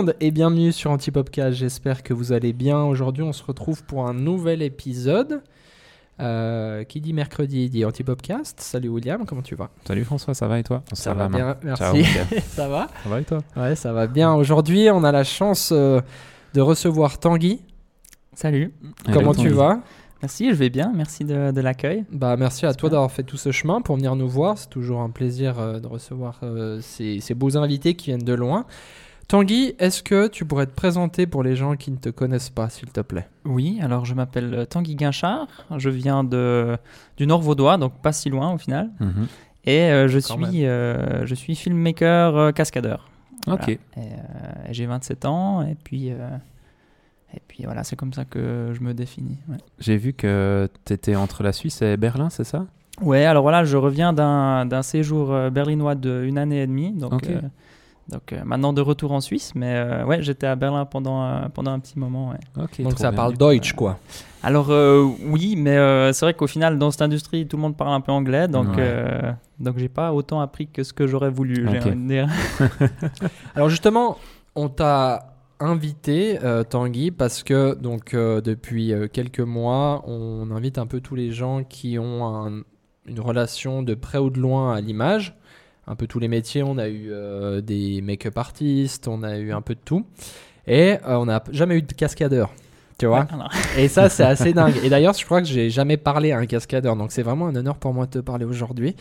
monde 0.00 0.16
et 0.18 0.30
bienvenue 0.30 0.72
sur 0.72 0.90
Antipopcast. 0.92 1.58
J'espère 1.58 2.02
que 2.02 2.14
vous 2.14 2.32
allez 2.32 2.54
bien. 2.54 2.82
Aujourd'hui, 2.84 3.22
on 3.22 3.34
se 3.34 3.42
retrouve 3.44 3.84
pour 3.84 4.08
un 4.08 4.14
nouvel 4.14 4.62
épisode. 4.62 5.42
Euh, 6.20 6.84
qui 6.84 7.02
dit 7.02 7.12
mercredi 7.12 7.68
dit 7.68 7.84
Antipopcast. 7.84 8.60
Salut 8.60 8.88
William, 8.88 9.26
comment 9.26 9.42
tu 9.42 9.56
vas? 9.56 9.68
Salut 9.86 10.04
François, 10.04 10.32
ça 10.32 10.48
va 10.48 10.58
et 10.58 10.62
toi? 10.62 10.82
Ça, 10.94 11.12
va 11.12 11.28
bien, 11.28 11.54
merci. 11.62 12.02
Ciao, 12.04 12.24
ça 12.48 12.68
va? 12.68 12.88
Ça 13.02 13.08
va 13.10 13.20
et 13.20 13.24
toi? 13.24 13.38
Ouais, 13.56 13.76
ça 13.76 13.92
va 13.92 14.06
bien. 14.06 14.32
Aujourd'hui, 14.34 14.88
on 14.90 15.04
a 15.04 15.12
la 15.12 15.24
chance 15.24 15.70
euh, 15.70 16.00
de 16.54 16.62
recevoir 16.62 17.18
Tanguy. 17.18 17.60
Salut, 18.32 18.72
Comment 19.12 19.32
tu 19.34 19.42
Tanguy. 19.42 19.54
vas? 19.54 19.80
Merci, 20.22 20.48
je 20.50 20.54
vais 20.54 20.70
bien, 20.70 20.92
merci 20.94 21.24
de, 21.24 21.50
de 21.50 21.60
l'accueil. 21.60 22.04
Bah, 22.10 22.36
merci 22.38 22.64
à 22.64 22.72
toi 22.72 22.88
d'avoir 22.88 23.10
fait 23.10 23.22
tout 23.22 23.36
ce 23.38 23.52
chemin 23.52 23.82
pour 23.82 23.96
venir 23.96 24.16
nous 24.16 24.28
voir. 24.28 24.56
C'est 24.56 24.70
toujours 24.70 25.00
un 25.00 25.10
plaisir 25.10 25.58
euh, 25.58 25.78
de 25.78 25.86
recevoir 25.86 26.40
euh, 26.42 26.78
ces, 26.80 27.20
ces 27.20 27.34
beaux 27.34 27.58
invités 27.58 27.94
qui 27.94 28.06
viennent 28.06 28.24
de 28.24 28.34
loin. 28.34 28.64
Tanguy, 29.34 29.76
est-ce 29.78 30.02
que 30.02 30.26
tu 30.26 30.44
pourrais 30.44 30.66
te 30.66 30.74
présenter 30.74 31.24
pour 31.24 31.44
les 31.44 31.54
gens 31.54 31.76
qui 31.76 31.92
ne 31.92 31.96
te 31.98 32.08
connaissent 32.08 32.50
pas, 32.50 32.68
s'il 32.68 32.90
te 32.90 33.00
plaît? 33.00 33.28
Oui, 33.44 33.78
alors 33.80 34.04
je 34.04 34.14
m'appelle 34.14 34.52
euh, 34.52 34.64
Tanguy 34.64 34.96
Guinchard, 34.96 35.46
je 35.76 35.88
viens 35.88 36.24
de, 36.24 36.76
du 37.16 37.28
Nord 37.28 37.40
Vaudois, 37.40 37.76
donc 37.78 37.92
pas 38.02 38.10
si 38.12 38.28
loin 38.28 38.52
au 38.52 38.58
final, 38.58 38.90
Mhm. 38.98 39.28
et 39.66 39.82
euh, 39.82 40.08
je, 40.08 40.18
suis, 40.18 40.66
euh, 40.66 41.24
je 41.26 41.34
suis 41.36 41.54
filmmaker 41.54 42.36
euh, 42.36 42.50
cascadeur. 42.50 43.08
Voilà. 43.46 43.62
Ok. 43.62 43.78
Euh, 43.98 44.00
j'ai 44.70 44.86
27 44.86 45.24
ans, 45.26 45.62
et 45.62 45.76
puis, 45.76 46.10
euh, 46.10 46.16
et 47.32 47.40
puis 47.46 47.62
voilà, 47.62 47.84
c'est 47.84 47.94
comme 47.94 48.12
ça 48.12 48.24
que 48.24 48.72
je 48.74 48.80
me 48.80 48.94
définis. 48.94 49.38
Ouais. 49.48 49.58
J'ai 49.78 49.96
vu 49.96 50.12
que 50.12 50.68
tu 50.84 50.92
étais 50.92 51.14
entre 51.14 51.44
la 51.44 51.52
Suisse 51.52 51.82
et 51.82 51.96
Berlin, 51.96 52.30
c'est 52.30 52.42
ça? 52.42 52.66
Ouais, 53.00 53.26
alors 53.26 53.42
voilà, 53.44 53.62
je 53.64 53.76
reviens 53.76 54.12
d'un 54.12 54.66
d'un 54.66 54.82
séjour 54.82 55.28
berlinois 55.52 55.94
de 55.94 56.24
une 56.26 56.36
année 56.36 56.62
et 56.62 56.66
demie, 56.66 56.90
donc. 56.90 57.24
Donc 58.10 58.32
euh, 58.32 58.42
maintenant 58.44 58.72
de 58.72 58.80
retour 58.80 59.12
en 59.12 59.20
Suisse, 59.20 59.52
mais 59.54 59.74
euh, 59.76 60.04
ouais, 60.04 60.22
j'étais 60.22 60.46
à 60.46 60.56
Berlin 60.56 60.84
pendant, 60.84 61.24
euh, 61.24 61.48
pendant 61.54 61.70
un 61.72 61.78
petit 61.78 61.98
moment. 61.98 62.30
ouais. 62.30 62.38
Donc 62.84 62.98
ça 62.98 63.10
bien. 63.10 63.16
parle 63.16 63.36
Deutsch, 63.36 63.72
quoi. 63.74 63.98
Alors 64.42 64.70
oui, 65.26 65.54
mais 65.56 65.76
c'est 66.12 66.24
vrai 66.24 66.34
qu'au 66.34 66.46
final, 66.46 66.78
dans 66.78 66.90
cette 66.90 67.02
industrie, 67.02 67.46
tout 67.46 67.56
le 67.56 67.62
monde 67.62 67.76
parle 67.76 67.92
un 67.92 68.00
peu 68.00 68.10
anglais, 68.12 68.48
donc, 68.48 68.76
Ouais. 68.76 69.34
donc 69.58 69.76
j'ai 69.78 69.88
pas 69.90 70.12
autant 70.14 70.40
appris 70.40 70.66
que 70.66 70.82
ce 70.82 70.92
que 70.92 71.06
j'aurais 71.06 71.30
voulu. 71.30 71.66
dire. 71.96 72.28
Alors 73.54 73.68
justement, 73.68 74.18
on 74.54 74.68
t'a 74.68 75.34
invité, 75.60 76.38
Tanguy, 76.70 77.10
parce 77.10 77.42
que 77.42 77.74
donc 77.74 78.14
depuis 78.14 78.92
quelques 79.12 79.40
mois, 79.40 80.02
on 80.06 80.50
invite 80.50 80.78
un 80.78 80.86
peu 80.86 81.00
tous 81.00 81.14
les 81.14 81.32
gens 81.32 81.62
qui 81.64 81.98
ont 81.98 82.24
un- 82.26 82.62
une 83.06 83.20
relation 83.20 83.82
de 83.82 83.94
près 83.94 84.18
ou 84.18 84.30
de 84.30 84.38
loin 84.40 84.74
à 84.74 84.80
l'image. 84.80 85.36
Un 85.90 85.96
peu 85.96 86.06
tous 86.06 86.20
les 86.20 86.28
métiers. 86.28 86.62
On 86.62 86.78
a 86.78 86.88
eu 86.88 87.08
euh, 87.10 87.60
des 87.60 88.00
make-up 88.00 88.38
artistes, 88.38 89.08
on 89.08 89.24
a 89.24 89.36
eu 89.36 89.52
un 89.52 89.60
peu 89.60 89.74
de 89.74 89.80
tout. 89.84 90.06
Et 90.66 90.92
euh, 90.92 91.16
on 91.16 91.26
n'a 91.26 91.42
jamais 91.50 91.78
eu 91.78 91.82
de 91.82 91.92
cascadeur. 91.92 92.50
Tu 92.96 93.06
vois 93.06 93.20
Ouais, 93.20 93.26
alors, 93.32 93.50
Et 93.76 93.88
ça, 93.88 94.08
c'est 94.08 94.22
assez 94.34 94.52
dingue. 94.52 94.74
Et 94.84 94.88
d'ailleurs, 94.88 95.14
je 95.14 95.24
crois 95.24 95.40
que 95.40 95.48
j'ai 95.48 95.68
jamais 95.68 95.96
parlé 95.96 96.30
à 96.30 96.38
un 96.38 96.46
cascadeur. 96.46 96.94
Donc 96.94 97.10
c'est 97.10 97.22
vraiment 97.22 97.48
un 97.48 97.56
honneur 97.56 97.76
pour 97.76 97.92
moi 97.92 98.06
de 98.06 98.10
te 98.12 98.18
parler 98.20 98.44
aujourd'hui. 98.44 98.94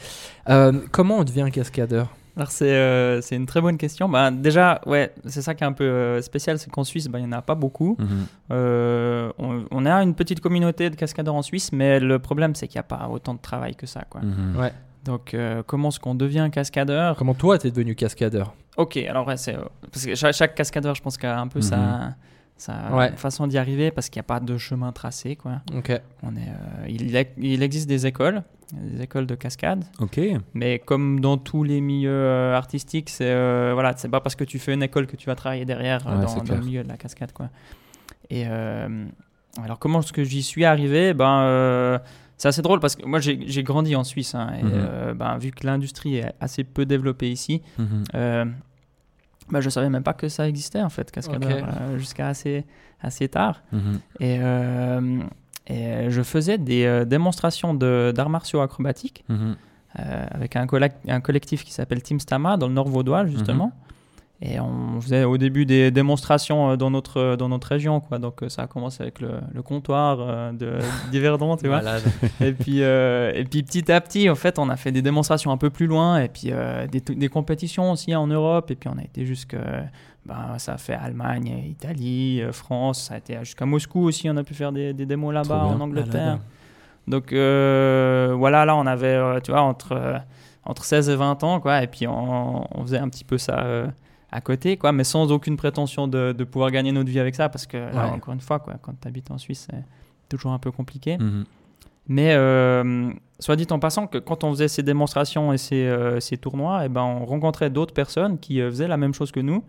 Euh, 0.50 0.72
comment 0.92 1.18
on 1.20 1.24
devient 1.24 1.50
cascadeur? 1.54 2.10
Alors 2.40 2.52
c'est 2.52 2.74
euh, 2.74 3.22
une 3.32 3.46
très 3.46 3.60
bonne 3.60 3.78
question. 3.78 4.08
Bah, 4.08 4.32
déjà, 4.32 4.80
ouais, 4.86 5.14
c'est 5.26 5.42
ça 5.42 5.56
qui 5.56 5.64
est 5.64 5.68
un 5.68 5.74
peu 5.74 5.84
euh, 5.84 6.22
spécial, 6.22 6.58
c'est 6.58 6.72
qu'en 6.72 6.86
Suisse, 6.86 7.08
bah, 7.08 7.20
il 7.20 7.26
n'y 7.26 7.28
en 7.28 7.38
a 7.38 7.42
pas 7.42 7.56
beaucoup. 7.56 7.98
Mhm. 8.00 8.08
Euh, 8.52 9.32
on, 9.38 9.66
on 9.70 9.86
a 9.86 10.02
une 10.02 10.16
petite 10.16 10.40
communauté 10.40 10.90
de 10.90 10.96
cascadeurs 10.96 11.36
en 11.36 11.42
Suisse, 11.42 11.72
mais 11.74 12.00
le 12.00 12.18
problème, 12.18 12.56
c'est 12.56 12.68
qu'il 12.70 12.78
n'y 12.78 12.82
a 12.82 12.84
pas 12.84 13.10
autant 13.12 13.34
de 13.34 13.42
travail 13.42 13.76
que 13.76 13.86
ça. 13.86 14.06
Quoi. 14.10 14.22
Mhm. 14.22 14.58
Ouais. 14.58 14.72
Donc, 15.06 15.34
euh, 15.34 15.64
comment 15.66 15.90
est-ce 15.90 16.00
qu'on 16.00 16.16
devient 16.16 16.50
cascadeur 16.52 17.16
Comment 17.16 17.34
toi, 17.34 17.58
t'es 17.58 17.72
devenu 17.72 17.96
cascadeur 17.96 18.54
Ok, 18.78 18.98
alors 18.98 19.28
ouais, 19.28 19.38
c'est 19.38 19.56
parce 19.92 20.06
que 20.06 20.16
chaque, 20.16 20.34
chaque 20.34 20.56
cascadeur, 20.56 20.96
je 20.96 21.02
pense 21.02 21.18
qu'il 21.18 21.28
a 21.28 21.40
un 21.40 21.48
peu 21.48 21.60
Mhm. 21.60 21.64
sa, 21.64 22.16
sa 22.58 22.96
Ouais. 22.96 23.12
façon 23.16 23.48
d'y 23.48 23.58
arriver 23.58 23.92
parce 23.92 24.10
qu'il 24.10 24.20
n'y 24.20 24.26
a 24.26 24.28
pas 24.28 24.40
de 24.40 24.58
chemin 24.58 24.92
tracé. 24.92 25.36
Quoi. 25.36 25.62
Ok. 25.76 25.92
On 26.24 26.36
est, 26.36 26.40
euh, 26.40 26.88
il, 26.88 27.16
il 27.38 27.64
existe 27.64 27.88
des 27.88 28.06
écoles, 28.06 28.44
des 28.74 29.02
écoles 29.02 29.26
de 29.26 29.36
cascade, 29.36 29.84
Ok. 30.00 30.20
mais 30.54 30.80
comme 30.80 31.20
dans 31.22 31.38
tous 31.38 31.64
les 31.64 31.82
milieux 31.82 32.10
euh, 32.12 32.56
artistiques, 32.56 33.10
c'est 33.10 33.34
voilà, 33.74 33.94
c'est 33.98 34.10
pas 34.10 34.22
parce 34.22 34.36
que 34.36 34.44
tu 34.44 34.60
fais 34.60 34.74
une 34.74 34.84
école 34.84 35.08
que 35.08 35.16
tu 35.16 35.26
vas 35.28 35.36
travailler 35.36 35.66
derrière 35.66 36.06
Ouais, 36.06 36.24
dans, 36.26 36.44
dans 36.44 36.56
le 36.56 36.62
milieu 36.62 36.84
de 36.84 36.90
la 36.90 36.98
cascade. 36.98 37.32
Quoi. 37.34 37.50
Et 38.30 38.46
alors, 38.46 39.80
comment 39.80 40.00
est-ce 40.00 40.14
que 40.14 40.24
j'y 40.24 40.44
suis 40.44 40.64
arrivé? 40.66 41.14
Ben, 41.14 42.00
c'est 42.40 42.48
assez 42.48 42.62
drôle 42.64 42.80
parce 42.80 42.96
que 42.96 43.06
moi 43.06 43.20
j'ai 43.20 43.64
grandi 43.64 43.96
en 43.96 44.04
Suisse 44.04 44.34
hein, 44.34 44.50
et 44.60 44.64
Mhm. 44.64 44.72
euh, 44.74 45.14
ben, 45.14 45.38
vu 45.38 45.52
que 45.52 45.66
l'industrie 45.68 46.16
est 46.18 46.34
assez 46.40 46.64
peu 46.64 46.86
développée 46.88 47.30
ici, 47.30 47.62
Mhm. 47.78 48.04
euh, 48.16 48.46
bah, 49.52 49.62
je 49.62 49.70
savais 49.70 49.90
même 49.90 50.04
pas 50.04 50.14
que 50.14 50.28
ça 50.30 50.48
existait 50.48 50.82
en 50.82 50.90
fait, 50.90 51.12
cascadeur, 51.12 51.68
euh, 51.82 51.98
jusqu'à 52.00 52.28
assez, 52.30 52.66
assez 53.02 53.28
tard. 53.28 53.62
Mhm. 53.72 54.00
Et, 54.20 54.38
euh, 54.40 55.20
et 55.68 56.10
je 56.10 56.22
faisais 56.24 56.58
des 56.58 57.04
démonstrations 57.06 57.74
de- 57.74 58.12
d'arts 58.16 58.30
martiaux 58.30 58.62
acrobatiques 58.62 59.24
Mhm. 59.30 59.56
avec 59.96 60.56
un, 60.56 60.66
un 61.08 61.20
collectif 61.20 61.64
qui 61.66 61.74
s'appelle 61.74 62.02
Team 62.02 62.20
Stama 62.20 62.58
dans 62.58 62.68
le 62.68 62.74
Nord 62.74 62.88
Vaudois 62.90 63.26
justement. 63.26 63.72
Et 64.42 64.58
on 64.60 65.02
faisait 65.02 65.26
au 65.26 65.38
début 65.38 65.66
des 65.66 65.92
démonstrations 65.92 66.72
euh, 66.72 66.76
dans 66.78 66.90
notre, 66.90 67.36
dans 67.36 67.50
notre 67.50 67.68
région. 67.68 68.00
Quoi. 68.00 68.20
Donc 68.20 68.42
euh, 68.42 68.48
ça 68.50 68.64
a 68.64 68.68
commencé 68.68 69.04
avec 69.04 69.20
le, 69.20 69.32
le 69.54 69.62
comptoir 69.62 70.20
euh, 70.22 70.52
de 70.54 70.80
d'Yverdon, 71.12 71.58
tu 71.58 71.68
vois. 71.68 71.78
Malade. 71.78 72.04
Et 72.42 72.54
puis, 72.54 72.82
euh, 72.84 73.34
et 73.36 73.44
puis 73.44 73.64
petit 73.64 73.92
à 73.92 74.00
petit, 74.00 74.30
en 74.30 74.36
fait, 74.36 74.58
on 74.58 74.70
a 74.70 74.78
fait 74.78 74.94
des 74.94 75.02
démonstrations 75.02 75.52
un 75.52 75.58
peu 75.58 75.70
plus 75.70 75.88
loin 75.88 76.20
et 76.20 76.30
puis 76.30 76.52
euh, 76.52 76.88
des, 76.88 77.02
des 77.02 77.28
compétitions 77.30 77.92
aussi 77.92 78.16
en 78.16 78.28
Europe. 78.28 78.72
Et 78.72 78.76
puis 78.76 78.90
on 78.94 78.98
a 78.98 79.04
été 79.04 79.26
jusque, 79.26 79.58
ben, 80.26 80.58
ça 80.58 80.74
a 80.74 80.78
fait 80.78 80.94
Allemagne, 80.94 81.64
Italie, 81.68 82.42
euh, 82.42 82.52
France, 82.52 83.04
ça 83.06 83.16
a 83.16 83.18
été 83.18 83.38
jusqu'à 83.40 83.66
Moscou 83.66 84.06
aussi. 84.06 84.30
On 84.30 84.38
a 84.38 84.44
pu 84.44 84.54
faire 84.54 84.72
des, 84.72 84.94
des 84.94 85.06
démos 85.06 85.34
là-bas 85.34 85.66
en 85.66 85.80
Angleterre. 85.82 86.24
Malade. 86.24 86.40
Donc 87.08 87.34
euh, 87.34 88.36
voilà, 88.38 88.66
là 88.66 88.76
on 88.76 88.86
avait, 88.86 89.08
euh, 89.16 89.40
tu 89.40 89.52
vois, 89.52 89.62
entre, 89.62 89.94
euh, 89.94 90.18
entre 90.64 90.86
16 90.86 91.10
et 91.10 91.16
20 91.16 91.44
ans, 91.44 91.60
quoi. 91.60 91.82
Et 91.82 91.88
puis 91.88 92.08
on, 92.08 92.68
on 92.78 92.82
faisait 92.84 93.00
un 93.00 93.10
petit 93.10 93.24
peu 93.24 93.38
ça 93.40 93.60
euh, 93.64 93.88
à 94.32 94.42
côté, 94.42 94.78
quoi, 94.78 94.92
mais 94.92 95.04
sans 95.04 95.32
aucune 95.32 95.58
prétention 95.58 96.08
de, 96.08 96.34
de 96.34 96.44
pouvoir 96.44 96.72
gagner 96.72 96.92
notre 96.92 97.10
vie 97.10 97.20
avec 97.20 97.36
ça, 97.36 97.50
parce 97.50 97.66
que 97.66 97.78
là, 97.78 98.06
Ouais. 98.06 98.12
encore 98.12 98.34
une 98.34 98.42
fois, 98.42 98.60
quoi, 98.60 98.76
quand 98.82 98.94
tu 99.02 99.08
habites 99.08 99.32
en 99.32 99.38
Suisse, 99.38 99.68
c'est 99.70 99.84
toujours 100.30 100.52
un 100.52 100.60
peu 100.60 100.72
compliqué. 100.72 101.18
Mhm. 101.18 101.46
Mais 102.08 102.34
euh, 102.34 103.12
soit 103.40 103.56
dit 103.56 103.68
en 103.70 103.80
passant 103.80 104.08
que 104.08 104.18
quand 104.18 104.44
on 104.44 104.52
faisait 104.52 104.68
ces 104.68 104.82
démonstrations 104.84 105.54
et 105.54 105.58
ces, 105.60 105.86
euh, 105.86 106.20
ces 106.20 106.38
tournois, 106.38 106.86
et 106.86 106.90
ben, 106.90 107.04
on 107.04 107.26
rencontrait 107.26 107.70
d'autres 107.70 107.94
personnes 107.94 108.40
qui 108.40 108.62
euh, 108.62 108.70
faisaient 108.70 108.88
la 108.88 108.98
même 108.98 109.14
chose 109.14 109.32
que 109.32 109.40
nous, 109.40 109.64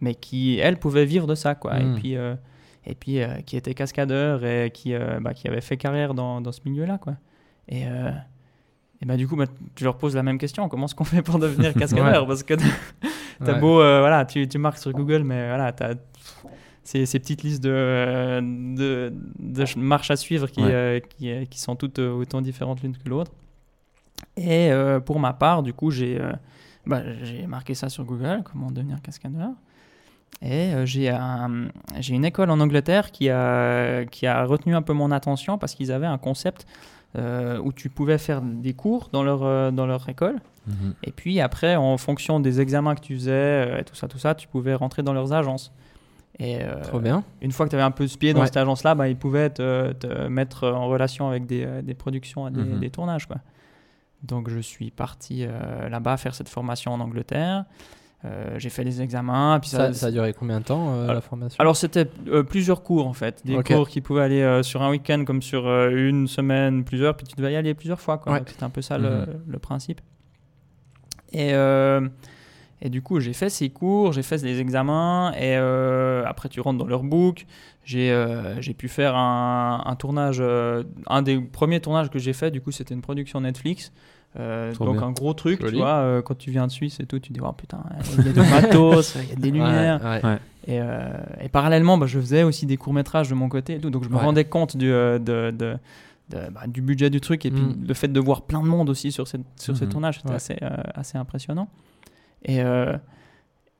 mais 0.00 0.14
qui, 0.14 0.58
elles, 0.58 0.78
pouvaient 0.78 1.04
vivre 1.04 1.26
de 1.26 1.34
ça. 1.34 1.54
Quoi. 1.54 1.80
Et 1.80 1.94
puis, 1.94 2.16
euh, 2.16 2.34
et 2.86 2.94
puis 2.94 3.18
qui 3.44 3.56
étaient 3.56 3.74
cascadeurs 3.74 4.44
et 4.44 4.70
qui, 4.72 4.94
bah, 5.20 5.34
qui 5.34 5.46
avaient 5.48 5.60
fait 5.60 5.76
carrière 5.76 6.14
dans, 6.14 6.40
dans 6.40 6.52
ce 6.52 6.60
milieu-là. 6.64 6.96
Quoi. 6.98 7.14
Et, 7.68 7.82
et 7.82 9.06
bah, 9.06 9.16
du 9.16 9.28
coup, 9.28 9.36
bah, 9.36 9.44
tu 9.74 9.84
leur 9.84 9.98
poses 9.98 10.16
la 10.16 10.22
même 10.22 10.38
question. 10.38 10.68
Comment 10.70 10.86
est-ce 10.86 10.94
qu'on 10.94 11.04
fait 11.04 11.20
pour 11.22 11.38
devenir 11.38 11.74
cascadeur? 11.78 12.26
Parce 12.26 12.42
que 12.42 12.54
T'as 13.44 13.54
Ouais. 13.54 13.60
beau, 13.60 13.80
euh, 13.80 14.00
voilà, 14.00 14.24
tu, 14.24 14.46
tu 14.48 14.58
marques 14.58 14.78
sur 14.78 14.92
Google, 14.92 15.22
mais 15.24 15.48
voilà, 15.48 15.72
t'as 15.72 15.94
ces, 16.84 17.06
ces 17.06 17.18
petites 17.18 17.42
listes 17.42 17.62
de, 17.62 18.40
de, 18.76 19.12
de 19.38 19.64
ch- 19.64 19.76
marches 19.76 20.10
à 20.10 20.16
suivre 20.16 20.46
qui, 20.48 20.60
Ouais. 20.62 20.70
euh, 20.72 21.00
qui, 21.00 21.30
euh, 21.30 21.44
qui 21.44 21.58
sont 21.60 21.76
toutes 21.76 21.98
autant 21.98 22.40
différentes 22.42 22.82
l'une 22.82 22.96
que 22.96 23.08
l'autre. 23.08 23.32
Et 24.36 24.70
euh, 24.72 25.00
pour 25.00 25.18
ma 25.20 25.32
part, 25.32 25.62
du 25.62 25.72
coup, 25.72 25.90
j'ai 25.90 26.20
bah, 26.86 27.00
marqué 27.48 27.74
ça 27.74 27.88
sur 27.88 28.04
Google, 28.04 28.42
comment 28.44 28.70
devenir 28.70 29.00
cascadeur. 29.02 29.50
Et 30.42 30.72
j'ai 30.84 31.10
un- 31.10 31.68
une 32.08 32.24
école 32.24 32.50
en 32.50 32.60
Angleterre 32.60 33.10
qui 33.10 33.28
a, 33.28 34.04
qui 34.06 34.26
a 34.26 34.44
retenu 34.44 34.74
un 34.74 34.82
peu 34.82 34.92
mon 34.94 35.10
attention 35.10 35.58
parce 35.58 35.74
qu'ils 35.74 35.92
avaient 35.92 36.06
un 36.06 36.16
concept 36.18 36.66
euh, 37.18 37.58
où 37.58 37.72
tu 37.72 37.88
pouvais 37.90 38.18
faire 38.18 38.40
des 38.40 38.72
cours 38.72 39.08
dans 39.12 39.22
leur, 39.22 39.42
euh, 39.42 39.70
dans 39.70 39.86
leur 39.86 40.08
école. 40.08 40.36
Mhm. 40.70 40.94
Et 41.04 41.12
puis 41.12 41.40
après, 41.40 41.76
en 41.76 41.96
fonction 41.98 42.40
des 42.40 42.60
examens 42.60 42.94
que 42.94 43.00
tu 43.00 43.14
faisais, 43.14 43.30
euh, 43.32 43.78
et 43.80 43.84
tout 43.84 43.94
ça, 43.94 44.08
tout 44.08 44.18
ça, 44.18 44.34
tu 44.34 44.48
pouvais 44.48 44.74
rentrer 44.74 45.02
dans 45.02 45.12
leurs 45.12 45.32
agences. 45.32 45.72
Et 46.38 46.62
euh, 46.62 46.80
Trop 46.82 47.00
bien. 47.00 47.22
une 47.42 47.52
fois 47.52 47.66
que 47.66 47.70
tu 47.70 47.76
avais 47.76 47.82
un 47.84 47.90
peu 47.90 48.06
ce 48.06 48.16
pied 48.16 48.32
dans 48.32 48.40
Ouais. 48.40 48.46
cette 48.46 48.56
agence-là, 48.56 48.94
bah, 48.94 49.08
ils 49.08 49.16
pouvaient 49.16 49.50
te, 49.50 49.92
te 49.92 50.26
mettre 50.28 50.66
en 50.68 50.86
relation 50.88 51.28
avec 51.28 51.44
des, 51.46 51.64
euh, 51.66 51.82
des 51.82 51.94
productions 51.94 52.48
et 52.48 52.50
des, 52.50 52.62
Mhm. 52.62 52.80
des 52.80 52.88
tournages. 52.90 53.26
Quoi. 53.26 53.38
Donc 54.22 54.48
je 54.48 54.58
suis 54.60 54.90
parti 54.90 55.44
euh, 55.46 55.88
là-bas 55.88 56.16
faire 56.16 56.34
cette 56.34 56.48
formation 56.48 56.92
en 56.92 57.00
Angleterre. 57.00 57.64
Euh, 58.26 58.58
j'ai 58.58 58.68
fait 58.68 58.84
les 58.84 59.00
examens. 59.00 59.58
Puis 59.60 59.70
Ça, 59.70 59.92
ça 59.94 60.06
a 60.06 60.10
duré 60.10 60.34
combien 60.34 60.60
de 60.60 60.64
temps 60.64 60.92
euh, 60.94 61.06
la 61.14 61.20
formation? 61.22 61.56
alors 61.58 61.74
c'était 61.76 62.06
euh, 62.28 62.42
plusieurs 62.42 62.82
cours 62.82 63.06
en 63.06 63.14
fait, 63.14 63.40
des 63.46 63.62
cours 63.62 63.88
qui 63.88 64.02
pouvaient 64.02 64.22
aller 64.22 64.62
sur 64.62 64.82
un 64.82 64.90
week-end 64.90 65.24
comme 65.26 65.40
sur 65.40 65.66
une 65.88 66.26
semaine, 66.28 66.84
plusieurs, 66.84 67.16
puis 67.16 67.26
tu 67.26 67.34
devais 67.36 67.52
y 67.54 67.56
aller 67.56 67.72
plusieurs 67.74 68.00
fois. 68.00 68.18
quoi. 68.18 68.34
Ouais. 68.34 68.42
C'était 68.46 68.64
un 68.64 68.68
peu 68.70 68.82
ça 68.82 68.98
le, 68.98 69.08
Mhm. 69.20 69.26
le 69.46 69.58
principe. 69.58 70.00
Et, 71.32 71.52
euh, 71.54 72.00
Et 72.82 72.88
du 72.88 73.02
coup, 73.02 73.20
j'ai 73.20 73.34
fait 73.34 73.50
ces 73.50 73.68
cours, 73.68 74.12
j'ai 74.12 74.22
fait 74.22 74.42
les 74.42 74.58
examens, 74.58 75.32
et 75.36 75.56
euh, 75.58 76.24
après, 76.26 76.48
tu 76.48 76.60
rentres 76.62 76.78
dans 76.78 76.86
leur 76.86 77.02
book. 77.02 77.44
J'ai 77.84 78.10
euh, 78.10 78.58
j'ai 78.62 78.72
pu 78.72 78.88
faire 78.88 79.16
un, 79.16 79.82
un 79.84 79.96
tournage, 79.96 80.38
euh, 80.40 80.82
un 81.06 81.20
des 81.22 81.38
premiers 81.40 81.80
tournages 81.80 82.08
que 82.10 82.18
j'ai 82.18 82.32
fait, 82.32 82.50
du 82.50 82.60
coup, 82.62 82.70
c'était 82.72 82.94
une 82.94 83.02
production 83.02 83.40
Netflix. 83.42 83.92
Euh, 84.38 84.72
donc 84.76 84.96
bien. 84.96 85.08
un 85.08 85.10
gros 85.10 85.34
truc, 85.34 85.60
Joli. 85.60 85.72
tu 85.72 85.78
vois, 85.78 85.96
euh, 85.96 86.22
quand 86.22 86.38
tu 86.38 86.50
viens 86.52 86.66
de 86.68 86.72
Suisse 86.72 87.00
et 87.00 87.04
tout, 87.06 87.18
tu 87.18 87.28
te 87.28 87.34
dis, 87.34 87.40
oh 87.44 87.52
putain, 87.52 87.82
il 88.18 88.26
y 88.26 88.28
a 88.28 88.32
du 88.32 88.40
matos, 88.48 89.16
il 89.16 89.28
y 89.28 89.32
a 89.32 89.36
des 89.36 89.50
lumières. 89.50 90.00
Ouais, 90.04 90.24
ouais. 90.24 90.38
Et, 90.68 90.80
euh, 90.80 91.08
et 91.42 91.48
parallèlement, 91.48 91.98
bah, 91.98 92.06
je 92.06 92.18
faisais 92.20 92.44
aussi 92.44 92.64
des 92.64 92.76
courts-métrages 92.76 93.28
de 93.28 93.34
mon 93.34 93.48
côté 93.48 93.74
et 93.74 93.78
tout, 93.80 93.90
donc 93.90 94.04
je 94.04 94.08
me 94.08 94.14
Ouais. 94.14 94.20
rendais 94.22 94.44
compte 94.44 94.76
du, 94.76 94.90
euh, 94.90 95.18
de, 95.18 95.50
de- 95.50 95.76
de- 96.30 96.50
bah, 96.52 96.62
du 96.66 96.80
budget 96.82 97.10
du 97.10 97.20
truc 97.20 97.44
et 97.46 97.50
puis 97.50 97.60
Mm. 97.62 97.84
le 97.88 97.94
fait 97.94 98.08
de 98.08 98.20
voir 98.20 98.42
plein 98.42 98.60
de 98.62 98.66
monde 98.68 98.88
aussi 98.90 99.12
sur, 99.12 99.26
cette, 99.28 99.42
sur 99.56 99.76
ces 99.76 99.84
Mhm. 99.86 99.90
tournages, 99.92 100.16
c'était 100.18 100.28
Ouais. 100.30 100.34
assez, 100.36 100.56
euh, 100.62 100.68
assez 100.94 101.18
impressionnant. 101.18 101.68
Et, 102.44 102.62
euh, 102.62 102.96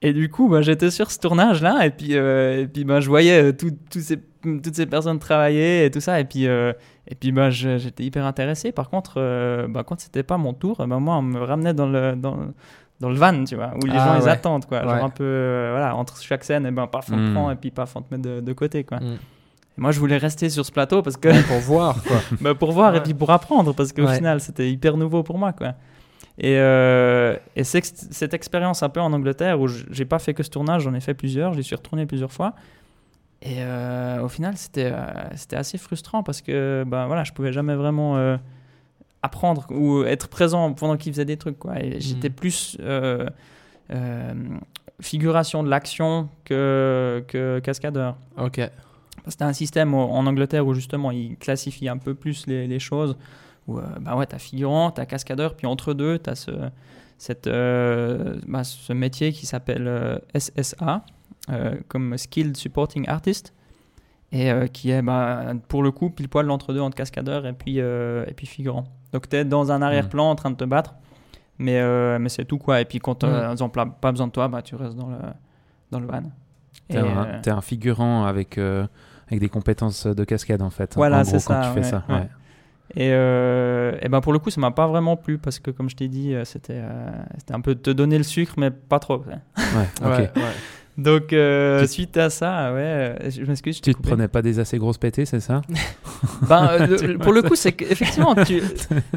et 0.02 0.12
du 0.12 0.29
coup, 0.31 0.49
bah, 0.49 0.62
j'étais 0.62 0.91
sur 0.91 1.11
ce 1.11 1.19
tournage-là 1.19 1.85
et 1.87 1.91
puis, 1.91 2.17
euh, 2.17 2.62
et 2.62 2.67
puis 2.67 2.85
bah, 2.85 3.00
je 3.00 3.08
voyais 3.08 3.52
tout- 3.55 3.76
tous 3.91 4.00
ces, 4.00 4.19
toutes 4.43 4.75
ces 4.75 4.87
personnes 4.87 5.19
travailler 5.19 5.85
et 5.85 5.91
tout 5.91 6.00
ça. 6.00 6.19
Et 6.20 6.25
puis, 6.25 6.44
et 6.44 7.14
puis 7.19 7.32
bah, 7.32 7.50
j'étais 7.50 8.05
hyper 8.05 8.25
intéressé. 8.26 8.73
Par 8.73 8.88
contre, 8.91 9.14
bah, 9.69 9.85
quand 9.85 10.00
c'était 10.00 10.23
pas 10.23 10.38
mon 10.38 10.52
tour, 10.55 10.76
bah, 10.87 10.99
moi, 10.99 11.17
on 11.17 11.23
me 11.23 11.38
ramenait 11.41 11.75
dans 11.75 11.87
le, 11.88 12.17
dans, 12.17 12.37
dans 13.00 13.08
le 13.11 13.17
van, 13.17 13.44
tu 13.44 13.55
vois, 13.56 13.73
où 13.82 13.87
les 13.87 13.93
Ah, 13.97 14.19
gens 14.19 14.25
ils 14.25 14.29
attendent. 14.29 14.67
Quoi. 14.67 14.82
Genre 14.82 14.93
Ouais. 14.94 15.00
un 15.00 15.08
peu, 15.11 15.69
voilà, 15.70 15.94
entre 15.97 16.20
chaque 16.23 16.44
scène, 16.44 16.67
et 16.67 16.70
ben, 16.70 16.87
paf, 16.87 17.11
on 17.11 17.17
te 17.17 17.20
Mm. 17.20 17.32
prend 17.35 17.50
et 17.50 17.56
puis 17.56 17.70
paf, 17.70 17.97
on 17.97 18.02
te 18.02 18.14
met 18.14 18.20
de, 18.20 18.41
de 18.41 18.52
côté. 18.52 18.85
Quoi. 18.85 18.99
Mm. 19.81 19.82
Moi, 19.82 19.91
je 19.93 19.99
voulais 19.99 20.19
rester 20.19 20.49
sur 20.50 20.65
ce 20.65 20.71
plateau 20.73 21.03
parce 21.03 21.17
que, 21.17 21.29
Ouais, 21.29 21.43
pour 21.43 21.59
voir 21.59 22.03
quoi. 22.05 22.17
bah, 22.41 22.55
pour 22.55 22.73
voir 22.73 22.94
et 22.94 23.03
puis 23.03 23.15
pour 23.15 23.31
apprendre, 23.31 23.75
parce 23.75 23.93
qu'au 23.93 24.05
Ouais. 24.06 24.17
final, 24.17 24.41
c'était 24.41 24.71
hyper 24.71 24.97
nouveau 24.97 25.23
pour 25.23 25.38
moi. 25.38 25.53
Quoi. 25.53 25.75
Et, 26.38 26.56
euh, 26.59 27.37
et 27.56 27.65
cette 27.65 28.32
expérience 28.35 28.82
un 28.82 28.88
peu 28.88 29.00
en 29.00 29.12
Angleterre 29.12 29.61
où 29.61 29.67
j'ai 29.69 30.05
pas 30.05 30.19
fait 30.19 30.32
que 30.35 30.43
ce 30.43 30.50
tournage, 30.50 30.82
j'en 30.82 30.94
ai 30.94 31.00
fait 31.00 31.15
plusieurs, 31.15 31.53
j'y 31.55 31.62
suis 31.65 31.75
retourné 31.77 32.06
plusieurs 32.06 32.32
fois. 32.32 32.55
Et 33.43 33.56
euh, 33.59 34.23
au 34.23 34.29
final, 34.29 34.56
c'était 34.56 34.91
euh, 34.93 35.00
c'était 35.35 35.56
assez 35.56 35.79
frustrant 35.79 36.23
parce 36.23 36.43
que 36.43 36.85
ben, 36.87 37.06
voilà, 37.06 37.25
je 37.25 37.33
pouvais 37.33 37.53
jamais 37.53 37.75
vraiment 37.75 38.17
euh, 38.19 38.37
apprendre 39.23 39.67
ou 39.71 40.05
être 40.05 40.29
présent 40.29 40.73
pendant 40.75 40.97
qu'ils 40.99 41.12
faisaient 41.12 41.25
des 41.25 41.38
trucs. 41.38 41.59
Quoi. 41.59 41.79
Et 41.83 42.00
j'étais 42.00 42.29
plus 42.31 42.76
euh, 42.81 43.26
euh, 43.93 44.33
figuration 45.00 45.62
de 45.62 45.71
l'action 45.71 46.29
que, 46.44 47.25
que 47.29 47.59
cascadeur. 47.61 48.17
Ok. 48.38 48.61
C'était 49.26 49.44
un 49.44 49.52
système 49.52 49.94
en 49.94 50.26
Angleterre 50.26 50.67
où 50.67 50.75
justement 50.75 51.11
ils 51.11 51.37
classifient 51.37 51.88
un 51.88 51.99
peu 51.99 52.14
plus 52.14 52.46
les, 52.46 52.67
les 52.67 52.78
choses. 52.78 53.17
Où 53.69 53.78
euh, 53.78 53.82
bah 54.00 54.17
ouais, 54.17 54.26
t'as 54.26 54.38
figurant, 54.38 54.90
t'as 54.90 55.05
cascadeur, 55.05 55.55
puis 55.55 55.67
entre 55.67 55.93
deux, 55.93 56.19
t'as 56.19 56.34
ce, 56.34 56.50
cette, 57.20 57.49
euh, 57.49 58.40
bah, 58.46 58.64
ce 58.64 58.94
métier 58.94 59.32
qui 59.32 59.44
s'appelle 59.44 59.87
euh, 59.87 60.19
SSA, 60.34 61.05
euh, 61.50 61.76
comme 61.87 62.17
Skilled 62.17 62.56
Supporting 62.56 63.06
Artist, 63.08 63.52
et 64.32 64.50
qui 64.72 64.90
est 64.90 65.02
bah, 65.02 65.52
pour 65.69 65.82
le 65.82 65.90
coup 65.90 66.08
pile 66.08 66.28
poil 66.28 66.46
l'entre-deux 66.46 66.81
entre 66.81 66.96
cascadeur 66.96 67.46
et 67.46 67.52
puis, 67.52 67.78
et 67.78 68.32
puis 68.37 68.46
figurant. 68.46 68.84
Donc 69.12 69.28
t'es 69.28 69.44
dans 69.44 69.73
un 69.73 69.82
arrière-plan 69.82 70.31
en 70.31 70.37
train 70.37 70.52
de 70.52 70.56
te 70.56 70.62
battre, 70.62 70.94
mais, 71.58 71.81
mais 72.20 72.28
c'est 72.28 72.44
tout 72.44 72.58
quoi. 72.58 72.81
Et 72.81 72.84
puis 72.84 73.00
quand 73.00 73.25
euh, 73.25 73.52
ils 73.52 73.64
ont 73.64 73.69
pas 73.69 74.12
besoin 74.12 74.28
de 74.28 74.32
toi, 74.32 74.46
bah, 74.46 74.62
tu 74.62 74.76
restes 74.76 74.94
dans 74.94 75.08
le, 75.08 75.19
dans 75.90 75.99
le 75.99 76.06
van. 76.06 76.23
T'es 76.88 77.50
un, 77.50 77.61
figurant 77.61 78.25
avec, 78.25 78.61
avec 79.31 79.41
des 79.41 79.49
compétences 79.49 80.06
de 80.06 80.25
cascade 80.25 80.62
en 80.62 80.71
fait. 80.71 80.94
Voilà, 80.97 81.25
c'est 81.25 81.32
quand 81.44 81.55
ça, 81.55 81.61
tu 81.69 81.75
fais 81.75 81.81
ouais, 81.81 81.91
ça. 81.91 82.05
ouais. 82.09 82.29
Et, 82.97 83.11
euh, 83.12 83.93
et 84.03 84.09
ben 84.09 84.21
pour 84.21 84.32
le 84.32 84.41
coup, 84.41 84.50
ça 84.50 84.61
m'a 84.61 84.73
pas 84.73 84.88
vraiment 84.88 85.17
plu 85.17 85.38
parce 85.38 85.61
que, 85.61 85.71
comme 85.71 85.88
je 85.88 85.94
t'ai 85.94 86.09
dit, 86.09 86.35
euh, 86.35 86.44
c'était 86.44 86.81
euh, 86.82 87.11
un 87.53 87.61
peu 87.61 87.77
te 87.77 87.91
donner 87.91 88.19
le 88.19 88.25
sucre, 88.25 88.55
mais 88.56 88.71
pas 88.73 88.99
trop. 88.99 89.19
ouais. 89.27 89.88
Ok. 90.05 90.31
Donc, 90.99 91.32
euh, 91.32 91.87
suite 91.87 92.17
à 92.17 92.29
ça, 92.31 92.75
ouais, 92.75 93.17
je 93.31 93.43
m'excuse, 93.44 93.81
Tu 93.81 93.94
te 93.94 94.03
prenais 94.03 94.27
pas 94.29 94.43
des 94.43 94.59
assez 94.59 94.77
grosses 94.77 94.99
pétées, 94.99 95.25
c'est 95.25 95.41
ça? 95.41 95.62
Ben, 96.49 96.67
euh, 96.69 96.87
le- 97.06 97.19
pour 97.19 97.33
le 97.33 97.41
coup, 97.43 97.55
c'est 97.55 97.73
qu'effectivement, 97.73 98.35
tu- 98.44 98.61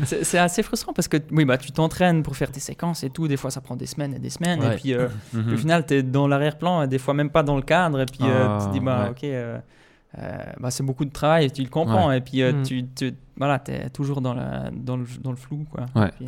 c'est 0.03 0.37
assez 0.37 0.61
frustrant 0.63 0.93
parce 0.93 1.07
que 1.09 1.17
oui, 1.31 1.43
bah, 1.43 1.57
tu 1.57 1.71
t'entraînes 1.71 2.21
pour 2.23 2.37
faire 2.37 2.51
tes 2.51 2.59
séquences 2.61 3.03
et 3.03 3.09
tout. 3.09 3.27
Des 3.27 3.35
fois, 3.37 3.49
ça 3.51 3.59
prend 3.59 3.75
des 3.75 3.87
semaines 3.87 4.13
et 4.13 4.19
des 4.19 4.29
semaines. 4.29 4.61
Ouais. 4.61 4.75
Et 4.75 4.77
puis, 4.77 4.93
euh, 4.93 5.07
Mhm. 5.33 5.53
au 5.53 5.57
final, 5.57 5.85
tu 5.85 5.95
es 5.95 6.03
dans 6.03 6.27
l'arrière-plan 6.27 6.83
et 6.83 6.87
des 6.87 6.99
fois 6.99 7.13
même 7.13 7.29
pas 7.31 7.43
dans 7.43 7.55
le 7.57 7.61
cadre. 7.63 7.99
Et 8.01 8.05
puis, 8.05 8.19
Ah, 8.21 8.59
tu 8.61 8.67
te 8.67 8.71
dis, 8.71 8.79
bah, 8.79 9.05
ouais. 9.05 9.09
ok, 9.09 9.23
bah, 10.59 10.69
c'est 10.71 10.83
beaucoup 10.83 11.05
de 11.05 11.11
travail 11.11 11.45
et 11.45 11.49
tu 11.49 11.61
le 11.63 11.69
comprends. 11.69 12.11
Et 12.11 12.21
puis, 12.21 12.41
euh, 12.41 12.53
Mm. 12.53 12.63
tu, 12.63 12.85
tu 12.95 13.13
voilà, 13.37 13.61
es 13.67 13.89
toujours 13.89 14.21
dans, 14.21 14.33
la, 14.33 14.69
dans, 14.71 14.97
le, 14.97 15.05
dans 15.21 15.31
le 15.31 15.37
flou. 15.37 15.65
Quoi. 15.71 15.85
Ouais. 15.95 16.07
Et, 16.07 16.11
puis, 16.11 16.27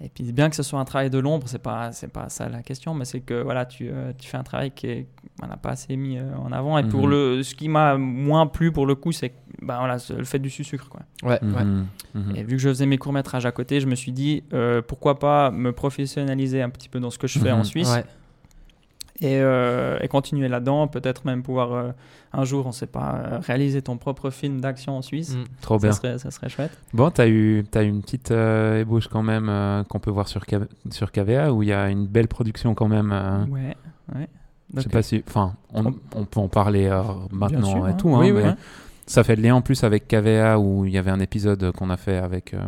et 0.00 0.08
puis, 0.08 0.32
bien 0.32 0.50
que 0.50 0.56
ce 0.56 0.62
soit 0.62 0.78
un 0.78 0.84
travail 0.84 1.10
de 1.10 1.18
l'ombre, 1.18 1.48
c'est 1.48 1.58
pas, 1.62 1.92
c'est 1.92 2.08
pas 2.12 2.28
ça 2.28 2.48
la 2.48 2.62
question, 2.62 2.94
mais 2.94 3.04
c'est 3.04 3.20
que 3.20 3.42
voilà, 3.42 3.64
tu, 3.64 3.88
euh, 3.90 4.12
tu 4.18 4.28
fais 4.28 4.36
un 4.36 4.42
travail 4.42 4.70
qui 4.72 5.06
voilà, 5.38 5.56
pas 5.56 5.70
assez 5.70 5.96
mis 5.96 6.18
euh, 6.18 6.36
en 6.36 6.52
avant. 6.52 6.78
Et 6.78 6.84
pour 6.84 7.04
Mhm. 7.04 7.10
le, 7.10 7.42
ce 7.42 7.54
qui 7.54 7.68
m'a 7.68 7.96
moins 7.96 8.46
plu 8.46 8.70
pour 8.72 8.86
le 8.86 8.94
coup, 8.94 9.12
c'est 9.12 9.32
bah, 9.62 9.78
voilà, 9.78 9.96
le 10.16 10.24
fait 10.24 10.38
du 10.40 10.50
sucre. 10.50 10.88
Quoi. 10.88 11.00
Ouais, 11.22 11.38
ouais. 11.42 11.64
Mhm. 11.64 11.86
Mhm. 12.14 12.36
Et 12.36 12.42
vu 12.44 12.56
que 12.56 12.58
je 12.62 12.68
faisais 12.68 12.86
mes 12.86 12.98
courts-métrages 12.98 13.46
à 13.46 13.52
côté, 13.52 13.80
je 13.80 13.86
me 13.86 13.94
suis 13.94 14.12
dit 14.12 14.42
euh, 14.52 14.82
pourquoi 14.86 15.18
pas 15.18 15.50
me 15.50 15.72
professionnaliser 15.72 16.60
un 16.62 16.70
petit 16.70 16.88
peu 16.88 17.00
dans 17.00 17.10
ce 17.10 17.18
que 17.18 17.26
je 17.26 17.38
fais 17.38 17.50
en 17.52 17.64
Suisse 17.64 17.90
Ouais. 17.92 18.04
Et, 19.20 19.38
euh, 19.40 19.98
et 20.00 20.08
continuer 20.08 20.48
là-dedans. 20.48 20.88
Peut-être 20.88 21.24
même 21.24 21.42
pouvoir 21.42 21.72
euh, 21.72 21.90
un 22.32 22.44
jour, 22.44 22.66
on 22.66 22.72
sait 22.72 22.86
pas, 22.86 23.14
euh, 23.16 23.38
réaliser 23.38 23.80
ton 23.82 23.96
propre 23.96 24.30
film 24.30 24.60
d'action 24.60 24.96
en 24.96 25.02
Suisse. 25.02 25.36
Mm. 25.36 25.44
Trop 25.60 25.78
Ça 25.78 25.86
bien. 25.86 25.92
serait, 25.92 26.18
ça 26.18 26.30
serait 26.30 26.48
chouette. 26.48 26.76
Bon, 26.92 27.10
t'as 27.10 27.28
eu, 27.28 27.64
as 27.74 27.82
eu 27.82 27.88
une 27.88 28.02
petite 28.02 28.30
euh, 28.32 28.80
ébauche 28.80 29.08
quand 29.08 29.22
même 29.22 29.48
euh, 29.48 29.84
qu'on 29.84 29.98
peut 30.00 30.10
voir 30.10 30.26
sur, 30.28 30.42
K- 30.42 30.66
sur 30.90 31.12
KVA 31.12 31.52
où 31.52 31.62
il 31.62 31.68
y 31.68 31.72
a 31.72 31.88
une 31.90 32.06
belle 32.06 32.28
production 32.28 32.74
quand 32.74 32.88
même. 32.88 33.10
euh, 33.12 33.44
Ouais, 33.46 33.76
ouais. 34.16 34.28
je 34.76 34.80
sais 34.80 34.88
pas 34.88 35.02
si. 35.02 35.22
Enfin, 35.28 35.54
on, 35.72 35.94
on 36.14 36.24
peut 36.24 36.40
en 36.40 36.48
parler 36.48 36.86
euh, 36.86 37.02
maintenant 37.30 37.66
sûr, 37.70 37.86
et 37.88 37.90
hein. 37.90 37.94
tout. 37.94 38.14
hein, 38.14 38.18
Oui, 38.20 38.32
oui, 38.32 38.42
mais 38.42 38.48
ouais. 38.50 38.54
Ça 39.06 39.22
fait 39.22 39.36
le 39.36 39.42
lien 39.42 39.54
en 39.54 39.60
plus 39.60 39.84
avec 39.84 40.08
KVA 40.08 40.58
où 40.58 40.86
il 40.86 40.92
y 40.92 40.96
avait 40.98 41.10
un 41.10 41.20
épisode 41.20 41.72
qu'on 41.72 41.90
a 41.90 41.98
fait 41.98 42.16
avec, 42.16 42.54
euh, 42.54 42.58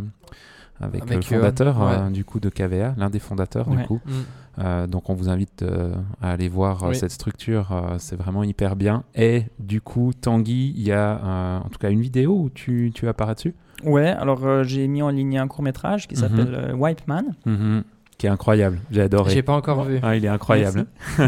avec, 0.82 1.02
Avec, 1.04 1.12
le 1.30 1.36
euh, 1.36 1.40
fondateur 1.40 1.80
ouais. 1.80 1.86
euh, 1.98 2.10
du 2.10 2.26
coup 2.26 2.40
de 2.40 2.50
KVA, 2.50 2.94
l'un 2.98 3.08
des 3.08 3.18
fondateurs 3.18 3.68
du 3.70 3.78
coup. 3.84 4.00
Mm. 4.04 4.12
Euh, 4.58 4.86
donc 4.86 5.10
on 5.10 5.14
vous 5.14 5.28
invite 5.28 5.62
euh, 5.62 5.92
à 6.22 6.30
aller 6.32 6.48
voir 6.48 6.82
euh, 6.84 6.88
Oui. 6.90 6.96
cette 6.96 7.10
structure, 7.10 7.72
euh, 7.72 7.96
c'est 7.98 8.16
vraiment 8.16 8.42
hyper 8.42 8.74
bien. 8.76 9.04
Et 9.14 9.44
du 9.58 9.80
coup, 9.80 10.12
Tanguy, 10.18 10.72
il 10.76 10.82
y 10.82 10.92
a 10.92 11.20
euh, 11.22 11.58
en 11.58 11.68
tout 11.68 11.78
cas 11.78 11.90
une 11.90 12.00
vidéo 12.00 12.32
où 12.38 12.50
tu, 12.50 12.90
tu 12.94 13.06
apparais 13.08 13.34
dessus, 13.34 13.54
Ouais, 13.84 14.08
alors 14.08 14.44
euh, 14.46 14.64
j'ai 14.64 14.88
mis 14.88 15.02
en 15.02 15.10
ligne 15.10 15.38
un 15.38 15.46
court-métrage 15.48 16.08
qui 16.08 16.14
Mhm. 16.14 16.20
s'appelle 16.20 16.54
euh, 16.54 16.72
Wipe 16.74 17.06
Man. 17.06 17.34
Mhm. 17.44 17.84
qui 18.16 18.26
est 18.26 18.30
incroyable. 18.30 18.78
J'ai 18.90 19.02
adoré. 19.02 19.30
J'ai 19.34 19.42
pas 19.42 19.52
encore 19.52 19.84
vu. 19.84 19.98
Ah, 20.02 20.16
il 20.16 20.24
est 20.24 20.28
incroyable. 20.28 20.86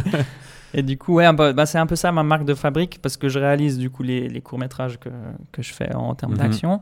Et 0.75 0.83
du 0.83 0.97
coup, 0.99 1.15
ouais, 1.15 1.31
bah, 1.33 1.53
bah, 1.55 1.67
c'est 1.67 1.79
un 1.79 1.87
peu 1.87 1.97
ça 1.97 2.13
ma 2.13 2.23
marque 2.23 2.45
de 2.45 2.55
fabrique 2.55 3.01
parce 3.03 3.17
que 3.19 3.29
je 3.29 3.39
réalise 3.39 3.79
du 3.79 3.89
coup 3.91 4.03
les, 4.03 4.29
les 4.29 4.41
courts-métrages 4.43 4.99
que, 4.99 5.09
que 5.53 5.63
je 5.63 5.73
fais 5.73 5.95
en 5.95 6.15
termes 6.15 6.33
Mhm. 6.33 6.39
d'action. 6.39 6.81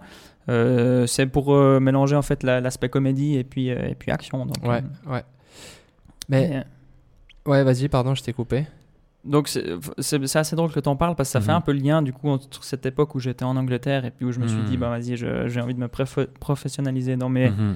Euh, 0.48 1.06
c'est 1.06 1.26
pour 1.26 1.52
euh, 1.54 1.80
mélanger 1.80 2.14
en 2.16 2.22
fait 2.22 2.42
la- 2.44 2.60
l'aspect 2.60 2.88
comédie 2.88 3.36
et 3.36 3.42
puis, 3.44 3.70
euh, 3.70 3.88
et 3.88 3.94
puis 3.96 4.10
action. 4.12 4.46
Donc, 4.46 4.56
Ouais, 4.64 4.82
euh, 5.08 5.12
ouais. 5.12 5.24
Mais 6.28 6.64
euh, 7.46 7.50
ouais, 7.50 7.62
vas-y, 7.64 7.88
pardon, 7.88 8.14
je 8.14 8.22
t'ai 8.22 8.32
coupé. 8.32 8.66
donc 9.24 9.48
c'est 9.48 10.36
assez 10.36 10.54
drôle 10.56 10.70
que 10.72 10.78
tu 10.80 10.88
en 10.88 10.94
parles 10.96 11.16
parce 11.16 11.28
que 11.30 11.32
ça 11.32 11.40
fait 11.40 11.50
Mhm. 11.50 11.56
un 11.58 11.60
peu 11.60 11.72
le 11.72 11.80
lien 11.80 12.00
du 12.02 12.12
coup 12.12 12.28
entre 12.28 12.62
cette 12.62 12.86
époque 12.86 13.14
où 13.16 13.18
j'étais 13.18 13.44
en 13.44 13.56
Angleterre 13.56 14.04
et 14.04 14.12
puis 14.12 14.24
où 14.24 14.30
je 14.32 14.38
me 14.38 14.46
suis 14.46 14.60
Mhm. 14.60 14.64
dit 14.66 14.76
bah 14.76 14.88
vas-y 14.88 15.16
j'ai 15.16 15.60
envie 15.60 15.74
de 15.74 15.80
me 15.80 15.88
professionnaliser 15.88 17.16
dans 17.16 17.28
mes, 17.28 17.50
Mhm. 17.50 17.74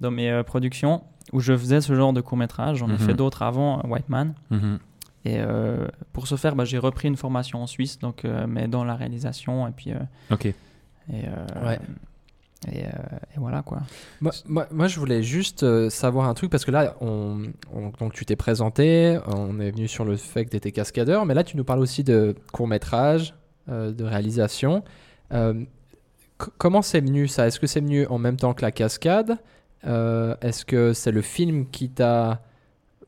dans 0.00 0.10
mes 0.10 0.30
euh, 0.30 0.42
productions 0.42 1.02
où 1.32 1.40
je 1.40 1.56
faisais 1.56 1.80
ce 1.80 1.94
genre 1.94 2.12
de 2.12 2.20
court 2.20 2.36
métrage. 2.36 2.78
J'en 2.78 2.88
ai 2.88 2.92
Mhm. 2.92 2.98
fait 2.98 3.14
d'autres 3.14 3.42
avant 3.42 3.78
euh, 3.78 3.88
White 3.88 4.08
Man. 4.10 4.34
Mhm. 4.50 4.78
Et 5.24 5.36
euh, 5.38 5.86
pour 6.12 6.26
ce 6.26 6.36
faire, 6.36 6.54
bah, 6.56 6.64
j'ai 6.64 6.78
repris 6.78 7.06
une 7.08 7.16
formation 7.16 7.62
en 7.62 7.66
Suisse, 7.66 7.98
donc, 7.98 8.24
euh, 8.24 8.46
mais 8.48 8.68
dans 8.68 8.84
la 8.84 8.94
réalisation. 8.94 9.68
Et 9.68 9.70
puis, 9.70 9.92
Ok. 10.30 10.46
et, 10.46 10.54
Ouais. 11.64 11.78
Et, 12.68 12.84
euh, 12.84 12.88
et 13.34 13.38
voilà 13.38 13.62
quoi. 13.62 13.78
Moi, 14.20 14.32
moi, 14.46 14.66
moi, 14.70 14.86
je 14.88 14.98
voulais 15.00 15.22
juste 15.22 15.62
euh, 15.62 15.88
savoir 15.90 16.28
un 16.28 16.34
truc 16.34 16.50
parce 16.50 16.64
que 16.64 16.70
là, 16.70 16.94
on, 17.00 17.42
on- 17.74 17.90
donc 17.98 18.12
tu 18.12 18.24
t'es 18.26 18.36
présenté, 18.36 19.18
on 19.26 19.58
est 19.60 19.70
venu 19.70 19.88
sur 19.88 20.04
le 20.04 20.16
fait 20.16 20.44
que 20.44 20.56
tu 20.56 20.72
cascadeur, 20.72 21.24
mais 21.26 21.34
là, 21.34 21.44
tu 21.44 21.56
nous 21.56 21.64
parles 21.64 21.80
aussi 21.80 22.04
de 22.04 22.34
court 22.52 22.68
métrage, 22.68 23.34
de 23.68 24.04
réalisation. 24.04 24.82
Euh, 25.32 25.64
comment 26.58 26.82
c'est 26.82 27.00
venu 27.00 27.28
ça? 27.28 27.46
Est-ce 27.46 27.60
que 27.60 27.66
c'est 27.66 27.80
venu 27.80 28.06
en 28.06 28.18
même 28.18 28.36
temps 28.36 28.52
que 28.54 28.62
la 28.62 28.72
cascade? 28.72 29.38
Euh, 29.86 30.34
Est-ce 30.42 30.64
que 30.64 30.92
c'est 30.92 31.12
le 31.12 31.22
film 31.22 31.66
qui 31.70 31.88
t'a 31.90 32.42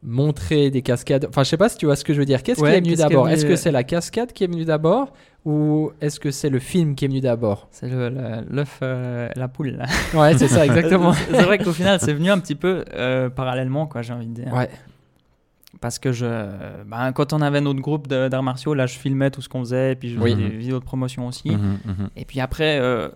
montré 0.03 0.71
des 0.71 0.83
cascades 0.83 1.27
Enfin, 1.29 1.45
je 1.45 1.49
sais 1.51 1.57
pas 1.57 1.69
si 1.69 1.77
tu 1.79 1.87
vois 1.87 1.97
ce 1.97 2.05
que 2.05 2.13
je 2.13 2.19
veux 2.19 2.25
dire. 2.25 2.43
Qu'est-ce 2.43 2.61
Ouais, 2.61 2.73
qui 2.73 2.77
est 2.79 2.81
venu 2.81 2.95
d'abord 2.97 3.29
Est-ce 3.29 3.47
que 3.47 3.57
c'est 3.57 3.71
la 3.71 3.85
cascade 3.85 4.33
qui 4.33 4.45
est 4.45 4.49
venue 4.49 4.65
d'abord 4.65 5.13
ou 5.45 5.91
est-ce 6.01 6.21
que 6.21 6.31
c'est 6.31 6.51
le 6.51 6.59
film 6.61 6.95
qui 6.95 7.05
est 7.05 7.09
venu 7.09 7.21
d'abord? 7.21 7.69
C'est 7.73 7.89
le- 7.89 8.09
le- 8.11 8.45
l'œuf, 8.51 8.79
euh, 8.83 9.29
la 9.35 9.49
poule. 9.49 9.77
là. 9.79 9.87
Ouais, 10.15 10.37
c'est 10.39 10.49
ça, 10.49 10.65
exactement. 10.65 11.13
c'est 11.31 11.43
vrai 11.43 11.59
qu'au 11.59 11.73
final, 11.73 11.99
c'est 12.01 12.13
venu 12.13 12.31
un 12.31 12.39
petit 12.39 12.55
peu 12.55 12.85
euh, 12.95 13.29
parallèlement, 13.31 13.87
quoi, 13.87 14.03
j'ai 14.03 14.13
envie 14.13 14.27
de 14.27 14.35
dire. 14.35 14.53
ouais. 14.53 14.69
Parce 15.81 15.99
que 15.99 16.13
je, 16.13 16.27
ben, 16.87 17.11
quand 17.13 17.33
on 17.33 17.41
avait 17.41 17.61
notre 17.61 17.81
groupe 17.81 18.07
d'arts 18.07 18.43
martiaux, 18.43 18.73
là, 18.75 18.87
je 18.87 18.97
filmais 18.97 19.31
tout 19.31 19.41
ce 19.43 19.49
qu'on 19.49 19.61
faisait, 19.61 19.93
et 19.93 19.95
puis 19.97 20.11
je 20.11 20.19
Oui. 20.21 20.33
faisais 20.33 20.43
des 20.49 20.57
vidéos 20.57 20.79
de 20.79 20.85
promotion 20.85 21.27
aussi. 21.27 21.51
Mhm, 21.51 21.79
mhm. 21.85 22.09
Et 22.17 22.25
puis 22.25 22.41
après, 22.41 22.79
euh, 22.79 23.09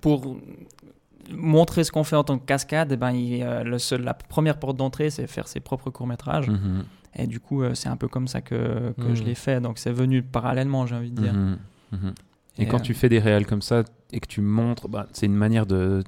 pour 0.00 0.36
montrer 1.30 1.84
ce 1.84 1.92
qu'on 1.92 2.04
fait 2.04 2.16
en 2.16 2.24
tant 2.24 2.38
que 2.38 2.44
cascade, 2.44 2.90
eh 2.92 2.96
ben, 2.96 3.12
il, 3.12 3.42
euh, 3.42 3.62
le 3.62 3.78
seul, 3.78 4.02
la 4.02 4.14
première 4.14 4.58
porte 4.58 4.76
d'entrée, 4.76 5.10
c'est 5.10 5.26
faire 5.26 5.48
ses 5.48 5.60
propres 5.60 5.90
courts-métrages. 5.90 6.48
Mhm. 6.48 6.84
Et 7.16 7.26
du 7.26 7.40
coup, 7.40 7.62
euh, 7.62 7.74
c'est 7.74 7.88
un 7.88 7.96
peu 7.96 8.08
comme 8.08 8.26
ça 8.28 8.40
que, 8.40 8.92
que 8.98 9.08
Mhm. 9.08 9.14
je 9.14 9.22
l'ai 9.24 9.34
fait. 9.34 9.60
Donc, 9.60 9.78
c'est 9.78 9.92
venu 9.92 10.22
parallèlement, 10.22 10.86
j'ai 10.86 10.94
envie 10.96 11.10
de 11.10 11.20
dire. 11.20 11.34
Mhm. 11.34 11.58
Et, 12.58 12.62
Et, 12.62 12.66
quand 12.66 12.78
euh, 12.78 12.82
tu 12.82 12.94
fais 12.94 13.08
des 13.08 13.18
réels 13.18 13.46
comme 13.46 13.62
ça 13.62 13.82
et 14.12 14.20
que 14.20 14.26
tu 14.26 14.40
montres, 14.40 14.88
bah, 14.88 15.06
c'est 15.12 15.26
une 15.26 15.34
manière 15.34 15.66
de 15.66 16.02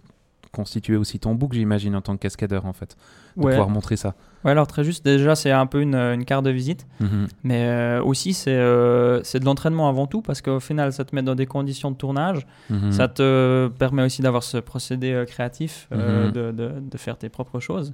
constituer 0.54 0.96
aussi 0.96 1.18
ton 1.18 1.34
book, 1.34 1.52
j'imagine, 1.52 1.94
en 1.96 2.00
tant 2.00 2.14
que 2.16 2.20
cascadeur, 2.22 2.64
en 2.64 2.72
fait. 2.72 2.96
De 3.36 3.42
Ouais. 3.44 3.50
pouvoir 3.52 3.68
montrer 3.68 3.96
ça. 3.96 4.14
Ouais, 4.44 4.52
alors 4.52 4.66
très 4.66 4.84
juste, 4.84 5.04
déjà, 5.04 5.34
c'est 5.34 5.50
un 5.50 5.66
peu 5.66 5.80
une, 5.82 5.94
une 5.96 6.24
carte 6.24 6.44
de 6.44 6.50
visite. 6.50 6.86
Mhm. 7.00 7.26
Mais 7.42 7.64
euh, 7.66 8.02
aussi, 8.02 8.32
c'est 8.32 8.54
euh, 8.56 9.20
de 9.22 9.44
l'entraînement 9.44 9.88
avant 9.88 10.06
tout, 10.06 10.22
parce 10.22 10.40
qu'au 10.40 10.60
final, 10.60 10.92
ça 10.92 11.04
te 11.04 11.14
met 11.14 11.22
dans 11.22 11.34
des 11.34 11.46
conditions 11.46 11.90
de 11.90 11.96
tournage. 11.96 12.46
Mhm. 12.70 12.92
Ça 12.92 13.08
te 13.08 13.68
permet 13.78 14.02
aussi 14.04 14.22
d'avoir 14.22 14.42
ce 14.42 14.58
procédé 14.58 15.12
euh, 15.12 15.24
créatif, 15.24 15.88
euh, 15.92 16.26
Mhm. 16.26 16.32
de, 16.32 16.50
de, 16.52 16.72
de 16.90 16.98
faire 16.98 17.16
tes 17.18 17.28
propres 17.28 17.58
choses. 17.60 17.92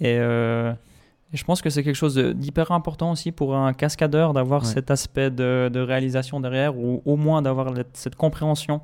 Et, 0.00 0.16
euh, 0.18 0.72
et 1.32 1.36
je 1.36 1.44
pense 1.44 1.62
que 1.62 1.70
c'est 1.70 1.82
quelque 1.82 1.94
chose 1.96 2.16
d'hyper 2.18 2.72
important 2.72 3.12
aussi 3.12 3.30
pour 3.32 3.56
un 3.56 3.72
cascadeur 3.72 4.32
d'avoir 4.32 4.62
Ouais. 4.62 4.68
cet 4.68 4.90
aspect 4.90 5.30
de, 5.30 5.70
de 5.72 5.80
réalisation 5.80 6.40
derrière, 6.40 6.76
ou 6.76 7.02
au 7.06 7.16
moins 7.16 7.40
d'avoir 7.42 7.72
cette 7.94 8.16
compréhension 8.16 8.80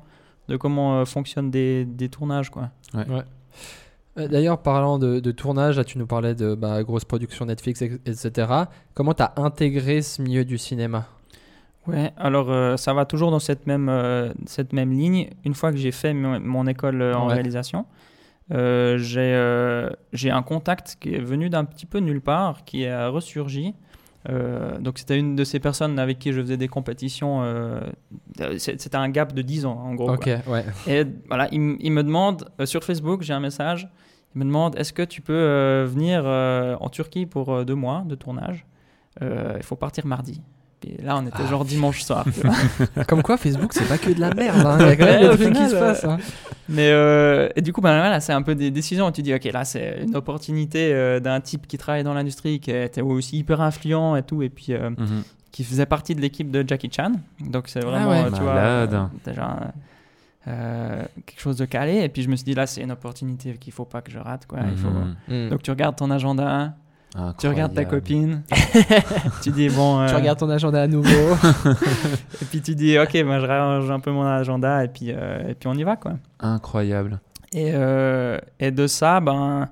de 0.49 0.57
comment 0.57 0.99
euh, 0.99 1.05
fonctionnent 1.05 1.49
des, 1.51 1.85
des 1.85 2.09
tournages. 2.09 2.49
Quoi. 2.49 2.69
Euh, 4.17 4.27
D'ailleurs, 4.27 4.57
parlant 4.61 4.99
de, 4.99 5.19
de 5.19 5.31
tournage, 5.31 5.77
là, 5.77 5.83
tu 5.85 5.97
nous 5.97 6.07
parlais 6.07 6.35
de 6.35 6.55
bah, 6.55 6.83
grosses 6.83 7.05
productions 7.05 7.45
Netflix, 7.45 7.81
etc. 7.81 8.47
Comment 8.93 9.13
tu 9.13 9.23
as 9.23 9.33
intégré 9.37 10.01
ce 10.01 10.21
milieu 10.21 10.43
du 10.43 10.57
cinéma? 10.57 11.05
Ouais, 11.87 12.11
alors 12.17 12.51
euh, 12.51 12.75
ça 12.75 12.93
va 12.93 13.05
toujours 13.05 13.31
dans 13.31 13.39
cette 13.39 13.65
même, 13.65 13.87
euh, 13.89 14.33
cette 14.45 14.73
même 14.73 14.91
ligne. 14.91 15.29
Une 15.45 15.53
fois 15.53 15.71
que 15.71 15.77
j'ai 15.77 15.91
fait 15.91 16.13
mon, 16.13 16.39
mon 16.39 16.67
école 16.67 17.01
euh, 17.01 17.15
en 17.15 17.27
Ouais. 17.27 17.33
réalisation, 17.35 17.85
euh, 18.51 18.97
j'ai 18.97 19.33
euh, 19.33 19.89
j'ai 20.11 20.29
un 20.31 20.41
contact 20.41 20.97
qui 20.99 21.13
est 21.15 21.21
venu 21.21 21.49
d'un 21.49 21.63
petit 21.65 21.85
peu 21.85 21.99
nulle 21.99 22.21
part, 22.21 22.65
qui 22.65 22.85
a 22.85 23.07
ressurgi. 23.09 23.73
Euh, 24.27 24.77
donc 24.79 24.97
c'était 24.97 25.17
une 25.17 25.35
de 25.37 25.43
ces 25.45 25.59
personnes 25.61 25.97
avec 25.97 26.19
qui 26.19 26.33
je 26.33 26.41
faisais 26.41 26.57
des 26.57 26.67
compétitions. 26.67 27.41
euh, 27.43 27.79
c'est- 28.57 28.79
c'était 28.81 28.97
un 28.97 29.07
gap 29.09 29.33
de 29.33 29.41
10 29.41 29.65
ans 29.65 29.79
en 29.79 29.95
gros. 29.95 30.09
Ouais. 30.47 30.65
Et 30.87 31.03
voilà, 31.29 31.47
il, 31.53 31.61
me 31.61 32.03
demande, 32.03 32.49
euh, 32.59 32.65
sur 32.65 32.83
Facebook, 32.83 33.21
j'ai 33.21 33.31
un 33.33 33.39
message, 33.39 33.87
il 34.35 34.39
me 34.39 34.45
demande, 34.45 34.75
est-ce 34.77 34.91
que 34.91 35.03
tu 35.03 35.21
peux 35.21 35.31
euh, 35.33 35.85
venir 35.87 36.23
euh, 36.25 36.75
en 36.81 36.89
Turquie 36.89 37.25
pour 37.25 37.53
euh, 37.53 37.63
deux 37.63 37.75
mois 37.75 38.03
de 38.05 38.15
tournage? 38.15 38.65
Euh, 39.21 39.53
Il 39.57 39.63
faut 39.63 39.75
partir 39.77 40.05
mardi. 40.05 40.41
Et 40.87 41.01
là, 41.01 41.17
on 41.17 41.25
était 41.27 41.45
genre 41.47 41.65
dimanche 41.65 42.01
soir. 42.03 42.25
tu 42.33 42.41
vois. 42.47 43.03
Comme 43.07 43.21
quoi, 43.21 43.37
Facebook, 43.37 43.73
c'est 43.73 43.87
pas 43.87 43.97
que 43.97 44.11
de 44.11 44.19
la 44.19 44.33
merde. 44.33 44.65
hein. 44.65 44.77
Il 44.79 44.85
y 44.87 44.89
a 44.89 44.95
quand 44.95 45.05
même 45.05 45.21
Ouais, 45.29 45.37
des 45.37 45.43
trucs 45.43 45.55
qui 45.55 45.69
se 45.69 45.75
passent. 45.75 46.05
hein. 46.05 46.17
Mais 46.69 46.89
euh, 46.91 47.49
et 47.55 47.61
du 47.61 47.73
coup, 47.73 47.81
ben 47.81 47.97
voilà, 47.97 48.19
c'est 48.19 48.31
un 48.33 48.41
peu 48.41 48.55
des 48.55 48.71
décisions. 48.71 49.07
où 49.07 49.11
Tu 49.11 49.21
dis, 49.21 49.33
ok, 49.33 49.43
là, 49.45 49.65
c'est 49.65 50.03
une 50.07 50.15
opportunité 50.15 50.93
euh, 50.93 51.19
d'un 51.19 51.41
type 51.41 51.67
qui 51.67 51.77
travaille 51.77 52.03
dans 52.03 52.13
l'industrie, 52.13 52.59
qui 52.59 52.71
était 52.71 53.01
aussi 53.01 53.37
hyper 53.39 53.59
influent 53.61 54.15
et 54.15 54.23
tout, 54.23 54.41
et 54.43 54.49
puis 54.49 54.67
euh, 54.73 54.89
Mhm. 54.91 55.23
qui 55.51 55.63
faisait 55.63 55.85
partie 55.87 56.13
de 56.15 56.21
l'équipe 56.21 56.49
de 56.51 56.63
Jackie 56.67 56.89
Chan. 56.95 57.13
Donc 57.41 57.67
c'est 57.67 57.79
vraiment, 57.83 58.09
ouais. 58.11 58.23
euh, 58.25 58.31
tu 58.31 58.41
vois, 58.41 58.53
Malade. 58.53 58.93
euh, 58.93 59.05
déjà 59.25 59.73
euh, 60.47 61.03
quelque 61.25 61.41
chose 61.41 61.57
de 61.57 61.65
calé. 61.65 61.97
Et 62.03 62.09
puis 62.09 62.21
je 62.21 62.29
me 62.29 62.35
suis 62.35 62.45
dit, 62.45 62.53
là, 62.53 62.67
c'est 62.67 62.81
une 62.81 62.91
opportunité 62.91 63.53
qu'il 63.59 63.73
faut 63.73 63.85
pas 63.85 64.01
que 64.01 64.11
je 64.11 64.19
rate. 64.19 64.45
Quoi. 64.45 64.59
Il 64.71 64.77
faut... 64.77 64.89
Mhm. 64.89 65.15
Hmm. 65.27 65.49
Donc 65.49 65.63
tu 65.63 65.71
regardes 65.71 65.95
ton 65.95 66.09
agenda, 66.11 66.73
tu 67.37 67.47
regardes 67.47 67.73
ta 67.73 67.85
copine, 67.85 68.43
tu 69.41 69.51
dis, 69.51 69.69
bon. 69.69 70.05
Tu 70.07 70.13
euh, 70.13 70.17
regardes 70.17 70.39
ton 70.39 70.49
agenda 70.49 70.81
à 70.83 70.87
nouveau. 70.87 71.09
Et 72.41 72.45
puis 72.45 72.61
tu 72.61 72.75
dis, 72.75 72.97
ok, 72.99 73.11
ben, 73.13 73.39
je 73.39 73.45
range 73.45 73.89
un 73.89 73.99
peu 73.99 74.11
mon 74.11 74.25
agenda, 74.25 74.83
et 74.83 74.87
puis, 74.87 75.11
euh, 75.11 75.49
et 75.49 75.55
puis 75.55 75.67
on 75.67 75.73
y 75.73 75.83
va. 75.83 75.95
quoi. 75.95 76.13
Incroyable. 76.39 77.19
Et, 77.51 77.71
euh, 77.73 78.37
et 78.59 78.71
de 78.71 78.85
ça, 78.85 79.19
ben, 79.19 79.69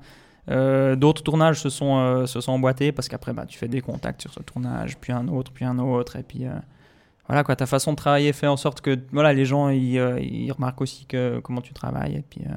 euh, 0.50 0.96
d'autres 0.96 1.24
tournages 1.24 1.60
se 1.62 1.70
sont, 1.70 1.98
euh, 1.98 2.25
se 2.25 2.41
sont 2.41 2.53
emboîtés 2.53 2.91
parce 2.91 3.08
qu'après, 3.08 3.34
ben, 3.34 3.46
tu 3.46 3.58
fais 3.58 3.67
des 3.67 3.82
contacts 3.82 4.22
sur 4.22 4.34
ce 4.34 4.39
tournage, 4.39 4.98
puis 4.98 5.13
un 5.13 5.27
autre, 5.27 5.51
puis 5.51 5.65
un 5.65 5.77
autre. 5.77 6.15
Et 6.15 6.24
puis 6.24 6.46
euh, 6.48 6.51
voilà, 7.27 7.44
quoi, 7.44 7.56
ta 7.56 7.65
façon 7.65 7.91
de 7.91 7.98
travailler 7.98 8.32
fait 8.34 8.48
en 8.48 8.58
sorte 8.58 8.82
que 8.82 8.98
voilà, 9.12 9.34
les 9.34 9.46
gens 9.46 9.70
ils, 9.70 10.00
euh, 10.00 10.20
ils 10.20 10.51
remarquent 10.51 10.82
aussi 10.82 11.06
que, 11.06 11.39
comment 11.39 11.62
tu 11.62 11.74
travailles 11.74 12.15
et 12.15 12.24
puis 12.27 12.41
euh, 12.48 12.53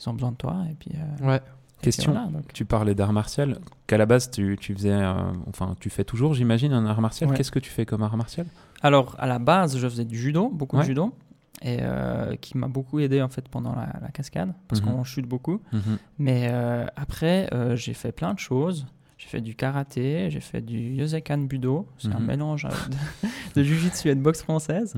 ils 0.00 0.08
ont 0.08 0.12
besoin 0.12 0.32
de 0.32 0.36
toi. 0.36 0.56
Et 0.70 0.74
puis, 0.74 0.90
euh, 0.94 1.26
ouais. 1.26 1.40
Question. 1.84 2.12
voilà, 2.12 2.26
donc. 2.28 2.52
Tu 2.52 2.64
parlais 2.64 2.94
d'art 2.94 3.12
martial, 3.12 3.58
qu'à 3.86 3.96
la 3.98 4.06
base 4.06 4.30
tu, 4.30 4.56
tu 4.60 4.74
faisais, 4.74 4.92
euh, 4.92 5.14
enfin 5.48 5.76
tu 5.80 5.90
fais 5.90 6.04
toujours, 6.04 6.34
j'imagine, 6.34 6.72
un 6.72 6.86
art 6.86 7.00
martial. 7.00 7.30
Ouais. 7.30 7.36
Qu'est-ce 7.36 7.50
que 7.52 7.58
tu 7.58 7.70
fais 7.70 7.84
comme 7.86 8.02
art 8.02 8.16
martial? 8.16 8.46
Alors, 8.82 9.16
à 9.18 9.26
la 9.26 9.38
base, 9.38 9.78
je 9.78 9.88
faisais 9.88 10.04
du 10.04 10.18
judo, 10.18 10.48
beaucoup 10.50 10.76
Ouais. 10.76 10.82
de 10.82 10.88
judo. 10.88 11.14
Et 11.62 11.78
euh, 11.80 12.34
qui 12.36 12.58
m'a 12.58 12.66
beaucoup 12.68 12.98
aidé 12.98 13.22
en 13.22 13.28
fait 13.28 13.48
pendant 13.48 13.74
la, 13.74 13.88
la 14.02 14.08
cascade 14.08 14.52
parce 14.68 14.82
Mhm. 14.82 14.88
qu'on 14.92 15.04
chute 15.04 15.26
beaucoup. 15.26 15.60
Mhm. 15.72 15.98
Mais 16.18 16.48
euh, 16.50 16.84
après, 16.96 17.48
j'ai 17.76 17.94
fait 17.94 18.12
plein 18.12 18.34
de 18.34 18.38
choses. 18.38 18.86
J'ai 19.16 19.28
fait 19.28 19.40
du 19.40 19.54
karaté, 19.54 20.28
j'ai 20.30 20.40
fait 20.40 20.60
du 20.60 20.76
Yosekan 20.96 21.38
Budo, 21.38 21.86
c'est 21.98 22.12
un 22.14 22.18
Mhm. 22.18 22.26
mélange 22.26 22.64
euh, 22.66 22.68
de, 22.90 23.28
de 23.54 23.62
jujitsu 23.62 24.08
et 24.08 24.14
de 24.14 24.20
boxe 24.20 24.42
française. 24.42 24.94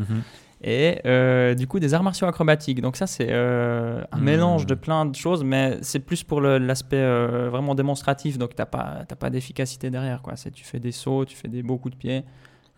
Et 0.63 1.01
euh, 1.05 1.55
du 1.55 1.67
coup, 1.67 1.79
des 1.81 1.93
arts 1.93 2.03
martiaux 2.03 2.27
acrobatiques. 2.27 2.81
Donc, 2.81 2.97
ça, 2.97 3.07
c'est 3.07 3.29
euh, 3.31 4.03
un 4.11 4.17
Mhm. 4.19 4.25
mélange 4.25 4.67
de 4.67 4.75
plein 4.75 5.05
de 5.05 5.15
choses, 5.15 5.45
mais 5.45 5.79
c'est 5.83 6.01
plus 6.01 6.25
pour 6.25 6.41
l'aspect 6.41 6.97
euh, 6.97 7.49
vraiment 7.51 7.75
démonstratif. 7.75 8.39
Donc, 8.39 8.51
tu 8.55 8.61
n'as 8.61 8.67
pas, 8.67 9.05
t'as 9.07 9.17
pas 9.17 9.29
d'efficacité 9.31 9.91
derrière. 9.91 10.23
Quoi. 10.23 10.37
C'est, 10.37 10.51
tu 10.51 10.65
fais 10.65 10.81
des 10.81 10.93
sauts, 10.93 11.25
tu 11.27 11.37
fais 11.37 11.49
des 11.49 11.63
beaux 11.63 11.77
coups 11.77 11.95
de 11.95 11.99
pied, 11.99 12.17
et 12.17 12.25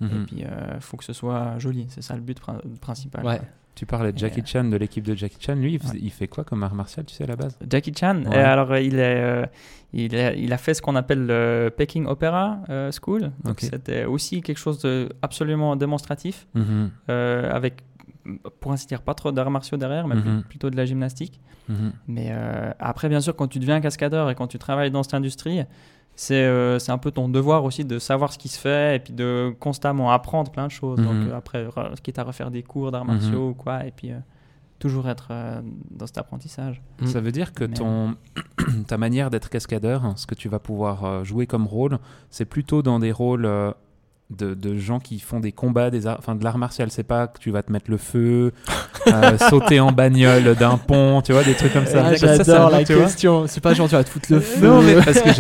Mhm. 0.05 0.27
puis 0.27 0.39
il 0.41 0.81
faut 0.81 0.97
que 0.97 1.05
ce 1.05 1.13
soit 1.13 1.59
joli. 1.59 1.87
C'est 1.91 2.03
ça 2.03 2.15
le 2.17 2.21
but 2.21 2.39
prin- 2.41 2.61
principal. 2.81 3.25
Ouais. 3.25 3.41
Tu 3.79 3.87
parlais 3.87 4.13
de 4.13 4.19
Jackie 4.19 4.41
euh, 4.41 4.45
Chan, 4.45 4.65
de 4.65 4.77
l'équipe 4.77 5.05
de 5.05 5.15
Jackie 5.15 5.37
Chan. 5.41 5.55
Lui, 5.55 5.75
il, 5.75 5.79
faisait- 5.79 5.93
Ouais. 5.95 6.01
il 6.03 6.11
fait 6.11 6.27
quoi 6.27 6.43
comme 6.43 6.63
art 6.65 6.75
martial, 6.75 7.07
tu 7.07 7.15
sais, 7.15 7.23
à 7.25 7.27
la 7.29 7.37
base? 7.37 7.57
Jackie 7.71 7.93
Chan, 7.97 8.23
Ouais. 8.27 8.37
alors 8.37 8.73
euh, 8.73 8.81
il, 8.81 8.97
est, 8.97 9.23
euh, 9.23 9.47
il, 9.93 10.15
est- 10.17 10.37
il 10.39 10.53
a 10.53 10.59
fait 10.59 10.75
ce 10.75 10.83
qu'on 10.83 10.97
appelle 10.97 11.25
le 11.27 11.71
Peking 11.77 12.07
Opera 12.07 12.59
School. 13.01 13.31
C'était 13.59 14.05
aussi 14.05 14.43
quelque 14.43 14.59
chose 14.59 14.81
de 14.81 15.09
absolument 15.23 15.77
démonstratif, 15.77 16.47
Mhm. 16.55 16.91
euh, 17.09 17.51
avec, 17.53 17.85
pour 18.61 18.73
ainsi 18.73 18.87
dire, 18.89 19.01
pas 19.03 19.15
trop 19.15 19.31
d'arts 19.31 19.51
martiaux 19.51 19.77
derrière, 19.79 20.09
mais 20.09 20.17
Mhm. 20.17 20.43
plutôt 20.49 20.71
de 20.71 20.77
la 20.77 20.85
gymnastique. 20.85 21.41
Mhm. 21.69 21.93
Mais 22.09 22.29
euh, 22.31 22.73
après, 22.81 23.09
bien 23.09 23.21
sûr, 23.21 23.37
quand 23.37 23.47
tu 23.47 23.59
deviens 23.61 23.81
cascadeur 23.81 24.29
et 24.29 24.35
quand 24.35 24.49
tu 24.49 24.59
travailles 24.59 24.91
dans 24.91 25.03
cette 25.05 25.15
industrie, 25.15 25.61
c'est 26.21 26.35
euh, 26.35 26.81
c'est 26.81 26.91
un 26.91 26.99
peu 26.99 27.13
ton 27.13 27.29
devoir 27.29 27.63
aussi 27.63 27.85
de 27.85 28.01
savoir 28.01 28.33
ce 28.33 28.39
qui 28.39 28.49
se 28.49 28.59
fait 28.59 28.97
et 28.97 28.99
puis 28.99 29.13
de 29.13 29.55
constamment 29.61 30.11
apprendre 30.11 30.51
plein 30.51 30.67
de 30.67 30.73
choses. 30.73 30.99
Mhm. 30.99 31.05
Donc 31.07 31.29
euh, 31.29 31.37
après, 31.37 31.67
re- 31.67 31.95
quitte 32.03 32.19
à 32.19 32.25
refaire 32.25 32.51
des 32.51 32.65
cours 32.65 32.91
d'arts 32.91 33.05
Mhm. 33.05 33.13
martiaux 33.13 33.49
ou 33.51 33.55
quoi, 33.55 33.87
et 33.87 33.93
puis 33.93 34.11
euh, 34.11 34.19
toujours 34.81 35.09
être 35.09 35.29
euh, 35.31 35.61
dans 35.93 36.07
cet 36.07 36.19
apprentissage. 36.19 36.83
Mm. 37.01 37.07
Ça 37.07 37.21
veut 37.21 37.31
dire 37.31 37.53
que 37.53 37.65
Mais- 37.65 37.75
ton, 37.77 38.17
ta 38.89 38.99
manière 38.99 39.31
d'être 39.31 39.49
cascadeur, 39.49 40.05
hein, 40.05 40.15
ce 40.17 40.27
que 40.27 40.35
tu 40.35 40.49
vas 40.49 40.59
pouvoir 40.59 41.25
jouer 41.25 41.47
comme 41.47 41.67
rôle, 41.69 41.99
c'est 42.31 42.45
plutôt 42.47 42.83
dans 42.83 42.99
des 42.99 43.13
rôles 43.13 43.47
euh, 43.47 43.71
de, 44.31 44.53
de 44.55 44.77
gens 44.77 44.99
qui 45.01 45.19
font 45.21 45.41
des 45.41 45.53
combats, 45.53 45.91
des 45.91 46.07
arts- 46.07 46.17
enfin 46.19 46.35
de 46.35 46.45
l'art 46.45 46.59
martial. 46.59 46.91
C'est 46.91 47.03
pas 47.03 47.27
que 47.29 47.39
tu 47.39 47.51
vas 47.51 47.63
te 47.63 47.73
mettre 47.73 47.91
le 47.91 47.97
feu, 47.97 48.53
euh, 49.07 49.39
sauter 49.39 49.81
en 49.81 49.91
bagnole 49.93 50.55
d'un 50.55 50.77
pont, 50.77 51.23
tu 51.23 51.33
vois, 51.33 51.45
des 51.45 51.55
trucs 51.55 51.73
comme 51.73 51.87
ça. 51.87 52.05
Ah, 52.09 52.15
J'adore 52.15 52.71
la 52.71 52.85
question. 52.85 53.47
C'est 53.47 53.61
pas 53.63 53.75
genre 53.75 53.89
tu 53.89 53.95
vas 53.95 54.05
te 54.05 54.11
foutre 54.11 54.33
le 54.33 54.41
feu. 54.41 54.67
Non, 54.67 54.83
mais 54.83 54.95
parce 54.97 55.21
que 55.21 55.31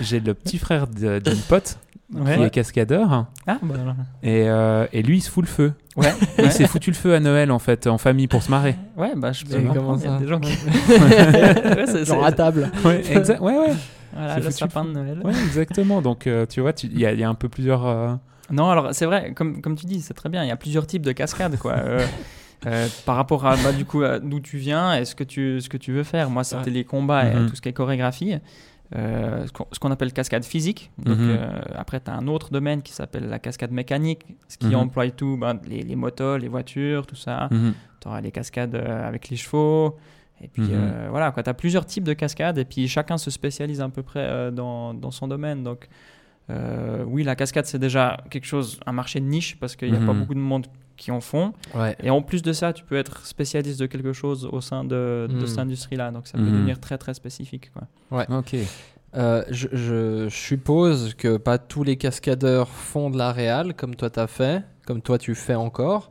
j'ai 0.00 0.20
le 0.20 0.34
petit 0.34 0.58
frère 0.58 0.86
d'une 0.86 1.20
pote 1.48 1.78
qui 2.12 2.20
Ouais. 2.20 2.40
est 2.40 2.50
cascadeur 2.50 3.26
Ah, 3.48 3.58
bah, 3.62 3.74
et, 4.22 4.44
euh, 4.48 4.86
et 4.92 5.02
lui 5.02 5.16
il 5.18 5.20
se 5.20 5.28
fout 5.28 5.44
le 5.44 5.50
feu. 5.50 5.72
Ouais, 5.96 6.12
Il 6.38 6.44
ouais. 6.44 6.50
s'est 6.52 6.68
foutu 6.68 6.90
le 6.90 6.96
feu 6.96 7.14
à 7.16 7.18
Noël 7.20 7.50
en 7.50 7.58
fait, 7.58 7.88
en 7.88 7.98
famille 7.98 8.28
pour 8.28 8.44
se 8.44 8.50
marrer. 8.50 8.76
Ouais, 8.96 9.10
bah 9.16 9.32
je 9.32 9.44
peux 9.44 9.56
comprendre, 9.58 9.74
comment 9.74 9.96
il 9.98 10.04
y 10.04 10.06
a 10.14 10.18
des 10.18 10.28
gens 10.28 10.38
qui... 10.38 10.50
Ouais, 10.52 11.86
c'est- 11.86 12.04
Genre 12.04 12.20
c'est- 12.20 12.26
à 12.26 12.30
table. 12.32 12.70
Ouais, 12.84 13.02
ouais. 13.40 13.72
Voilà, 14.16 14.38
le 14.38 14.50
sapin 14.50 14.84
de 14.84 14.90
Noël. 14.92 15.20
Ouais, 15.24 15.32
exactement. 15.32 16.02
Donc, 16.02 16.26
euh, 16.26 16.46
tu 16.46 16.60
vois, 16.60 16.72
il 16.82 16.98
y, 16.98 17.06
a- 17.06 17.12
il 17.12 17.20
y 17.20 17.24
a 17.24 17.28
un 17.28 17.34
peu 17.34 17.48
plusieurs. 17.48 17.86
euh, 17.86 18.14
Non, 18.50 18.70
alors 18.70 18.88
c'est 18.94 19.06
vrai, 19.06 19.32
comme, 19.34 19.60
comme 19.60 19.76
tu 19.76 19.86
dis, 19.86 20.00
c'est 20.00 20.14
très 20.14 20.28
bien, 20.28 20.42
il 20.44 20.48
y 20.48 20.52
a 20.52 20.56
plusieurs 20.56 20.86
types 20.86 21.02
de 21.02 21.12
cascades, 21.12 21.56
quoi. 21.58 21.72
Euh, 21.76 22.04
par 23.06 23.16
rapport 23.16 23.44
à 23.46 23.56
bah, 23.56 23.72
du 23.72 23.84
coup 23.84 24.02
d'où 24.22 24.40
tu 24.40 24.56
viens 24.58 24.94
et 24.96 25.04
ce 25.04 25.14
que 25.14 25.24
tu, 25.24 25.60
ce 25.60 25.68
que 25.68 25.76
tu 25.76 25.92
veux 25.92 26.04
faire. 26.04 26.30
Moi, 26.30 26.42
c'était 26.44 26.64
Ouais. 26.64 26.70
les 26.70 26.84
combats 26.84 27.26
et 27.26 27.34
Mhm. 27.34 27.50
tout 27.50 27.56
ce 27.56 27.60
qui 27.60 27.68
est 27.68 27.72
chorégraphie. 27.72 28.36
Euh, 28.94 29.44
ce 29.72 29.78
qu'on- 29.80 29.90
appelle 29.90 30.12
cascade 30.12 30.44
physique. 30.44 30.92
Donc, 30.98 31.18
Mhm. 31.18 31.36
euh, 31.40 31.48
après, 31.74 31.98
tu 31.98 32.08
as 32.08 32.14
un 32.14 32.28
autre 32.28 32.52
domaine 32.52 32.82
qui 32.82 32.92
s'appelle 32.92 33.28
la 33.28 33.40
cascade 33.40 33.72
mécanique, 33.72 34.20
ce 34.46 34.58
qui 34.58 34.68
Mhm. 34.68 34.74
emploie 34.76 35.10
tout, 35.10 35.36
ben, 35.36 35.58
les, 35.68 35.82
les 35.82 35.96
motos, 35.96 36.36
les 36.36 36.46
voitures, 36.46 37.04
tout 37.04 37.16
ça. 37.16 37.48
Tu 38.00 38.06
auras 38.08 38.20
les 38.20 38.30
cascades 38.30 38.76
avec 38.76 39.28
les 39.28 39.36
chevaux. 39.36 39.96
Et 40.42 40.48
puis 40.48 40.62
Mhm. 40.62 40.70
euh, 40.74 41.06
voilà, 41.10 41.32
tu 41.32 41.48
as 41.48 41.54
plusieurs 41.54 41.86
types 41.86 42.04
de 42.04 42.12
cascades 42.12 42.58
et 42.58 42.64
puis 42.64 42.88
chacun 42.88 43.16
se 43.18 43.30
spécialise 43.30 43.80
à 43.80 43.88
peu 43.88 44.02
près 44.02 44.20
euh, 44.24 44.50
dans, 44.50 44.92
dans 44.94 45.10
son 45.10 45.28
domaine. 45.28 45.62
Donc 45.62 45.88
euh, 46.50 47.02
oui, 47.06 47.24
la 47.24 47.34
cascade, 47.34 47.66
c'est 47.66 47.78
déjà 47.78 48.18
quelque 48.30 48.44
chose, 48.46 48.78
un 48.86 48.92
marché 48.92 49.18
de 49.20 49.24
niche 49.24 49.58
parce 49.58 49.74
qu'il 49.76 49.90
n'y 49.90 49.96
a 49.96 50.00
pas 50.00 50.12
Mhm. 50.12 50.20
beaucoup 50.20 50.34
de 50.34 50.38
monde 50.40 50.66
qui 50.96 51.10
en 51.10 51.20
font. 51.20 51.52
Ouais. 51.74 51.96
Et 52.02 52.08
en 52.10 52.22
plus 52.22 52.42
de 52.42 52.52
ça, 52.52 52.72
tu 52.72 52.84
peux 52.84 52.96
être 52.96 53.26
spécialiste 53.26 53.80
de 53.80 53.86
quelque 53.86 54.12
chose 54.12 54.48
au 54.50 54.60
sein 54.60 54.84
de, 54.84 55.26
de 55.28 55.34
Mhm. 55.34 55.46
cette 55.46 55.58
industrie-là. 55.58 56.10
Donc 56.10 56.26
ça 56.26 56.38
peut 56.38 56.44
devenir 56.44 56.78
très 56.80 56.98
très 56.98 57.14
spécifique. 57.14 57.70
Quoi. 57.72 58.26
Ok. 58.38 58.54
Euh, 59.16 59.42
je, 59.50 59.68
je 59.72 60.28
suppose 60.28 61.14
que 61.14 61.36
pas 61.38 61.58
tous 61.58 61.82
les 61.82 61.96
cascadeurs 61.96 62.68
font 62.68 63.08
de 63.10 63.16
la 63.16 63.32
réal 63.32 63.72
comme 63.74 63.94
toi 63.96 64.10
t'as 64.10 64.26
fait, 64.26 64.62
comme 64.86 65.00
toi 65.00 65.16
tu 65.18 65.34
fais 65.34 65.54
encore. 65.54 66.10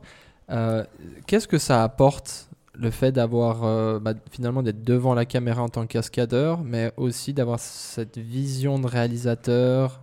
Euh, 0.50 0.84
Qu'est-ce 1.26 1.46
que 1.48 1.58
ça 1.58 1.82
apporte 1.84 2.48
le 2.78 2.90
fait 2.90 3.10
d'avoir 3.12 3.64
euh, 3.64 3.98
bah, 3.98 4.12
finalement 4.30 4.62
d'être 4.62 4.84
devant 4.84 5.14
la 5.14 5.24
caméra 5.24 5.62
en 5.62 5.68
tant 5.68 5.82
que 5.86 5.92
cascadeur, 5.92 6.62
mais 6.62 6.92
aussi 6.96 7.32
d'avoir 7.32 7.58
cette 7.60 8.18
vision 8.18 8.78
de 8.78 8.86
réalisateur. 8.86 10.02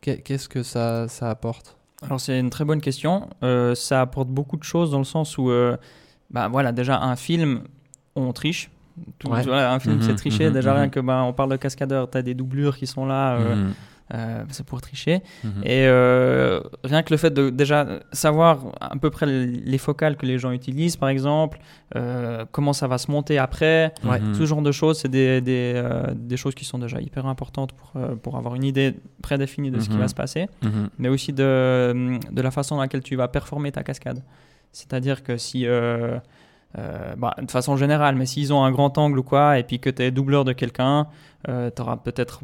Qu'est- 0.00 0.18
Qu'est-ce 0.22 0.48
que 0.48 0.62
ça, 0.62 1.08
ça 1.08 1.30
apporte? 1.30 1.76
Alors 2.02 2.20
c'est 2.20 2.38
une 2.38 2.50
très 2.50 2.64
bonne 2.64 2.80
question. 2.80 3.28
Euh, 3.42 3.74
ça 3.74 4.00
apporte 4.00 4.28
beaucoup 4.28 4.56
de 4.56 4.62
choses 4.64 4.90
dans 4.90 4.98
le 4.98 5.04
sens 5.04 5.36
où, 5.38 5.50
euh, 5.50 5.76
bah 6.30 6.48
voilà, 6.48 6.72
déjà 6.72 6.98
un 7.00 7.16
film, 7.16 7.62
on 8.16 8.32
triche. 8.32 8.70
Tout- 9.18 9.28
Ouais. 9.30 9.42
voilà, 9.42 9.72
un 9.72 9.78
film, 9.78 9.96
Mhm, 9.96 10.02
c'est 10.02 10.14
tricher. 10.16 10.46
mhm, 10.48 10.54
déjà 10.54 10.72
mhm. 10.72 10.76
rien 10.78 10.88
que, 10.88 11.00
bah, 11.00 11.22
on 11.24 11.32
parle 11.32 11.50
de 11.50 11.56
cascadeur, 11.56 12.08
t'as 12.10 12.22
des 12.22 12.34
doublures 12.34 12.76
qui 12.76 12.86
sont 12.86 13.06
là, 13.06 13.38
euh, 14.12 14.16
Mhm, 14.16 14.40
euh, 14.40 14.44
c'est 14.50 14.66
pour 14.66 14.80
tricher. 14.80 15.20
mhm. 15.44 15.62
Et 15.64 15.86
euh, 15.86 16.60
rien 16.84 17.02
que 17.02 17.12
le 17.12 17.16
fait 17.16 17.30
de 17.30 17.50
déjà 17.50 17.86
savoir 18.12 18.58
à 18.80 18.96
peu 18.96 19.10
près 19.10 19.26
les 19.26 19.78
focales 19.78 20.16
que 20.16 20.26
les 20.26 20.38
gens 20.38 20.50
utilisent, 20.50 20.96
par 20.96 21.08
exemple, 21.08 21.58
euh, 21.96 22.44
comment 22.52 22.72
ça 22.72 22.86
va 22.88 22.98
se 22.98 23.10
monter 23.10 23.38
après, 23.38 23.92
Ouais. 24.04 24.20
Mhm. 24.20 24.34
ce 24.34 24.46
genre 24.46 24.62
de 24.62 24.72
choses, 24.72 24.98
c'est 25.00 25.08
des, 25.08 25.40
des, 25.40 25.72
euh, 25.76 26.12
des 26.14 26.36
choses 26.36 26.54
qui 26.54 26.64
sont 26.64 26.78
déjà 26.78 27.00
hyper 27.00 27.26
importantes 27.26 27.72
pour, 27.72 27.92
euh, 27.96 28.14
pour 28.16 28.36
avoir 28.36 28.54
une 28.56 28.64
idée 28.64 28.94
prédéfinie 29.22 29.70
de 29.70 29.78
ce 29.80 29.88
qui 29.88 29.94
Mhm. 29.96 30.00
va 30.02 30.08
se 30.08 30.14
passer 30.14 30.48
Mhm. 30.62 30.88
mais 30.98 31.08
aussi 31.08 31.32
de, 31.32 32.18
de 32.30 32.42
la 32.42 32.50
façon 32.50 32.76
dans 32.76 32.82
laquelle 32.82 33.02
tu 33.02 33.16
vas 33.16 33.28
performer 33.28 33.70
ta 33.72 33.82
cascade. 33.82 34.22
C'est-à-dire 34.72 35.22
que 35.22 35.36
si, 35.36 35.66
euh, 35.66 36.18
euh, 36.78 37.14
bah, 37.16 37.34
de 37.42 37.50
façon 37.50 37.76
générale, 37.76 38.14
mais 38.16 38.26
s'ils 38.26 38.52
ont 38.52 38.62
un 38.64 38.70
grand 38.70 38.96
angle 38.98 39.18
ou 39.18 39.22
quoi, 39.24 39.58
et 39.58 39.64
puis 39.64 39.80
que 39.80 39.90
tu 39.90 40.02
es 40.02 40.10
doubleur 40.10 40.44
de 40.44 40.52
quelqu'un, 40.52 41.06
tu 41.46 41.82
auras 41.82 41.96
peut-être 41.96 42.40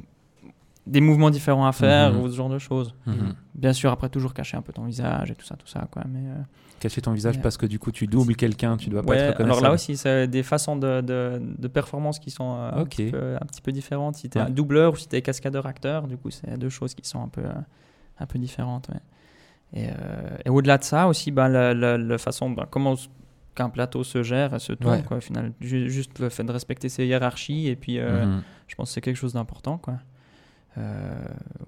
des 0.86 1.00
mouvements 1.00 1.30
différents 1.30 1.66
à 1.66 1.72
faire 1.72 2.12
Mhm. 2.12 2.20
ou 2.20 2.28
ce 2.30 2.36
genre 2.36 2.48
de 2.48 2.58
choses. 2.58 2.94
Mhm. 3.06 3.34
Bien 3.54 3.72
sûr, 3.72 3.90
après, 3.90 4.08
toujours 4.08 4.32
cacher 4.34 4.56
un 4.56 4.62
peu 4.62 4.72
ton 4.72 4.84
visage 4.84 5.30
et 5.30 5.34
tout 5.34 5.44
ça, 5.44 5.56
tout 5.56 5.66
ça, 5.66 5.88
quoi. 5.90 6.02
Mais, 6.08 6.20
euh, 6.28 6.34
Cacher 6.78 7.00
ton 7.00 7.12
visage 7.12 7.40
parce 7.40 7.56
que 7.56 7.64
du 7.64 7.78
coup 7.78 7.90
tu 7.90 8.06
doubles 8.06 8.36
quelqu'un, 8.36 8.76
tu 8.76 8.90
dois 8.90 9.02
pas 9.02 9.16
être 9.16 9.40
alors 9.40 9.62
là 9.62 9.72
aussi, 9.72 9.96
c'est 9.96 10.28
des 10.28 10.42
façons 10.42 10.76
de, 10.76 11.00
de, 11.00 11.40
de 11.58 11.68
performance 11.68 12.18
qui 12.18 12.30
sont 12.30 12.54
euh, 12.58 12.70
un, 12.82 12.84
petit 12.84 13.10
peu, 13.10 13.34
un 13.36 13.46
petit 13.46 13.62
peu 13.62 13.72
différentes. 13.72 14.16
Si 14.16 14.28
tu 14.28 14.36
es 14.36 14.42
Ouais. 14.42 14.46
un 14.48 14.50
doubleur 14.50 14.92
ou 14.92 14.96
si 14.96 15.08
tu 15.08 15.16
es 15.16 15.22
cascadeur-acteur, 15.22 16.06
du 16.06 16.18
coup, 16.18 16.30
c'est 16.30 16.58
deux 16.58 16.68
choses 16.68 16.94
qui 16.94 17.08
sont 17.08 17.22
un 17.22 17.28
peu, 17.28 17.40
euh, 17.40 17.52
un 18.20 18.26
peu 18.26 18.38
différentes. 18.38 18.88
ouais. 18.90 19.00
Et, 19.82 19.88
et 20.44 20.50
au-delà 20.50 20.76
de 20.78 20.84
ça 20.84 21.08
aussi, 21.08 21.30
bah, 21.30 21.48
la, 21.48 21.72
la- 21.74 21.96
la 21.98 22.18
façon, 22.18 22.50
bah, 22.50 22.68
comment 22.70 22.94
qu'un 23.54 23.70
plateau 23.70 24.04
se 24.04 24.22
gère 24.22 24.52
et 24.54 24.58
se 24.58 24.74
tourne, 24.74 25.02
quoi, 25.02 25.16
au 25.16 25.20
final. 25.20 25.52
Ju- 25.62 25.88
Juste 25.90 26.18
le 26.18 26.28
fait 26.28 26.44
de 26.44 26.52
respecter 26.52 26.88
ses 26.90 27.06
hiérarchies, 27.06 27.68
et 27.68 27.74
puis 27.76 27.98
Mhm. 27.98 28.42
je 28.68 28.74
pense 28.74 28.90
que 28.90 28.94
c'est 28.94 29.00
quelque 29.00 29.16
chose 29.16 29.32
d'important. 29.32 29.78
quoi. 29.78 29.94
Euh, 30.78 31.14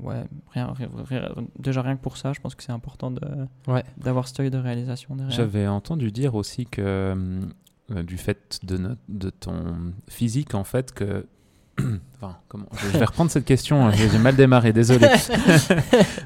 ouais, 0.00 0.24
rien, 0.50 0.72
rien- 0.74 0.88
rien- 1.04 1.28
déjà 1.58 1.80
rien 1.82 1.96
que 1.96 2.02
pour 2.02 2.16
ça, 2.18 2.32
je 2.34 2.40
pense 2.40 2.54
que 2.54 2.62
c'est 2.62 2.72
important 2.72 3.10
de- 3.10 3.46
Ouais. 3.66 3.82
d'avoir 3.96 4.28
cet 4.28 4.40
œil 4.40 4.50
de 4.50 4.58
réalisation 4.58 5.16
derrière. 5.16 5.34
J'avais 5.34 5.66
entendu 5.66 6.12
dire 6.12 6.34
aussi 6.34 6.66
que 6.66 7.16
euh, 7.90 8.02
du 8.02 8.18
fait 8.18 8.60
de, 8.64 8.76
no- 8.76 8.96
de 9.08 9.30
ton 9.30 9.94
physique, 10.08 10.54
en 10.54 10.64
fait, 10.64 10.92
que. 10.92 11.26
Enfin, 12.20 12.36
comment 12.48 12.66
Je 12.76 12.98
vais 12.98 13.04
reprendre 13.04 13.30
cette 13.30 13.44
question, 13.44 13.86
hein, 13.86 13.92
j'ai 13.92 14.18
mal 14.18 14.34
démarré, 14.34 14.72
désolé. 14.72 15.06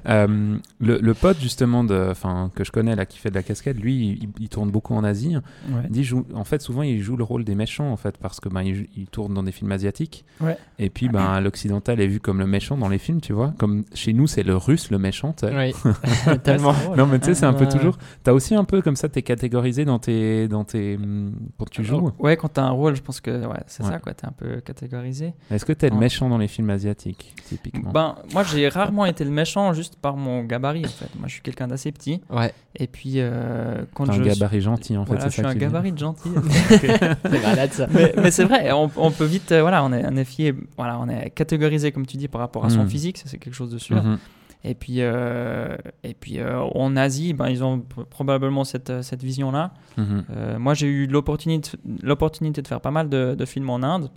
Euh, 0.09 0.57
le, 0.81 0.99
le 0.99 1.15
pote, 1.15 1.39
justement, 1.41 1.85
de, 1.85 2.09
enfin, 2.11 2.51
que 2.57 2.65
je 2.65 2.73
connais, 2.73 2.97
là, 2.97 3.07
qui 3.07 3.19
fait 3.19 3.31
de 3.31 3.37
la 3.37 3.45
cascade, 3.45 3.79
lui, 3.79 4.19
il, 4.21 4.29
il 4.41 4.49
tourne 4.49 4.71
beaucoup 4.71 4.95
en 4.95 5.05
Asie. 5.05 5.37
Ouais. 5.37 5.83
Il 5.85 5.91
dit, 5.91 6.03
joue, 6.03 6.27
en 6.35 6.43
fait, 6.43 6.61
souvent, 6.61 6.83
il 6.83 7.01
joue 7.01 7.17
le 7.17 7.23
rôle 7.23 7.45
des 7.45 7.55
méchants, 7.55 7.91
en 7.93 7.97
fait, 7.97 8.17
parce 8.19 8.41
que 8.41 8.49
ben, 8.49 8.63
il, 8.63 9.07
tourne 9.13 9.33
dans 9.33 9.45
des 9.45 9.53
films 9.53 9.71
asiatiques. 9.71 10.25
Ouais. 10.41 10.59
Et 10.81 10.91
puis, 10.91 11.09
ben, 11.09 11.41
l'occidental 11.41 12.01
est 12.01 12.09
vu 12.09 12.19
comme 12.19 12.41
le 12.41 12.47
méchant 12.47 12.77
dans 12.77 12.89
les 12.89 12.99
films, 12.99 13.21
tu 13.21 13.33
vois. 13.33 13.55
Comme 13.59 13.85
chez 13.95 14.13
nous, 14.13 14.27
c'est 14.27 14.43
le 14.43 14.57
russe, 14.57 14.91
le 14.91 14.99
méchant. 14.99 15.37
Oui, 15.45 15.73
tellement. 16.43 16.75
Non, 16.97 17.07
mais 17.07 17.21
tu 17.21 17.27
sais, 17.27 17.35
c'est 17.35 17.47
un 17.47 17.53
peu 17.55 17.69
toujours. 17.69 17.97
T'as 18.25 18.33
aussi 18.33 18.57
un 18.57 18.65
peu 18.65 18.83
comme 18.83 18.97
ça, 18.97 19.09
t'es 19.09 19.23
catégorisé 19.23 19.85
dans 19.85 20.01
tes, 20.01 20.49
dans 20.49 20.65
tes, 20.65 20.97
hum, 20.97 21.33
quand 21.59 21.71
tu 21.71 21.85
joues. 21.85 22.11
Ouais, 22.19 22.37
quand 22.37 22.49
t'as 22.49 22.65
un 22.65 22.71
rôle, 22.71 22.97
je 22.97 23.03
pense 23.03 23.21
que 23.21 23.47
ouais, 23.47 23.63
c'est 23.69 23.85
Ouais. 23.85 23.91
ça, 23.91 23.99
quoi. 24.01 24.15
T'es 24.15 24.27
un 24.27 24.33
peu 24.37 24.61
catégorisé. 24.61 25.33
Est-ce 25.51 25.65
que 25.67 25.73
t'es 25.75 25.89
le 25.89 25.95
Ouais. 25.95 26.01
méchant 26.01 26.29
dans 26.31 26.39
les 26.39 26.49
films 26.49 26.71
asiatiques, 26.71 27.35
typiquement? 27.45 27.91
Ben, 27.91 28.15
moi, 28.33 28.43
j'ai 28.43 28.69
rarement 28.69 29.05
été 29.05 29.23
le 29.25 29.31
méchant 29.31 29.75
juste 29.75 29.97
par 29.97 30.17
mon 30.17 30.45
gabarit, 30.45 30.87
en 30.87 30.89
fait. 30.89 31.11
Moi, 31.19 31.29
je 31.29 31.33
suis 31.35 31.43
quelqu'un 31.43 31.69
d'assez 31.69 31.93
petit. 31.93 32.23
Ouais, 32.31 32.55
Et 32.79 32.87
puis, 32.87 33.15
euh, 33.17 33.83
quand 33.93 34.05
T'es 34.07 34.13
un 34.13 34.15
je. 34.15 34.23
gabarit 34.23 34.61
gentil, 34.63 34.97
en 34.97 35.05
fait, 35.05 35.13
Voilà, 35.15 35.29
je 35.29 35.33
suis 35.35 35.45
un 35.45 35.53
tu 35.53 35.59
gabarit 35.59 35.93
gentil. 35.97 36.31
c'est 36.71 37.43
malade 37.43 37.73
ça. 37.73 37.87
mais 37.91 38.15
mais 38.17 38.31
c'est 38.31 38.45
vrai, 38.45 38.73
on, 38.73 38.91
on 38.97 39.11
peut 39.11 39.25
vite. 39.27 39.53
euh, 39.53 39.61
voilà, 39.61 39.85
on 39.85 39.93
est, 39.93 40.05
on 40.07 40.17
est 40.17 40.25
fié. 40.25 40.55
Voilà, 40.79 40.99
on 40.99 41.09
est 41.09 41.31
catégorisé, 41.31 41.93
comme 41.93 42.07
tu 42.07 42.17
dis, 42.17 42.29
par 42.29 42.41
rapport 42.41 42.65
à 42.65 42.71
son 42.71 42.85
Mhm. 42.85 42.89
physique. 42.89 43.19
Ça, 43.19 43.25
c'est 43.27 43.39
quelque 43.39 43.55
chose 43.55 43.71
de 43.71 43.79
sûr. 43.79 44.03
Mhm. 44.03 44.19
Et 44.65 44.75
puis, 44.75 44.97
euh, 45.01 45.77
et 46.05 46.15
puis 46.15 46.39
euh, 46.39 46.61
en 46.61 46.97
Asie, 46.97 47.35
ben, 47.35 47.49
ils 47.49 47.65
ont 47.65 47.83
probablement 48.11 48.63
cette, 48.65 49.03
cette 49.03 49.23
vision-là. 49.23 49.73
Mhm. 49.99 50.25
Euh, 50.31 50.59
moi, 50.59 50.73
j'ai 50.75 50.87
eu 50.87 51.07
l'opportunité 51.09 51.73
l'opportunité 52.03 52.63
de 52.63 52.69
faire 52.69 52.81
pas 52.81 52.93
mal 52.93 53.09
de, 53.09 53.35
de 53.35 53.45
films 53.45 53.69
en 53.71 53.83
Inde. 53.83 54.09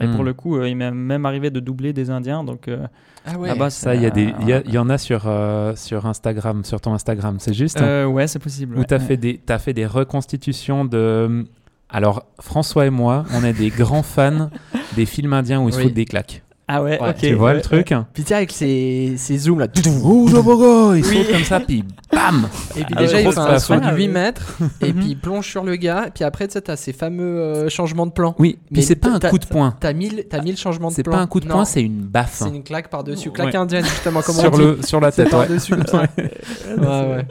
Et 0.00 0.06
pour 0.06 0.22
le 0.24 0.32
coup, 0.32 0.56
euh, 0.56 0.68
il 0.68 0.76
m'est 0.76 0.90
même 0.92 1.26
arrivé 1.26 1.50
de 1.50 1.58
doubler 1.60 1.92
des 1.92 2.08
Indiens. 2.10 2.44
Donc 2.44 2.68
euh, 2.68 2.86
Ah 3.26 3.36
ouais. 3.36 3.48
là-bas, 3.48 3.68
Ça, 3.70 3.94
il 3.96 4.02
y, 4.02 4.06
a 4.06 4.10
des- 4.10 4.32
il 4.40 4.48
y, 4.48 4.52
a- 4.52 4.58
euh, 4.58 4.62
y 4.66 4.78
en 4.78 4.88
a 4.88 4.96
sur, 4.98 5.22
euh, 5.26 5.74
sur 5.74 6.06
Instagram, 6.06 6.64
sur 6.64 6.80
ton 6.80 6.94
Instagram, 6.94 7.36
c'est 7.40 7.52
juste 7.54 7.80
hein, 7.80 7.84
euh, 7.84 8.06
ouais, 8.06 8.26
c'est 8.28 8.38
possible. 8.38 8.76
Où 8.76 8.78
ouais. 8.80 8.84
t'as 8.84 9.00
fait, 9.00 9.16
des, 9.16 9.38
t'as 9.44 9.58
fait 9.58 9.72
des 9.72 9.86
reconstitutions 9.86 10.84
de. 10.84 11.44
Alors, 11.90 12.26
François 12.38 12.86
et 12.86 12.90
moi, 12.90 13.24
on 13.34 13.42
est 13.44 13.54
des 13.54 13.70
grands 13.70 14.02
fans 14.02 14.50
des 14.94 15.06
films 15.06 15.32
indiens 15.32 15.60
où 15.60 15.68
ils 15.68 15.72
se 15.72 15.78
Oui. 15.78 15.84
foutent 15.84 15.94
des 15.94 16.04
claques. 16.04 16.42
Ah 16.70 16.82
ouais, 16.82 17.00
Ouais. 17.00 17.08
ok. 17.10 17.16
tu 17.16 17.32
vois 17.32 17.54
le 17.54 17.62
truc 17.62 17.94
Puis 18.12 18.22
tu 18.24 18.28
sais, 18.28 18.34
avec 18.34 18.52
ces, 18.52 19.14
ces 19.16 19.38
zooms 19.38 19.58
là. 19.58 19.66
Ouh, 20.04 20.28
Jobogo 20.28 20.94
Il 20.94 21.04
saute 21.04 21.30
comme 21.32 21.42
ça, 21.44 21.60
puis 21.60 21.82
bam 22.12 22.46
Et 22.76 22.84
puis 22.84 22.94
Ah 22.94 23.00
déjà, 23.00 23.14
ouais, 23.14 23.22
il 23.22 23.24
gros, 23.24 23.32
fait 23.32 23.40
c'est 23.40 23.46
un 23.54 23.58
saut 23.58 23.72
de 23.72 23.78
incroyable. 23.78 23.98
8 24.02 24.08
mètres. 24.08 24.58
et 24.82 24.92
Mhm. 24.92 25.00
puis 25.00 25.08
il 25.10 25.18
plonge 25.18 25.46
sur 25.48 25.64
le 25.64 25.76
gars. 25.76 26.04
Et 26.08 26.10
puis 26.10 26.24
après, 26.24 26.46
tu 26.46 26.52
sais, 26.52 26.60
t'as 26.60 26.76
ces 26.76 26.92
fameux 26.92 27.38
euh, 27.40 27.68
changements 27.70 28.04
de 28.06 28.12
plan. 28.12 28.34
Oui, 28.38 28.58
Mais 28.70 28.74
puis 28.76 28.82
c'est 28.82 28.96
pas 28.96 29.08
un 29.08 29.18
t'as- 29.18 29.30
coup 29.30 29.38
de 29.38 29.46
poing. 29.46 29.74
T'as 29.80 29.92
1000 29.94 30.26
t'as 30.28 30.42
1000 30.42 30.56
changements 30.58 30.88
de 30.88 30.94
C'est 30.94 31.02
plan. 31.02 31.14
pas 31.14 31.20
un 31.22 31.26
coup 31.26 31.40
de 31.40 31.46
Non, 31.46 31.54
poing, 31.54 31.64
c'est 31.64 31.82
une 31.82 32.02
baffe. 32.02 32.34
C'est 32.42 32.48
une 32.50 32.62
claque 32.62 32.88
par-dessus. 32.90 33.28
Ouais. 33.28 33.34
Claque 33.34 33.54
indienne, 33.54 33.84
justement, 33.84 34.20
comme 34.20 34.36
on 34.36 34.40
sur, 34.40 34.50
dit. 34.50 34.58
le, 34.60 34.78
sur 34.82 35.00
la 35.00 35.10
C'est 35.10 35.24
tête, 35.24 35.32
ouais. 35.32 35.38
par-dessus. 35.46 35.72
comme 35.76 35.86
ça. 35.86 36.02
ouais, 36.02 36.76
ouais. 36.76 37.26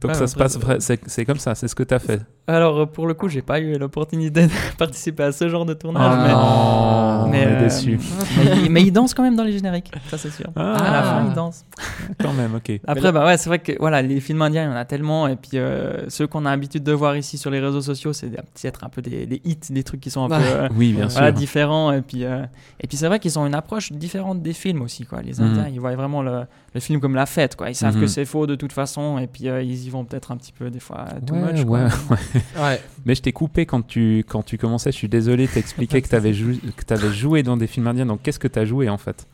Donc 0.00 0.10
Ouais, 0.10 0.14
ça 0.14 0.26
se 0.26 0.34
passe, 0.36 0.58
vrai- 0.58 0.76
c'est 0.80 1.00
c'est 1.06 1.24
comme 1.24 1.38
ça, 1.38 1.54
c'est 1.54 1.68
ce 1.68 1.74
que 1.74 1.82
t'as 1.82 1.98
fait. 1.98 2.20
Alors, 2.48 2.78
euh, 2.78 2.86
pour 2.86 3.06
le 3.08 3.14
coup, 3.14 3.28
j'ai 3.28 3.42
pas 3.42 3.58
eu 3.58 3.76
l'opportunité 3.76 4.46
de 4.46 4.52
participer 4.78 5.24
à 5.24 5.32
ce 5.32 5.48
genre 5.48 5.64
de 5.66 5.74
tournage. 5.74 6.02
Ah 6.06 6.22
mais, 6.26 6.32
non, 6.32 7.30
on 7.30 7.32
est 7.32 7.46
euh, 7.46 7.60
déçus. 7.64 7.98
mais, 8.36 8.64
il- 8.64 8.70
mais 8.70 8.82
il 8.82 8.92
danse 8.92 9.14
quand 9.14 9.24
même 9.24 9.34
dans 9.34 9.42
les 9.42 9.52
génériques, 9.52 9.90
ça 10.08 10.16
c'est 10.16 10.30
sûr. 10.30 10.46
Ah. 10.54 10.74
À 10.74 10.92
la 10.92 11.02
fin, 11.02 11.24
il 11.28 11.34
danse. 11.34 11.64
Quand 12.20 12.32
même, 12.32 12.54
ok. 12.54 12.80
Après, 12.86 13.12
bah 13.12 13.26
ouais, 13.26 13.36
c'est 13.36 13.48
vrai 13.50 13.58
que 13.58 13.72
voilà, 13.80 14.00
les 14.00 14.20
films 14.20 14.40
indiens, 14.42 14.62
il 14.64 14.70
y 14.70 14.72
en 14.72 14.76
a 14.76 14.84
tellement. 14.84 15.26
Et 15.28 15.36
puis, 15.36 15.50
euh, 15.58 16.08
ceux 16.08 16.26
qu'on 16.26 16.46
a 16.46 16.50
l'habitude 16.50 16.82
de 16.84 16.92
voir 16.92 17.16
ici 17.16 17.36
sur 17.36 17.50
les 17.50 17.60
réseaux 17.60 17.80
sociaux, 17.82 18.12
c'est 18.12 18.28
peut-être 18.30 18.84
un 18.84 18.88
peu 18.88 19.02
des, 19.02 19.26
des 19.26 19.42
hits, 19.44 19.58
des 19.70 19.82
trucs 19.82 20.00
qui 20.00 20.10
sont 20.10 20.24
un 20.24 20.28
peu 20.28 20.44
euh, 20.44 20.68
Oui, 20.76 20.92
bien 20.92 21.06
voilà, 21.08 21.28
sûr. 21.28 21.34
différents. 21.36 21.92
Et 21.92 22.00
puis, 22.02 22.24
euh, 22.24 22.42
et 22.80 22.86
puis 22.86 22.96
c'est 22.96 23.08
vrai 23.08 23.18
qu'ils 23.18 23.38
ont 23.38 23.46
une 23.46 23.54
approche 23.54 23.92
différente 23.92 24.40
des 24.42 24.52
films 24.52 24.82
aussi. 24.82 25.04
Quoi. 25.04 25.20
Les 25.22 25.32
Mhm. 25.40 25.50
Indiens, 25.50 25.68
ils 25.72 25.80
voient 25.80 25.94
vraiment 25.96 26.22
le, 26.22 26.42
le 26.74 26.80
film 26.80 27.00
comme 27.00 27.14
la 27.14 27.26
fête. 27.26 27.56
Quoi. 27.56 27.70
Ils 27.70 27.74
savent 27.74 27.98
que 28.00 28.06
c'est 28.06 28.24
faux 28.24 28.46
de 28.46 28.54
toute 28.54 28.72
façon. 28.72 29.18
Et 29.18 29.26
puis, 29.26 29.48
euh, 29.48 29.62
ils 29.62 29.84
y 29.86 29.90
vont 29.90 30.04
peut-être 30.04 30.30
un 30.32 30.36
petit 30.36 30.52
peu, 30.52 30.70
des 30.70 30.80
fois, 30.80 31.06
too 31.26 31.34
Ouais, 31.34 31.52
much. 31.52 31.64
quoi. 31.64 31.78
ouais, 31.80 31.88
ouais. 32.34 32.35
Ouais. 32.56 32.80
Mais 33.04 33.14
je 33.14 33.22
t'ai 33.22 33.32
coupé 33.32 33.66
quand 33.66 33.86
tu, 33.86 34.24
quand 34.28 34.42
tu 34.42 34.58
commençais, 34.58 34.92
je 34.92 34.96
suis 34.96 35.08
désolé, 35.08 35.46
t'expliquais 35.48 36.02
que 36.02 36.08
t'avais 36.08 36.32
jou 36.34 36.52
que 36.76 36.84
t'avais 36.84 37.12
joué 37.12 37.42
dans 37.42 37.56
des 37.56 37.66
films 37.66 37.86
indiens, 37.86 38.06
donc 38.06 38.22
qu'est-ce 38.22 38.38
que 38.38 38.48
t'as 38.48 38.64
joué 38.64 38.88
en 38.88 38.98
fait? 38.98 39.26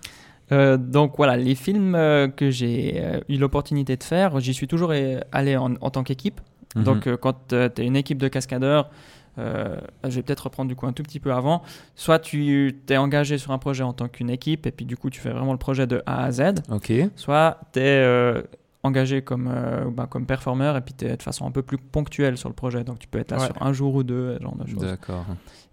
Euh, 0.51 0.77
donc 0.77 1.15
voilà, 1.17 1.37
les 1.37 1.55
films 1.55 1.95
euh, 1.95 2.29
que 2.29 2.51
j'ai 2.51 2.95
euh, 2.97 3.21
eu 3.29 3.38
l'opportunité 3.38 3.97
de 3.97 4.03
faire, 4.05 4.38
j'y 4.41 4.53
suis 4.53 4.67
toujours 4.69 4.93
allé 5.33 5.57
en, 5.57 5.75
en 5.81 5.91
tant 5.91 6.03
qu'équipe. 6.03 6.41
Mhm. 6.77 6.85
Donc 6.85 7.07
euh, 7.07 7.17
quand 7.17 7.35
tu 7.49 7.55
es 7.55 7.87
une 7.87 7.97
équipe 7.97 8.19
de 8.19 8.29
cascadeurs, 8.29 8.91
euh, 9.38 9.77
je 10.05 10.11
vais 10.17 10.23
peut-être 10.23 10.41
reprendre 10.45 10.69
du 10.69 10.77
coup 10.77 10.87
un 10.87 10.93
tout 10.93 11.03
petit 11.03 11.21
peu 11.21 11.33
avant, 11.33 11.62
soit 11.97 12.19
tu 12.19 12.79
t'es 12.85 12.99
engagé 12.99 13.38
sur 13.38 13.53
un 13.53 13.59
projet 13.59 13.83
en 13.83 13.95
tant 13.95 14.09
qu'une 14.09 14.29
équipe 14.29 14.67
et 14.67 14.71
puis 14.73 14.85
du 14.85 14.97
coup 14.99 15.09
tu 15.09 15.21
fais 15.21 15.31
vraiment 15.31 15.53
le 15.53 15.59
projet 15.59 15.87
de 15.87 16.03
A 16.05 16.25
à 16.25 16.33
Z, 16.33 16.43
Ok. 16.71 16.93
soit 17.17 17.59
tu 17.73 17.81
es 17.81 18.43
engagé 18.85 19.23
comme, 19.23 19.49
euh, 19.53 19.85
bah, 19.90 20.07
comme 20.11 20.27
performeur 20.27 20.77
et 20.77 20.81
puis 20.81 20.92
tu 20.92 21.05
es 21.07 21.16
de 21.16 21.23
façon 21.23 21.47
un 21.47 21.53
peu 21.53 21.62
plus 21.62 21.79
ponctuelle 21.79 22.37
sur 22.37 22.49
le 22.49 22.55
projet. 22.55 22.83
Donc 22.83 22.99
tu 22.99 23.07
peux 23.07 23.18
être 23.21 23.31
là 23.31 23.38
Ouais. 23.38 23.47
sur 23.47 23.62
un 23.62 23.73
jour 23.73 23.95
ou 23.95 24.03
deux, 24.03 24.38
genre 24.40 24.57
de 24.57 24.66
choses. 24.68 24.81
D'accord. 24.83 25.25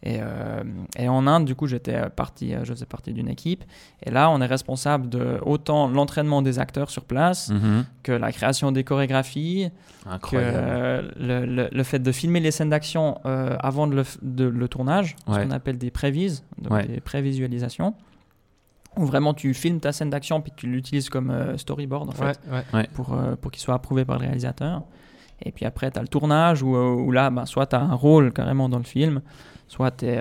Et, 0.03 0.19
euh, 0.21 0.63
et 0.97 1.09
en 1.09 1.25
Inde, 1.27 1.45
du 1.45 1.55
coup, 1.55 1.65
j'étais 1.67 2.09
parti, 2.11 2.53
euh, 2.53 2.59
je 2.63 2.71
faisais 2.73 2.85
partie 2.85 3.11
d'une 3.11 3.27
équipe. 3.27 3.63
Et 4.05 4.11
là, 4.11 4.29
on 4.29 4.39
est 4.41 4.45
responsable 4.45 5.09
de 5.09 5.39
autant 5.45 5.87
l'entraînement 5.87 6.41
des 6.41 6.59
acteurs 6.59 6.89
sur 6.89 7.03
place 7.05 7.49
Mhm. 7.49 7.85
que 8.03 8.11
la 8.11 8.31
création 8.31 8.71
des 8.71 8.83
chorégraphies, 8.83 9.71
que 10.05 10.09
Incroyable. 10.09 10.57
euh, 10.57 11.01
le, 11.19 11.45
le- 11.45 11.69
le 11.71 11.83
fait 11.83 11.99
de 11.99 12.11
filmer 12.11 12.39
les 12.39 12.51
scènes 12.51 12.69
d'action 12.69 13.19
euh, 13.25 13.57
avant 13.59 13.87
de 13.87 13.95
le, 13.95 14.03
de 14.21 14.45
le 14.45 14.67
tournage, 14.67 15.15
ce 15.27 15.39
qu'on 15.39 15.51
appelle 15.51 15.77
des 15.77 15.91
prévises, 15.91 16.43
donc 16.61 16.71
Ouais. 16.73 16.85
des 16.87 17.01
prévisualisations, 17.01 17.93
où 18.97 19.05
vraiment 19.05 19.33
tu 19.33 19.53
filmes 19.53 19.79
ta 19.79 19.91
scène 19.91 20.09
d'action 20.09 20.41
puis 20.41 20.51
tu 20.55 20.67
l'utilises 20.67 21.09
comme 21.09 21.29
euh, 21.31 21.57
storyboard 21.57 22.09
en 22.09 22.11
fait 22.13 22.39
Ouais, 22.51 22.63
ouais. 22.73 22.87
pour, 22.93 23.13
euh, 23.13 23.35
pour 23.35 23.51
qu'il 23.51 23.61
soit 23.61 23.75
approuvé 23.75 24.03
par 24.05 24.17
le 24.19 24.25
réalisateur. 24.25 24.83
Et 25.41 25.51
puis 25.53 25.65
après, 25.65 25.89
tu 25.89 25.97
as 25.99 26.01
le 26.01 26.07
tournage 26.09 26.63
où, 26.63 26.75
euh, 26.75 26.93
où 26.93 27.11
là, 27.11 27.29
ben, 27.29 27.45
soit 27.45 27.67
tu 27.67 27.75
as 27.75 27.81
un 27.81 27.93
rôle 27.93 28.33
carrément 28.33 28.67
dans 28.67 28.77
le 28.79 28.83
film, 28.83 29.21
soit 29.67 29.91
tu 29.91 30.05
es, 30.07 30.19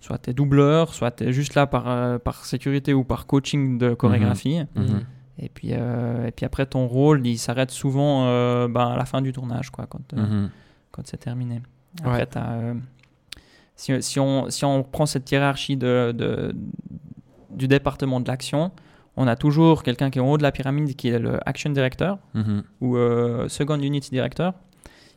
soit 0.00 0.18
t'es 0.18 0.34
doubleur, 0.34 0.92
soit 0.92 1.10
tu 1.12 1.24
es 1.24 1.32
juste 1.32 1.54
là 1.54 1.66
par, 1.66 1.88
euh, 1.88 2.18
par 2.18 2.44
sécurité 2.44 2.92
ou 2.92 3.04
par 3.04 3.26
coaching 3.26 3.78
de 3.78 3.94
chorégraphie. 3.94 4.60
Mhm. 4.74 5.04
Et, 5.38 5.48
puis, 5.48 5.68
euh, 5.72 6.26
et 6.26 6.30
puis 6.32 6.44
après, 6.44 6.66
ton 6.66 6.86
rôle, 6.86 7.26
il 7.26 7.38
s'arrête 7.38 7.70
souvent 7.70 8.26
euh, 8.26 8.68
ben, 8.68 8.88
à 8.88 8.96
la 8.96 9.04
fin 9.06 9.22
du 9.22 9.32
tournage, 9.32 9.70
quoi, 9.70 9.86
quand, 9.86 10.12
euh, 10.12 10.20
Mhm. 10.26 10.50
quand 10.90 11.06
c'est 11.06 11.16
terminé. 11.16 11.62
Après, 12.04 12.20
Ouais. 12.20 12.28
euh, 12.36 12.74
si, 13.76 14.02
si 14.02 14.20
on, 14.20 14.50
si 14.50 14.64
on 14.64 14.82
prend 14.82 15.06
cette 15.06 15.30
hiérarchie 15.30 15.76
de, 15.76 16.12
de- 16.12 16.54
du 17.50 17.68
département 17.68 18.20
de 18.20 18.28
l'action, 18.28 18.70
on 19.16 19.26
a 19.26 19.36
toujours 19.36 19.82
quelqu'un 19.82 20.10
qui 20.10 20.18
est 20.18 20.22
en 20.22 20.30
haut 20.30 20.38
de 20.38 20.42
la 20.42 20.52
pyramide 20.52 20.94
qui 20.96 21.08
est 21.08 21.18
le 21.18 21.38
action 21.48 21.70
director 21.70 22.18
Mhm. 22.34 22.62
ou 22.80 22.96
euh, 22.96 23.48
second 23.48 23.78
unit 23.80 24.00
director 24.00 24.52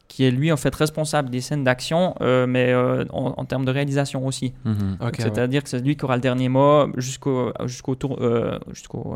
qui 0.08 0.26
est 0.26 0.32
lui 0.32 0.52
en 0.52 0.58
fait 0.58 0.74
responsable 0.76 1.30
des 1.30 1.40
scènes 1.40 1.64
d'action 1.64 2.16
euh, 2.22 2.46
mais 2.48 2.74
euh, 2.74 3.06
en, 3.12 3.34
en 3.38 3.46
termes 3.46 3.64
de 3.66 3.72
réalisation 3.72 4.26
aussi 4.26 4.54
Mhm. 4.66 4.98
Ouais. 5.02 5.12
c'est-à-dire 5.18 5.64
que 5.64 5.70
c'est 5.70 5.80
lui 5.80 5.96
qui 5.96 6.04
aura 6.04 6.16
le 6.16 6.22
dernier 6.22 6.50
mot 6.50 6.88
jusqu'au 6.98 7.54
jusqu'au 7.66 7.96
tour 7.96 8.18
euh, 8.22 8.60
jusqu'au 8.72 9.16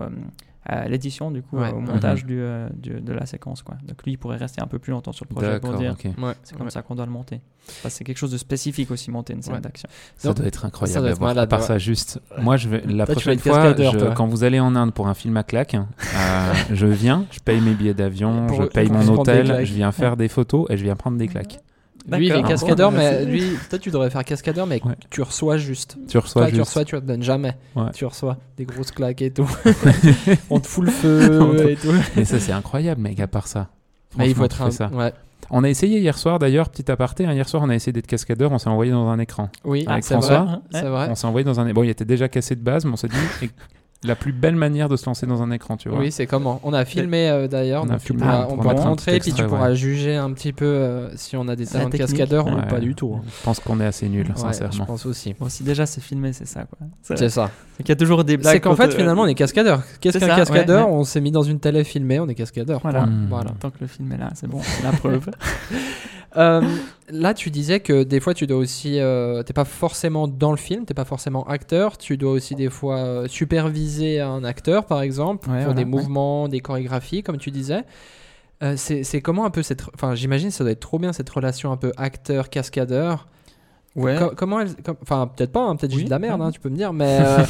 à 0.66 0.88
l'édition 0.88 1.30
du 1.32 1.42
coup 1.44 1.58
Ouais. 1.58 1.72
au 1.72 1.80
montage 1.80 2.26
du, 2.26 2.40
euh, 2.40 2.68
du- 2.76 3.00
de 3.02 3.14
la 3.14 3.26
séquence 3.26 3.62
quoi 3.62 3.76
donc 3.88 4.04
lui 4.04 4.14
il 4.14 4.18
pourrait 4.18 4.38
rester 4.38 4.62
un 4.62 4.68
peu 4.68 4.80
plus 4.80 4.92
longtemps 4.92 5.12
sur 5.12 5.26
le 5.30 5.34
projet 5.36 5.60
pour 5.60 5.74
dire. 5.76 5.96
Ouais, 6.18 6.34
c'est 6.44 6.56
comme 6.58 6.66
ouais. 6.66 6.72
ça 6.72 6.82
qu'on 6.82 6.96
doit 6.96 7.06
le 7.06 7.12
monter 7.12 7.40
c'est 7.88 8.04
quelque 8.04 8.18
chose 8.18 8.32
de 8.32 8.38
spécifique 8.38 8.90
aussi 8.92 9.10
monter 9.12 9.34
une 9.34 9.42
scène 9.42 9.56
Ouais. 9.56 9.62
d'action 9.62 9.88
Ça 10.18 10.28
Donc, 10.30 10.38
doit 10.38 10.46
être 10.48 10.62
ça 10.62 10.68
incroyable 10.68 11.00
doit 11.02 11.08
à 11.10 11.12
être 11.12 11.18
voir. 11.20 11.30
malade, 11.32 11.44
À 11.44 11.48
part 11.48 11.60
ouais. 11.62 11.66
ça, 11.66 11.78
juste, 11.80 12.20
moi, 12.40 12.58
je 12.58 12.70
vais, 12.70 12.82
la 12.82 13.06
Toi, 13.08 13.16
prochaine 13.16 13.40
fois, 13.40 13.54
cascadeur, 13.56 13.94
je- 13.94 13.98
toi. 14.00 14.12
quand 14.16 14.28
vous 14.28 14.44
allez 14.44 14.60
en 14.60 14.76
Inde 14.76 14.94
pour 14.94 15.08
un 15.08 15.16
film 15.16 15.36
à 15.38 15.42
claque, 15.44 15.74
euh, 15.76 16.54
je 16.72 16.86
viens, 16.86 17.26
je 17.32 17.40
paye 17.40 17.60
mes 17.62 17.74
billets 17.74 17.96
d'avion, 17.96 18.48
je 18.50 18.64
paye 18.68 18.90
mon 18.92 19.08
hôtel, 19.08 19.66
je 19.66 19.74
viens 19.74 19.92
faire 19.92 20.16
des 20.16 20.28
photos 20.28 20.68
et 20.70 20.78
je 20.78 20.84
viens 20.84 20.96
prendre 20.96 21.18
des 21.18 21.28
claques. 21.28 21.60
Lui, 22.08 22.28
il 22.28 22.32
est 22.34 22.44
cascadeur, 22.44 22.92
Bon, 22.92 22.98
mais 22.98 23.26
lui, 23.26 23.44
toi, 23.70 23.80
tu 23.80 23.90
devrais 23.90 24.10
faire 24.10 24.24
cascadeur, 24.24 24.68
mais 24.68 24.82
Ouais. 24.86 24.94
tu 25.10 25.22
reçois 25.22 25.58
juste. 25.58 25.98
Tu 26.08 26.18
reçois 26.18 26.44
Toi, 26.44 26.50
tu 26.52 26.56
juste. 26.58 26.68
reçois, 26.68 26.86
tu 26.86 26.96
ne 26.96 27.00
donnes 27.02 27.24
jamais. 27.24 27.56
Ouais. 27.76 27.92
Tu 27.94 28.06
reçois 28.06 28.38
des 28.58 28.66
grosses 28.66 28.92
claques 28.92 29.22
et 29.22 29.32
tout. 29.32 29.50
On 30.50 30.60
te 30.60 30.68
fout 30.68 30.86
le 30.86 30.92
feu 30.92 31.70
et 31.70 31.76
tout. 31.76 31.92
Mais 32.16 32.26
ça, 32.26 32.40
c'est 32.40 32.52
incroyable, 32.52 33.02
mec, 33.02 33.20
à 33.20 33.28
part 33.28 33.48
ça. 33.48 33.70
Mais 34.18 34.30
il 34.30 34.36
faut 34.36 34.46
être 34.46 34.62
un. 34.62 34.72
ça. 34.72 34.88
Ouais. 34.94 35.14
On 35.52 35.64
a 35.64 35.70
essayé 35.70 36.00
hier 36.00 36.18
soir, 36.18 36.40
d'ailleurs, 36.40 36.70
petit 36.70 36.90
aparté, 36.92 37.26
hein, 37.26 37.34
hier 37.34 37.48
soir, 37.48 37.62
on 37.64 37.70
a 37.70 37.76
essayé 37.76 37.92
d'être 37.94 38.08
cascadeur, 38.08 38.52
on 38.52 38.58
s'est 38.58 38.70
envoyé 38.70 38.92
dans 38.92 39.08
un 39.10 39.20
écran. 39.20 39.50
Oui, 39.64 39.84
Avec 39.88 40.04
François. 40.04 40.40
vrai. 40.44 40.58
C'est 40.72 40.82
vrai. 40.90 41.08
On 41.12 41.16
s'est 41.16 41.28
envoyé 41.28 41.44
dans 41.46 41.60
un. 41.60 41.72
Bon, 41.72 41.84
il 41.84 41.90
était 41.90 42.06
déjà 42.06 42.28
cassé 42.28 42.56
de 42.56 42.62
base, 42.62 42.86
mais 42.86 42.92
on 42.94 42.96
s'est 42.96 43.08
dit 43.10 43.16
la 44.06 44.16
plus 44.16 44.32
belle 44.32 44.56
manière 44.56 44.90
de 44.90 44.96
se 44.96 45.06
lancer 45.06 45.26
dans 45.28 45.42
un 45.42 45.52
écran, 45.52 45.78
tu 45.78 45.90
vois. 45.90 46.00
Oui, 46.00 46.12
c'est 46.12 46.26
comment 46.28 46.60
On 46.64 46.74
a 46.74 46.86
filmé 46.86 47.30
euh, 47.30 47.48
d'ailleurs, 47.48 47.84
On 47.84 47.88
a 47.88 47.92
donc 47.92 48.00
tu 48.02 48.08
filmé, 48.08 48.22
pourras- 48.24 48.48
on 48.50 48.54
on 48.54 48.58
pourra 48.58 48.58
pourra 48.58 48.74
te 48.74 48.76
mettre 48.78 48.86
un 48.86 48.90
montrer, 48.90 49.12
petit 49.20 49.32
puis 49.32 49.42
tu 49.42 49.48
pourras 49.48 49.74
juger 49.74 50.16
un 50.16 50.32
petit 50.34 50.54
peu 50.54 50.66
euh, 50.66 51.10
si 51.16 51.36
on 51.38 51.48
a 51.48 51.56
des 51.56 51.66
talents 51.66 51.90
de 51.90 51.98
cascadeur 51.98 52.48
ou 52.48 52.62
pas 52.70 52.80
du 52.80 52.96
tout. 52.96 53.16
hein. 53.18 53.24
Je 53.26 53.44
pense 53.44 53.60
qu'on 53.60 53.80
est 53.80 53.86
assez 53.86 54.08
nuls, 54.10 54.28
Ouais, 54.28 54.34
sincèrement. 54.36 54.72
je 54.74 54.84
pense 54.84 55.06
aussi. 55.06 55.34
bon 55.40 55.50
si 55.50 55.64
déjà 55.64 55.86
c'est 55.86 56.02
filmé 56.02 56.34
c'est 56.34 56.48
ça 56.48 56.66
quoi 56.66 56.78
c'est 57.02 57.30
ça. 57.30 57.50
c'est 57.78 57.84
qu'il 57.84 57.90
y 57.90 57.94
a 57.94 57.96
toujours 57.96 58.24
des 58.24 58.38
blagues 58.38 58.54
C'est 58.54 58.60
qu'en 58.62 58.76
fait, 58.76 58.88
euh, 58.88 58.92
finalement, 58.98 59.24
on 59.24 59.28
est 59.28 59.36
cascadeur. 59.36 59.82
Qu'est-ce 60.02 60.18
qu'un 60.20 60.28
cascadeur 60.36 60.86
ouais, 60.88 60.92
ouais. 60.94 61.00
On 61.00 61.04
s'est 61.04 61.22
mis 61.22 61.32
dans 61.32 61.44
une 61.44 61.60
télé 61.60 61.84
filmée, 61.84 62.20
on 62.20 62.28
est 62.28 62.36
cascadeur. 62.36 62.80
Voilà. 62.82 63.00
point. 63.02 63.08
Mm. 63.10 63.28
voilà. 63.30 63.52
tant 63.60 63.70
que 63.70 63.78
le 63.82 63.88
film 63.88 64.12
est 64.12 64.18
là 64.18 64.30
c'est 64.36 64.48
bon 64.48 64.60
c'est 64.62 64.84
la 64.84 64.92
preuve 64.92 65.30
Euh, 66.38 66.62
là, 67.10 67.34
tu 67.34 67.50
disais 67.50 67.80
que 67.80 68.04
des 68.04 68.20
fois, 68.20 68.34
tu 68.34 68.48
dois 68.48 68.58
aussi. 68.58 69.00
euh, 69.00 69.44
t'es 69.44 69.54
pas 69.54 69.66
forcément 69.66 70.28
dans 70.28 70.52
le 70.52 70.58
film, 70.58 70.86
t'es 70.86 70.94
pas 70.94 71.06
forcément 71.06 71.46
acteur. 71.48 71.98
Tu 71.98 72.18
dois 72.18 72.32
aussi 72.32 72.56
des 72.56 72.70
fois 72.70 72.98
euh, 72.98 73.28
superviser 73.28 74.20
un 74.20 74.44
acteur, 74.44 74.86
par 74.86 75.02
exemple, 75.02 75.50
Ouais, 75.50 75.64
pour 75.64 75.74
voilà, 75.74 75.74
des 75.74 75.84
ouais. 75.84 75.86
mouvements, 75.86 76.48
des 76.48 76.60
chorégraphies, 76.60 77.24
comme 77.24 77.38
tu 77.38 77.52
disais. 77.52 77.84
Euh, 78.64 78.76
c'est 78.78 79.04
c'est 79.04 79.22
comment 79.22 79.46
un 79.46 79.50
peu 79.50 79.64
cette. 79.64 79.84
Enfin, 79.94 80.16
j'imagine 80.16 80.50
ça 80.52 80.64
doit 80.64 80.72
être 80.72 80.80
trop 80.80 80.98
bien 81.00 81.12
cette 81.14 81.30
relation 81.30 81.72
un 81.72 81.78
peu 81.78 81.92
acteur-cascadeur. 81.98 83.28
Ouais 83.96 84.16
Co- 84.18 84.32
comment 84.36 84.60
elle. 84.60 84.76
com- 84.76 84.96
Enfin, 85.02 85.28
peut-être 85.36 85.52
pas, 85.52 85.62
hein, 85.64 85.76
peut-être 85.76 85.92
Oui, 85.94 86.00
juste 86.00 86.08
de 86.08 86.12
la 86.12 86.20
merde, 86.20 86.42
hein, 86.42 86.52
tu 86.52 86.60
peux 86.60 86.70
me 86.70 86.76
dire, 86.78 86.94
mais 86.94 87.20
euh, 87.22 87.44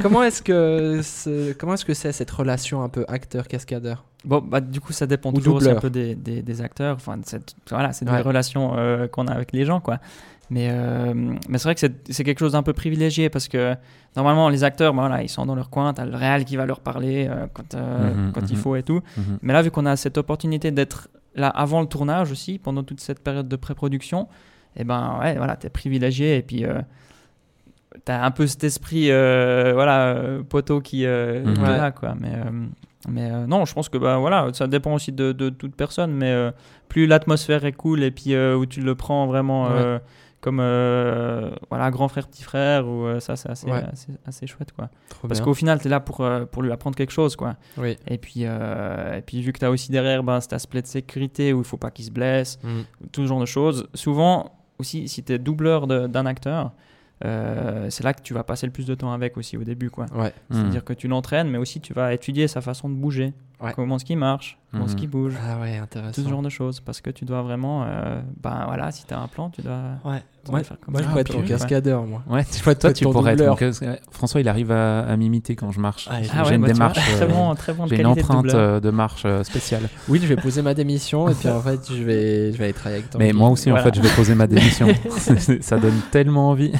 comment 0.00 0.22
est-ce 0.22 0.42
que 0.42 1.00
ce- 1.02 1.52
comment 1.54 1.74
est-ce 1.74 1.84
que 1.84 1.94
c'est 1.94 2.12
cette 2.12 2.30
relation 2.30 2.82
un 2.82 2.88
peu 2.88 3.04
acteur-cascadeur? 3.08 4.04
Bon, 4.24 4.40
bah, 4.40 4.60
du 4.60 4.80
coup, 4.80 4.92
ça 4.92 5.06
dépend 5.06 5.30
Ou 5.30 5.34
toujours 5.34 5.56
aussi 5.56 5.68
un 5.70 5.74
peu 5.76 5.90
des, 5.90 6.14
des, 6.14 6.42
des 6.42 6.60
acteurs. 6.60 6.96
Enfin, 6.96 7.18
c'est- 7.24 7.56
voilà, 7.70 7.92
c'est 7.92 8.04
des 8.04 8.12
Ouais. 8.12 8.20
relations 8.20 8.72
euh, 8.76 9.08
qu'on 9.08 9.26
a 9.26 9.32
avec 9.32 9.52
les 9.52 9.64
gens, 9.64 9.80
quoi. 9.80 9.98
Mais, 10.50 10.68
euh, 10.70 11.14
mais 11.48 11.56
c'est 11.58 11.64
vrai 11.64 11.74
que 11.74 11.80
c'est 11.80 12.12
c'est 12.12 12.24
quelque 12.24 12.40
chose 12.40 12.52
d'un 12.52 12.62
peu 12.62 12.74
privilégié 12.74 13.30
parce 13.30 13.48
que 13.48 13.74
normalement, 14.16 14.50
les 14.50 14.64
acteurs, 14.64 14.92
bah, 14.92 15.06
voilà, 15.08 15.22
ils 15.22 15.28
sont 15.30 15.46
dans 15.46 15.54
leur 15.54 15.70
coin. 15.70 15.94
T'as 15.94 16.04
le 16.04 16.14
réel 16.14 16.44
qui 16.44 16.56
va 16.56 16.66
leur 16.66 16.80
parler 16.80 17.26
euh, 17.30 17.46
quand, 17.54 17.74
euh, 17.74 18.12
Mhm, 18.14 18.32
quand 18.32 18.42
il 18.50 18.56
mhm. 18.56 18.62
faut 18.62 18.76
et 18.76 18.82
tout. 18.82 19.00
Mhm. 19.16 19.38
Mais 19.42 19.52
là, 19.54 19.62
vu 19.62 19.70
qu'on 19.70 19.86
a 19.86 19.96
cette 19.96 20.18
opportunité 20.18 20.70
d'être 20.70 21.08
là 21.34 21.48
avant 21.48 21.80
le 21.80 21.86
tournage 21.86 22.30
aussi, 22.30 22.58
pendant 22.58 22.82
toute 22.82 23.00
cette 23.00 23.20
période 23.20 23.48
de 23.48 23.56
pré-production, 23.56 24.28
et 24.76 24.84
ben 24.84 25.18
ouais, 25.20 25.36
voilà, 25.36 25.56
t'es 25.56 25.68
privilégié 25.70 26.36
et 26.38 26.42
puis 26.42 26.64
euh, 26.64 26.80
t'as 28.04 28.24
un 28.24 28.30
peu 28.30 28.46
cet 28.46 28.64
esprit, 28.64 29.10
euh, 29.10 29.72
voilà, 29.74 30.06
euh, 30.14 30.42
poteau 30.42 30.80
qui, 30.80 31.04
euh, 31.06 31.44
Mhm. 31.44 31.54
qui 31.54 31.60
est 31.60 31.64
Ouais. 31.64 31.76
là, 31.76 31.90
quoi. 31.90 32.14
Mais, 32.18 32.32
euh, 32.34 32.50
mais 33.08 33.30
euh, 33.30 33.46
non, 33.46 33.64
je 33.64 33.74
pense 33.74 33.88
que 33.88 33.98
bah 33.98 34.16
voilà, 34.18 34.48
ça 34.54 34.66
dépend 34.66 34.94
aussi 34.94 35.12
de, 35.12 35.32
de 35.32 35.50
toute 35.50 35.74
personne, 35.76 36.12
mais 36.12 36.30
euh, 36.30 36.50
plus 36.88 37.06
l'atmosphère 37.06 37.64
est 37.64 37.72
cool 37.72 38.02
et 38.02 38.10
puis 38.10 38.34
euh, 38.34 38.56
où 38.56 38.64
tu 38.66 38.80
le 38.80 38.94
prends 38.94 39.26
vraiment 39.26 39.68
euh, 39.70 39.98
comme 40.40 40.58
euh, 40.60 41.50
voilà 41.70 41.90
grand 41.90 42.08
frère 42.08 42.26
petit 42.26 42.42
frère 42.42 42.88
ou 42.88 43.04
euh, 43.04 43.20
ça 43.20 43.36
c'est 43.36 43.48
assez, 43.50 43.66
Ouais. 43.70 43.82
assez, 43.92 44.08
assez 44.26 44.46
chouette 44.46 44.72
quoi. 44.72 44.88
Trop 45.08 45.28
Parce 45.28 45.40
qu'au 45.40 45.54
final, 45.54 45.80
tu 45.80 45.86
es 45.86 45.90
là 45.90 46.00
pour, 46.00 46.20
euh, 46.22 46.46
pour 46.46 46.62
lui 46.62 46.72
apprendre 46.72 46.96
quelque 46.96 47.12
chose, 47.12 47.36
quoi. 47.36 47.56
Oui. 47.76 47.96
Et 48.08 48.18
puis, 48.18 48.40
euh, 48.44 49.18
et 49.18 49.22
puis 49.22 49.40
vu 49.42 49.52
que 49.52 49.58
tu 49.60 49.64
as 49.64 49.70
aussi 49.70 49.92
derrière 49.92 50.22
ben, 50.24 50.40
cet 50.40 50.52
aspect 50.52 50.82
de 50.82 50.86
sécurité 50.86 51.52
où 51.52 51.58
il 51.58 51.64
faut 51.64 51.76
pas 51.76 51.90
qu'il 51.90 52.04
se 52.06 52.10
blesse, 52.10 52.58
Mm. 52.64 52.80
tout 53.12 53.22
ce 53.22 53.26
genre 53.28 53.40
de 53.40 53.46
choses, 53.46 53.86
souvent 53.94 54.52
aussi, 54.78 55.08
si 55.08 55.22
tu 55.22 55.32
es 55.32 55.38
doubleur 55.38 55.86
d'un 55.86 56.26
acteur, 56.26 56.72
euh, 57.24 57.88
c'est 57.90 58.02
là 58.02 58.14
que 58.14 58.22
tu 58.22 58.34
vas 58.34 58.42
passer 58.42 58.66
le 58.66 58.72
plus 58.72 58.86
de 58.86 58.94
temps 58.94 59.12
avec 59.12 59.36
aussi 59.36 59.56
au 59.56 59.64
début, 59.64 59.90
quoi. 59.90 60.06
Ouais. 60.14 60.32
C'est-à-dire 60.50 60.84
que 60.84 60.92
tu 60.92 61.08
l'entraînes, 61.08 61.48
mais 61.48 61.58
aussi 61.58 61.80
tu 61.80 61.92
vas 61.92 62.12
étudier 62.12 62.48
sa 62.48 62.60
façon 62.60 62.88
de 62.88 62.94
bouger, 62.94 63.32
Ouais. 63.62 63.72
comment 63.74 63.98
ce 63.98 64.04
qui 64.04 64.16
marche, 64.16 64.58
comment 64.72 64.86
ce 64.88 64.94
Mhm. 64.94 64.98
qui 65.00 65.06
bouge, 65.06 65.34
Ah 65.40 65.60
ouais, 65.60 65.76
tout 65.76 65.82
intéressant. 65.84 66.22
ce 66.22 66.28
genre 66.28 66.42
de 66.42 66.48
choses, 66.48 66.80
parce 66.80 67.00
que 67.00 67.10
tu 67.10 67.24
dois 67.24 67.42
vraiment, 67.42 67.84
euh, 67.84 68.20
ben 68.42 68.64
voilà, 68.66 68.90
si 68.90 69.04
tu 69.06 69.14
as 69.14 69.20
un 69.20 69.28
plan, 69.28 69.50
tu 69.50 69.62
dois, 69.62 69.80
Ouais. 70.04 70.22
tu 70.44 70.52
le 70.52 70.62
faire 70.64 70.76
comme 70.80 70.92
moi, 70.94 71.00
ça. 71.00 71.04
je 71.04 71.08
pourrais 71.10 71.20
être 71.20 71.26
Puis, 71.28 71.34
ton 71.36 71.42
ouais. 71.42 71.48
cascadeur, 71.48 72.02
moi. 72.04 72.22
Ouais, 72.28 72.42
pourrais 72.44 72.72
être 72.72 72.78
toi, 72.80 72.92
tu 72.92 73.04
pourrais 73.04 73.32
être. 73.32 73.38
doubleur. 73.38 73.56
mon 73.60 73.70
cas- 73.94 73.96
François, 74.10 74.40
il 74.40 74.48
arrive 74.48 74.72
à, 74.72 75.00
à 75.00 75.16
m'imiter 75.16 75.54
quand 75.56 75.70
je 75.70 75.80
marche. 75.80 76.08
Ah, 76.10 76.22
J'ai 76.22 76.30
Ah 76.34 76.42
ouais, 76.42 76.48
j'ai 76.48 76.54
une 76.56 76.60
bah, 76.62 76.68
tu 76.68 76.74
vois, 76.74 76.88
démarche. 76.88 76.98
très 77.16 77.22
euh, 77.22 77.26
bon, 77.28 77.54
très 77.54 77.72
bon 77.74 77.86
J'ai 77.86 77.96
une 77.96 78.02
de 78.02 78.06
empreinte 78.08 78.36
doubleur. 78.46 78.56
euh, 78.56 78.80
de 78.80 78.90
marche 78.90 79.22
euh, 79.26 79.44
spéciale. 79.44 79.88
Oui, 80.08 80.18
je 80.22 80.26
vais 80.26 80.36
poser 80.36 80.62
ma 80.62 80.74
démission 80.74 81.28
et 81.28 81.34
puis 81.34 81.48
en 81.48 81.60
fait, 81.60 81.80
je 81.92 82.02
vais, 82.02 82.52
je 82.52 82.56
vais 82.58 82.64
aller 82.64 82.72
travailler 82.72 82.98
avec 82.98 83.10
toi. 83.10 83.18
Mais 83.20 83.32
moi 83.32 83.48
aussi, 83.50 83.70
en 83.70 83.76
fait, 83.76 83.94
je 83.94 84.00
vais 84.00 84.08
poser 84.16 84.34
ma 84.34 84.46
démission. 84.46 84.88
ça 85.60 85.78
donne 85.78 86.00
tellement 86.10 86.48
envie. 86.50 86.72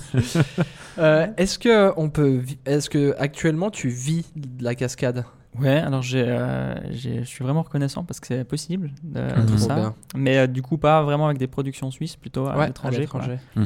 Euh, 0.99 1.27
est-ce 1.37 1.59
que 1.59 1.93
on 1.97 2.11
peut, 2.11 2.41
est-ce 2.67 2.91
que 2.91 3.15
actuellement 3.19 3.71
tu 3.71 3.89
vis 3.89 4.27
de 4.37 4.63
la 4.65 4.75
cascade? 4.75 5.25
Ouais, 5.59 5.77
alors 5.79 6.01
j'ai, 6.03 6.25
euh, 6.27 6.75
j'ai- 6.93 7.21
je 7.21 7.29
suis 7.29 7.45
vraiment 7.45 7.63
reconnaissant 7.63 8.05
parce 8.05 8.21
que 8.21 8.27
c'est 8.27 8.45
possible 8.45 8.91
de 9.03 9.21
Mhm. 9.21 9.47
tout 9.47 9.57
Trop 9.57 9.69
ça. 9.69 9.75
bien. 9.75 9.95
Mais 10.17 10.39
euh, 10.39 10.47
du 10.47 10.63
coup, 10.63 10.79
pas 10.79 11.03
vraiment 11.03 11.27
avec 11.27 11.37
des 11.39 11.47
productions 11.47 11.91
suisses, 11.91 12.17
plutôt 12.17 12.47
à 12.49 12.57
Ouais, 12.57 12.67
l'étranger. 12.69 12.97
à 12.97 13.01
l'étranger. 13.01 13.39
quoi. 13.55 13.63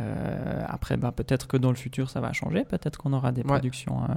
Euh, 0.00 0.64
après, 0.68 0.96
bah, 0.96 1.12
peut-être 1.12 1.46
que 1.46 1.56
dans 1.56 1.70
le 1.70 1.76
futur, 1.76 2.10
ça 2.10 2.20
va 2.20 2.32
changer. 2.32 2.64
Peut-être 2.64 2.98
qu'on 2.98 3.12
aura 3.12 3.32
des 3.32 3.42
Ouais. 3.42 3.46
productions 3.48 4.02
euh, 4.10 4.14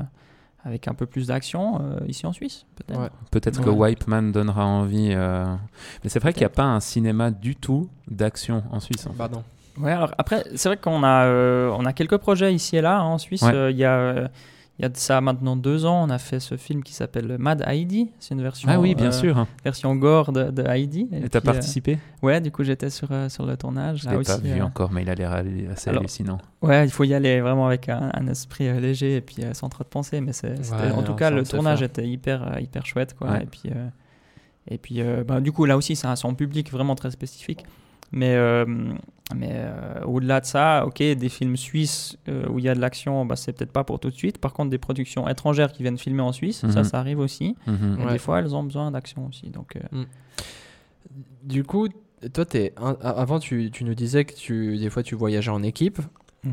avec 0.63 0.87
un 0.87 0.93
peu 0.93 1.05
plus 1.05 1.27
d'action 1.27 1.81
euh, 1.81 1.99
ici 2.07 2.25
en 2.27 2.33
Suisse. 2.33 2.65
Peut-être. 2.75 2.99
Ouais. 2.99 3.09
Peut-être 3.31 3.61
que. 3.63 3.69
Wipeman 3.69 4.31
donnera 4.31 4.65
envie. 4.65 5.09
euh, 5.13 5.45
Mais 6.03 6.09
c'est 6.09 6.19
vrai 6.19 6.33
qu'il 6.33 6.41
n'y 6.41 6.45
a 6.47 6.49
pas 6.49 6.65
un 6.65 6.79
cinéma 6.79 7.31
du 7.31 7.55
tout 7.55 7.89
d'action 8.09 8.63
en 8.71 8.79
Suisse. 8.79 9.05
en 9.07 9.11
fait. 9.11 9.17
Pardon. 9.17 9.43
Ouais, 9.79 9.91
alors 9.91 10.11
après, 10.17 10.43
c'est 10.55 10.69
vrai 10.69 10.77
qu'on 10.77 11.03
a, 11.03 11.25
euh, 11.25 11.71
on 11.77 11.85
a 11.85 11.93
quelques 11.93 12.17
projets 12.17 12.51
ici 12.53 12.77
et 12.77 12.81
là 12.81 12.97
hein, 12.99 13.03
en 13.03 13.17
Suisse. 13.19 13.43
Ouais. 13.43 13.53
Euh, 13.53 13.71
Il 13.71 13.77
y 13.77 13.85
a. 13.85 14.29
euh, 14.77 14.79
il 14.79 14.83
y 14.83 14.85
a 14.85 14.89
de 14.89 14.97
ça 14.97 15.21
maintenant 15.21 15.55
deux 15.55 15.85
ans, 15.85 16.03
on 16.03 16.09
a 16.09 16.17
fait 16.19 16.39
ce 16.39 16.55
film 16.55 16.83
qui 16.83 16.93
s'appelle 16.93 17.37
Mad 17.39 17.63
Heidi. 17.65 18.11
C'est 18.19 18.35
une 18.35 18.41
version, 18.41 18.69
Ah 18.71 18.79
oui, 18.79 18.93
bien 18.95 19.07
euh, 19.07 19.11
sûr. 19.11 19.47
version 19.63 19.95
gore 19.95 20.31
de, 20.31 20.51
de 20.51 20.63
Heidi. 20.63 21.07
Et 21.11 21.29
t'as 21.29 21.39
euh, 21.39 21.41
participé 21.41 21.97
Ouais, 22.21 22.39
du 22.41 22.51
coup, 22.51 22.63
j'étais 22.63 22.89
sur, 22.89 23.07
euh, 23.11 23.27
sur 23.29 23.45
le 23.45 23.57
tournage. 23.57 24.01
Je 24.03 24.09
l'ai 24.09 24.23
pas 24.23 24.37
vu 24.37 24.51
euh, 24.51 24.63
encore, 24.63 24.91
mais 24.91 25.01
il 25.01 25.09
a 25.09 25.15
l'air 25.15 25.31
assez 25.71 25.89
Alors, 25.89 26.01
hallucinant. 26.01 26.37
Ouais, 26.61 26.85
il 26.85 26.91
faut 26.91 27.03
y 27.05 27.13
aller 27.13 27.41
vraiment 27.41 27.65
avec 27.67 27.89
un, 27.89 28.11
un 28.13 28.27
esprit 28.27 28.67
euh, 28.67 28.79
léger 28.79 29.15
et 29.17 29.21
puis 29.21 29.37
euh, 29.43 29.53
sans 29.53 29.69
trop 29.69 29.83
de 29.83 29.89
pensée. 29.89 30.21
Mais 30.21 30.33
c'est, 30.33 30.53
Ouais, 30.71 30.91
en 30.91 31.01
tout 31.03 31.15
cas, 31.15 31.29
le 31.31 31.43
tournage 31.43 31.81
était 31.81 32.07
hyper, 32.07 32.43
euh, 32.55 32.59
hyper 32.59 32.85
chouette. 32.85 33.15
Quoi. 33.17 33.31
Ouais. 33.31 33.43
Et 33.43 33.45
puis, 33.47 33.63
euh, 33.75 33.87
et 34.69 34.77
puis 34.77 35.01
euh, 35.01 35.23
bah, 35.23 35.39
du 35.41 35.51
coup, 35.51 35.65
là 35.65 35.75
aussi, 35.77 35.95
c'est 35.95 36.07
un 36.07 36.15
son 36.15 36.35
public 36.35 36.71
vraiment 36.71 36.95
très 36.95 37.09
spécifique. 37.11 37.63
Mais, 38.11 38.35
euh, 38.35 38.65
mais 39.35 39.51
euh, 39.51 40.03
au-delà 40.05 40.39
de 40.39 40.45
ça, 40.45 40.85
ok, 40.85 40.97
des 40.99 41.29
films 41.29 41.57
suisses 41.57 42.17
euh, 42.29 42.47
où 42.49 42.59
il 42.59 42.65
y 42.65 42.69
a 42.69 42.75
de 42.75 42.79
l'action, 42.79 43.25
bah, 43.25 43.35
c'est 43.35 43.51
peut-être 43.53 43.71
pas 43.73 43.83
pour 43.83 43.99
tout 43.99 44.09
de 44.09 44.15
suite. 44.15 44.37
Par 44.37 44.53
contre, 44.53 44.69
des 44.69 44.77
productions 44.77 45.27
étrangères 45.27 45.71
qui 45.73 45.83
viennent 45.83 45.97
filmer 45.97 46.21
en 46.21 46.31
Suisse, 46.31 46.61
ça, 46.61 46.67
Mhm. 46.67 46.83
ça 46.83 46.99
arrive 46.99 47.19
aussi. 47.19 47.55
Mhm. 47.67 47.97
Et 47.99 48.05
Ouais. 48.05 48.11
des 48.13 48.19
fois, 48.19 48.39
elles 48.39 48.55
ont 48.55 48.63
besoin 48.63 48.91
d'action 48.91 49.27
aussi. 49.27 49.49
Donc, 49.49 49.75
euh, 49.75 50.03
Du 51.43 51.63
coup, 51.63 51.87
toi, 52.33 52.45
un- 52.77 52.97
avant, 53.01 53.39
tu, 53.39 53.71
tu 53.71 53.83
nous 53.85 53.95
disais 53.95 54.25
que 54.25 54.33
tu, 54.33 54.77
des 54.77 54.89
fois, 54.89 55.03
tu 55.03 55.15
voyageais 55.15 55.51
en 55.51 55.63
équipe. 55.63 55.99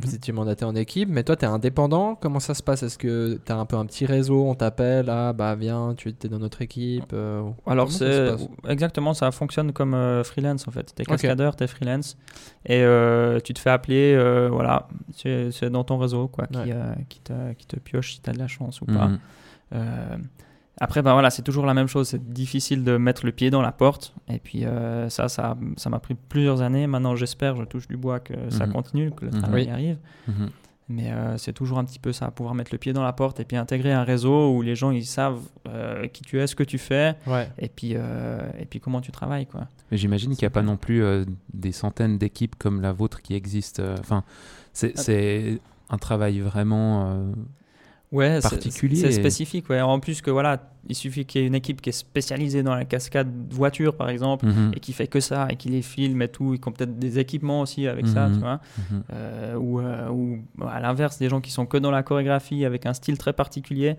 Vous 0.03 0.15
étiez 0.15 0.33
mandaté 0.33 0.65
en 0.65 0.75
équipe, 0.75 1.09
mais 1.09 1.23
toi, 1.25 1.37
tu 1.37 1.45
es 1.45 1.49
indépendant. 1.49 2.15
Comment 2.15 2.41
ça 2.41 2.55
se 2.55 2.63
passe? 2.63 2.83
Est-ce 2.83 2.99
que 2.99 3.41
tu 3.45 3.53
as 3.53 3.57
un 3.57 3.67
peu 3.67 3.77
un 3.77 3.87
petit 3.87 4.07
réseau 4.07 4.45
On 4.47 4.55
t'appelle 4.55 5.09
Ah, 5.11 5.33
bah 5.33 5.55
viens, 5.55 5.95
tu 5.97 6.09
es 6.09 6.29
dans 6.29 6.39
notre 6.39 6.63
équipe 6.63 7.13
euh, 7.13 7.43
Alors, 7.67 7.91
c'est 7.93 8.33
exactement, 8.69 9.15
ça 9.15 9.31
fonctionne 9.31 9.73
comme 9.73 9.95
euh, 9.95 10.25
freelance 10.25 10.67
en 10.69 10.71
fait. 10.71 10.95
T'es 10.95 11.03
Ok. 11.05 11.09
cascadeur, 11.09 11.57
t'es 11.57 11.67
freelance 11.67 12.17
et 12.67 12.83
euh, 12.83 13.41
tu 13.41 13.53
te 13.55 13.59
fais 13.59 13.71
appeler, 13.71 14.17
voilà, 14.51 14.89
c'est 15.15 15.71
dans 15.71 15.85
ton 15.85 15.99
réseau 15.99 16.29
quoi, 16.29 16.47
qui, 16.47 16.59
Ouais. 16.59 16.75
qui, 17.09 17.21
te, 17.21 17.53
qui 17.55 17.67
te 17.67 17.79
pioche 17.79 18.15
si 18.15 18.21
t'as 18.21 18.33
de 18.33 18.39
la 18.39 18.49
chance 18.49 18.81
ou 18.81 18.87
pas. 18.87 19.09
Mhm. 19.09 19.19
Euh, 19.75 20.17
Après, 20.81 21.03
ben 21.03 21.13
voilà, 21.13 21.31
c'est 21.31 21.43
toujours 21.43 21.67
la 21.67 21.75
même 21.75 21.87
chose. 21.87 22.09
C'est 22.09 22.33
difficile 22.33 22.83
de 22.83 22.97
mettre 22.97 23.25
le 23.25 23.33
pied 23.33 23.51
dans 23.51 23.63
la 23.63 23.71
porte. 23.73 24.13
Et 24.29 24.39
puis 24.39 24.65
euh, 24.65 25.09
ça, 25.09 25.29
ça, 25.29 25.57
ça 25.77 25.89
m'a 25.91 26.01
pris 26.01 26.15
plusieurs 26.15 26.63
années. 26.63 26.87
Maintenant, 26.87 27.15
j'espère, 27.15 27.57
je 27.57 27.63
touche 27.65 27.87
du 27.87 27.97
bois 27.97 28.19
que 28.21 28.35
ça 28.51 28.67
Mhm. 28.67 28.73
continue, 28.73 29.11
que 29.13 29.25
le 29.27 29.31
Mhm. 29.31 29.39
travail 29.43 29.65
Oui. 29.65 29.71
arrive. 29.71 29.99
Mhm. 30.27 30.51
Mais 30.91 31.13
euh, 31.13 31.39
c'est 31.39 31.55
toujours 31.55 31.79
un 31.79 31.85
petit 31.85 31.99
peu 31.99 32.13
ça, 32.13 32.31
pouvoir 32.31 32.55
mettre 32.55 32.71
le 32.73 32.77
pied 32.79 32.93
dans 32.93 33.03
la 33.05 33.15
porte 33.15 33.41
et 33.41 33.45
puis 33.45 33.57
intégrer 33.57 33.93
un 33.93 34.03
réseau 34.03 34.51
où 34.55 34.61
les 34.61 34.75
gens 34.75 34.91
ils 34.91 35.07
savent 35.07 35.41
euh, 35.67 36.07
qui 36.09 36.23
tu 36.23 36.39
es, 36.39 36.47
ce 36.47 36.55
que 36.55 36.63
tu 36.65 36.77
fais, 36.77 37.15
Ouais. 37.27 37.49
et 37.59 37.69
puis 37.69 37.93
euh, 37.95 38.39
et 38.59 38.67
puis 38.67 38.81
comment 38.81 39.01
tu 39.01 39.11
travailles 39.11 39.47
quoi. 39.47 39.67
Mais 39.91 39.97
j'imagine 39.97 40.33
qu'il 40.35 40.43
n'y 40.43 40.49
a 40.49 40.51
pas 40.51 40.61
non 40.63 40.77
plus 40.77 41.03
euh, 41.03 41.25
des 41.55 41.73
centaines 41.73 42.19
d'équipes 42.19 42.57
comme 42.59 42.83
la 42.83 42.93
vôtre 42.93 43.23
qui 43.23 43.35
existent. 43.35 43.83
euh, 43.83 43.97
Enfin, 43.99 44.25
c'est 44.75 44.93
Ah. 44.97 45.01
c'est 45.01 45.61
un 45.89 45.97
travail 45.97 46.41
vraiment. 46.41 47.33
Ouais, 48.15 48.41
c'est- 48.41 48.49
Particulier 48.51 48.97
C'est 48.97 49.09
et- 49.09 49.13
spécifique. 49.13 49.69
Ouais. 49.69 49.81
En 49.81 49.99
plus 50.01 50.23
que 50.23 50.31
voilà, 50.31 50.71
il 50.89 50.95
suffit 50.95 51.25
qu'il 51.27 51.41
y 51.41 51.45
ait 51.45 51.47
une 51.47 51.55
équipe 51.55 51.81
qui 51.83 51.91
est 51.91 51.93
spécialisée 51.93 52.63
dans 52.63 52.75
la 52.75 52.85
cascade 52.85 53.29
voiture 53.53 53.97
par 53.97 54.09
exemple 54.09 54.47
mhm, 54.47 54.73
et 54.75 54.81
qui 54.81 54.93
fait 54.93 55.07
que 55.09 55.21
ça 55.21 55.49
et 55.51 55.57
qui 55.57 55.69
les 55.69 55.83
filme 55.83 56.23
et 56.23 56.29
tout, 56.29 56.55
et 56.55 56.59
qui 56.59 56.69
ont 56.69 56.73
peut-être 56.73 56.99
des 56.99 57.19
équipements 57.19 57.61
aussi 57.61 57.89
avec 57.89 58.07
ça, 58.07 58.29
Mhm. 58.29 58.35
tu 58.35 58.41
vois. 58.41 58.61
mhm. 58.91 59.03
Euh, 59.13 59.55
ou, 59.57 59.81
euh, 59.81 60.09
ou 60.11 60.39
à 60.67 60.81
l'inverse, 60.81 61.19
des 61.19 61.29
gens 61.29 61.41
qui 61.41 61.51
sont 61.51 61.67
que 61.67 61.77
dans 61.77 61.91
la 61.91 62.03
chorégraphie 62.03 62.65
avec 62.65 62.87
un 62.87 62.95
style 62.95 63.19
très 63.19 63.33
particulier, 63.33 63.97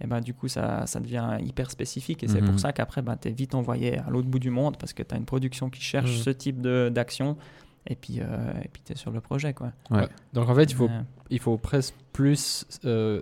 et 0.00 0.06
ben, 0.08 0.20
du 0.20 0.34
coup, 0.34 0.48
ça, 0.48 0.86
ça 0.86 0.98
devient 1.00 1.38
hyper 1.40 1.70
spécifique. 1.70 2.24
Et 2.24 2.28
c'est 2.28 2.42
pour 2.42 2.58
ça 2.58 2.72
qu'après, 2.72 3.00
ben, 3.00 3.16
tu 3.16 3.28
es 3.28 3.30
vite 3.30 3.54
envoyé 3.54 3.98
à 3.98 4.10
l'autre 4.10 4.26
bout 4.28 4.40
du 4.40 4.50
monde 4.50 4.76
parce 4.76 4.92
que 4.92 5.04
tu 5.04 5.14
as 5.14 5.18
une 5.18 5.24
production 5.24 5.70
qui 5.70 5.80
cherche 5.80 6.18
ce 6.18 6.30
type 6.30 6.60
de- 6.60 6.90
d'action. 6.92 7.36
Et 7.86 7.94
puis, 7.94 8.18
euh, 8.20 8.24
et 8.64 8.68
puis 8.72 8.82
tu 8.84 8.92
es 8.92 8.96
sur 8.96 9.10
le 9.12 9.20
projet. 9.20 9.52
Quoi. 9.52 9.70
Ouais. 9.90 10.08
Donc 10.32 10.48
en 10.48 10.54
fait, 10.54 10.64
il 10.64 10.74
faut, 10.74 10.88
Euh, 10.88 11.00
il 11.30 11.38
faut 11.38 11.56
presque 11.58 11.94
plus 12.12 12.66
euh, 12.86 13.20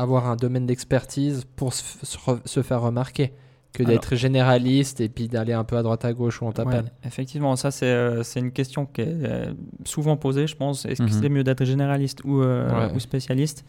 avoir 0.00 0.26
un 0.28 0.36
domaine 0.36 0.66
d'expertise 0.66 1.44
pour 1.56 1.72
se, 1.74 2.62
faire 2.62 2.80
remarquer 2.80 3.32
que 3.72 3.82
d'être 3.82 4.16
généraliste 4.16 5.00
et 5.00 5.08
puis 5.08 5.28
d'aller 5.28 5.52
un 5.52 5.64
peu 5.64 5.76
à 5.76 5.82
droite 5.82 6.04
à 6.04 6.12
gauche 6.12 6.40
où 6.40 6.46
on 6.46 6.52
t'appelle. 6.52 6.84
ouais, 6.84 6.90
effectivement, 7.04 7.54
ça, 7.56 7.70
c'est 7.70 7.86
euh, 7.86 8.22
une 8.36 8.50
question 8.52 8.86
qui 8.86 9.02
est 9.02 9.06
euh, 9.08 9.52
souvent 9.84 10.16
posée, 10.16 10.46
je 10.46 10.56
pense. 10.56 10.84
Est-ce 10.86 11.00
que 11.02 11.10
Mhm. 11.10 11.20
c'est 11.22 11.28
mieux 11.28 11.44
d'être 11.44 11.64
généraliste 11.64 12.22
ou, 12.24 12.40
euh, 12.42 12.88
Ouais. 12.88 12.94
ou 12.94 12.98
spécialiste? 12.98 13.64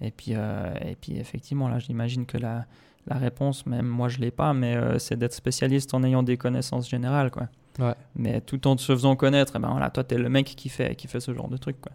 Et 0.00 0.10
puis, 0.10 0.32
euh, 0.34 0.72
et 0.86 0.94
puis, 0.94 1.18
effectivement, 1.18 1.68
là, 1.68 1.78
j'imagine 1.78 2.26
que 2.26 2.36
la, 2.38 2.66
la 3.06 3.16
réponse, 3.16 3.64
même 3.66 3.86
moi, 3.86 4.08
je 4.08 4.18
l'ai 4.18 4.30
pas, 4.30 4.52
mais 4.52 4.76
euh, 4.76 4.98
c'est 4.98 5.16
d'être 5.16 5.32
spécialiste 5.32 5.94
en 5.94 6.04
ayant 6.04 6.22
des 6.22 6.36
connaissances 6.36 6.88
générales. 6.88 7.30
Quoi. 7.30 7.48
Ouais. 7.80 7.94
Mais 8.16 8.40
tout 8.42 8.66
en 8.68 8.76
se 8.76 8.92
faisant 8.92 9.16
connaître, 9.16 9.54
eh 9.56 9.58
ben 9.58 9.70
voilà, 9.70 9.88
toi, 9.90 10.04
tu 10.04 10.14
es 10.14 10.18
le 10.18 10.28
mec 10.28 10.46
qui 10.46 10.68
fait, 10.68 10.94
qui 10.94 11.08
fait 11.08 11.20
ce 11.20 11.32
genre 11.34 11.48
de 11.48 11.56
truc. 11.56 11.80
Quoi. 11.80 11.92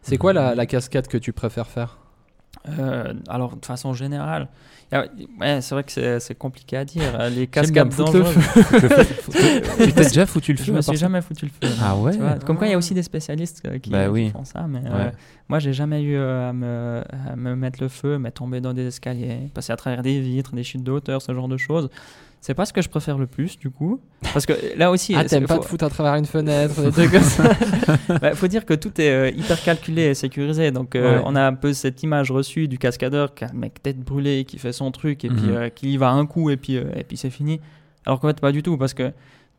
C'est 0.00 0.16
quoi 0.16 0.32
la, 0.32 0.54
la 0.54 0.64
cascade 0.66 1.06
que 1.08 1.18
tu 1.18 1.32
préfères 1.32 1.66
faire? 1.68 1.98
Euh, 2.68 3.12
alors, 3.28 3.56
de 3.56 3.64
façon 3.66 3.92
générale, 3.94 4.48
ouais, 4.92 5.60
c'est 5.60 5.74
vrai 5.74 5.84
que 5.84 6.18
c'est 6.18 6.34
compliqué 6.34 6.76
à 6.76 6.84
dire. 6.84 7.02
Les 7.30 7.48
J'aime 7.52 7.70
bien 7.70 7.84
cascades 7.84 7.86
me 7.86 7.90
foutre 7.92 8.12
le 8.14 8.22
dangereuses, 8.22 9.06
tu 9.84 9.92
t'es 9.92 10.04
déjà 10.04 10.26
foutu 10.26 10.52
le 10.52 10.58
je 10.58 10.64
feu 10.64 10.72
me 10.72 10.78
à 10.78 10.82
suis 10.82 10.96
jamais 10.96 11.20
foutu 11.20 11.46
le 11.46 11.68
feu. 11.68 11.74
Ah 11.82 11.96
ouais 11.96 12.12
Tu 12.12 12.18
vois, 12.18 12.38
Comme 12.38 12.56
quoi, 12.56 12.66
il 12.66 12.70
y 12.70 12.74
a 12.74 12.78
aussi 12.78 12.94
des 12.94 13.02
spécialistes 13.02 13.62
euh, 13.66 13.78
qui, 13.78 13.90
Bah 13.90 14.04
qui 14.04 14.10
oui. 14.10 14.30
font 14.30 14.44
ça. 14.44 14.66
Mais 14.68 14.78
Ouais. 14.80 14.86
euh, 14.92 15.10
moi, 15.48 15.58
j'ai 15.58 15.72
jamais 15.72 16.02
eu 16.02 16.16
euh, 16.16 16.48
à, 16.50 16.52
me, 16.52 17.02
à 17.32 17.36
me 17.36 17.54
mettre 17.56 17.82
le 17.82 17.88
feu, 17.88 18.18
mais 18.18 18.30
tomber 18.30 18.60
dans 18.60 18.72
des 18.72 18.86
escaliers, 18.86 19.50
passer 19.52 19.72
à 19.72 19.76
travers 19.76 20.02
des 20.02 20.20
vitres, 20.20 20.54
des 20.54 20.64
chutes 20.64 20.84
de 20.84 20.90
hauteur, 20.92 21.20
ce 21.22 21.32
genre 21.34 21.48
de 21.48 21.56
choses. 21.56 21.90
C'est 22.46 22.52
pas 22.52 22.66
ce 22.66 22.74
que 22.74 22.82
je 22.82 22.90
préfère 22.90 23.16
le 23.16 23.26
plus, 23.26 23.58
du 23.58 23.70
coup. 23.70 24.00
Parce 24.34 24.44
que 24.44 24.52
là 24.76 24.90
aussi, 24.90 25.14
Ah, 25.16 25.24
t'aimes 25.24 25.46
pas 25.46 25.54
faut, 25.56 25.62
te 25.62 25.66
foutre 25.66 25.84
à 25.86 25.88
travers 25.88 26.14
une 26.16 26.26
fenêtre, 26.26 26.78
des 26.82 26.90
trucs 26.92 27.10
comme 27.10 27.22
ça 27.22 27.50
bah, 28.20 28.34
faut 28.34 28.48
dire 28.48 28.66
que 28.66 28.74
tout 28.74 29.00
est 29.00 29.08
euh, 29.10 29.30
hyper 29.30 29.62
calculé 29.62 30.02
et 30.02 30.14
sécurisé. 30.14 30.70
Donc, 30.70 30.94
euh, 30.94 31.16
Ouais. 31.16 31.22
on 31.24 31.36
a 31.36 31.42
un 31.46 31.54
peu 31.54 31.72
cette 31.72 32.02
image 32.02 32.30
reçue 32.30 32.68
du 32.68 32.76
cascadeur 32.76 33.34
qui 33.34 33.44
a 33.44 33.48
le 33.50 33.58
mec 33.58 33.82
tête 33.82 33.98
brûlée, 33.98 34.44
qui 34.44 34.58
fait 34.58 34.72
son 34.74 34.90
truc 34.90 35.24
et 35.24 35.28
puis 35.30 35.46
Mhm. 35.46 35.56
euh, 35.56 35.68
qui 35.70 35.94
y 35.94 35.96
va 35.96 36.10
un 36.10 36.26
coup 36.26 36.50
et 36.50 36.58
puis, 36.58 36.76
euh, 36.76 36.84
et 36.96 37.04
puis 37.04 37.16
c'est 37.16 37.30
fini. 37.30 37.62
Alors 38.04 38.20
qu'en 38.20 38.28
fait, 38.28 38.40
pas 38.40 38.52
du 38.52 38.62
tout 38.62 38.76
parce 38.76 38.92
que 38.92 39.10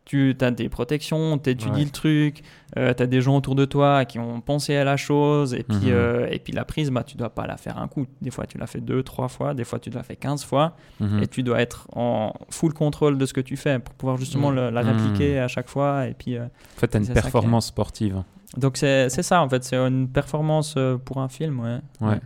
tu 0.06 0.36
as 0.40 0.52
des 0.52 0.70
protections, 0.70 1.38
tu 1.40 1.50
étudies 1.50 1.72
Ouais. 1.80 1.84
le 1.86 1.90
truc, 1.90 2.44
tu 2.76 2.80
as 2.82 2.94
des 2.94 3.22
gens 3.22 3.36
autour 3.38 3.56
de 3.56 3.66
toi 3.66 4.06
qui 4.06 4.20
ont 4.20 4.40
pensé 4.40 4.76
à 4.76 4.84
la 4.84 4.98
chose 4.98 5.54
et 5.56 5.64
puis, 5.64 5.78
Mhm. 5.88 5.94
euh, 5.94 6.28
et 6.32 6.38
puis 6.40 6.54
la 6.54 6.64
prise, 6.64 6.92
bah, 6.92 7.04
tu 7.04 7.18
dois 7.18 7.30
pas 7.32 7.48
la 7.48 7.58
faire 7.58 7.80
un 7.80 7.88
coup. 7.88 8.06
Des 8.22 8.30
fois, 8.32 8.46
tu 8.46 8.58
l'as 8.60 8.68
fait 8.68 8.82
deux, 8.82 9.02
trois 9.02 9.28
fois, 9.28 9.54
des 9.56 9.64
fois, 9.64 9.80
tu 9.80 9.90
l'as 9.90 10.04
fait 10.04 10.16
15 10.16 10.44
fois 10.46 10.76
Mhm. 11.00 11.24
et 11.24 11.28
tu 11.28 11.42
dois 11.42 11.60
être 11.60 11.88
en 11.96 12.34
full 12.50 12.74
contrôle 12.74 13.18
de 13.18 13.26
ce 13.26 13.34
que 13.34 13.42
tu 13.42 13.58
fais 13.58 13.80
pour 13.80 13.96
pouvoir 13.96 14.18
justement 14.18 14.50
Mhm. 14.52 14.56
le- 14.56 14.70
la 14.70 14.82
répliquer 14.82 15.40
à 15.40 15.48
chaque 15.48 15.68
fois 15.70 16.08
et 16.08 16.14
puis. 16.14 16.38
euh, 16.38 16.46
En 16.46 16.80
fait, 16.80 16.96
une 16.96 17.04
ça 17.04 17.12
qui 17.14 17.18
est- 17.18 17.22
performance 17.22 17.66
sportive. 17.68 18.22
donc 18.58 18.78
c'est 18.78 19.10
ça 19.10 19.42
en 19.42 19.50
fait, 19.50 19.64
c'est 19.64 19.76
une 19.76 20.08
performance 20.08 20.76
euh, 20.78 20.98
pour 20.98 21.20
un 21.20 21.28
film, 21.30 21.60
ouais. 21.62 21.80
Ouais. 22.02 22.20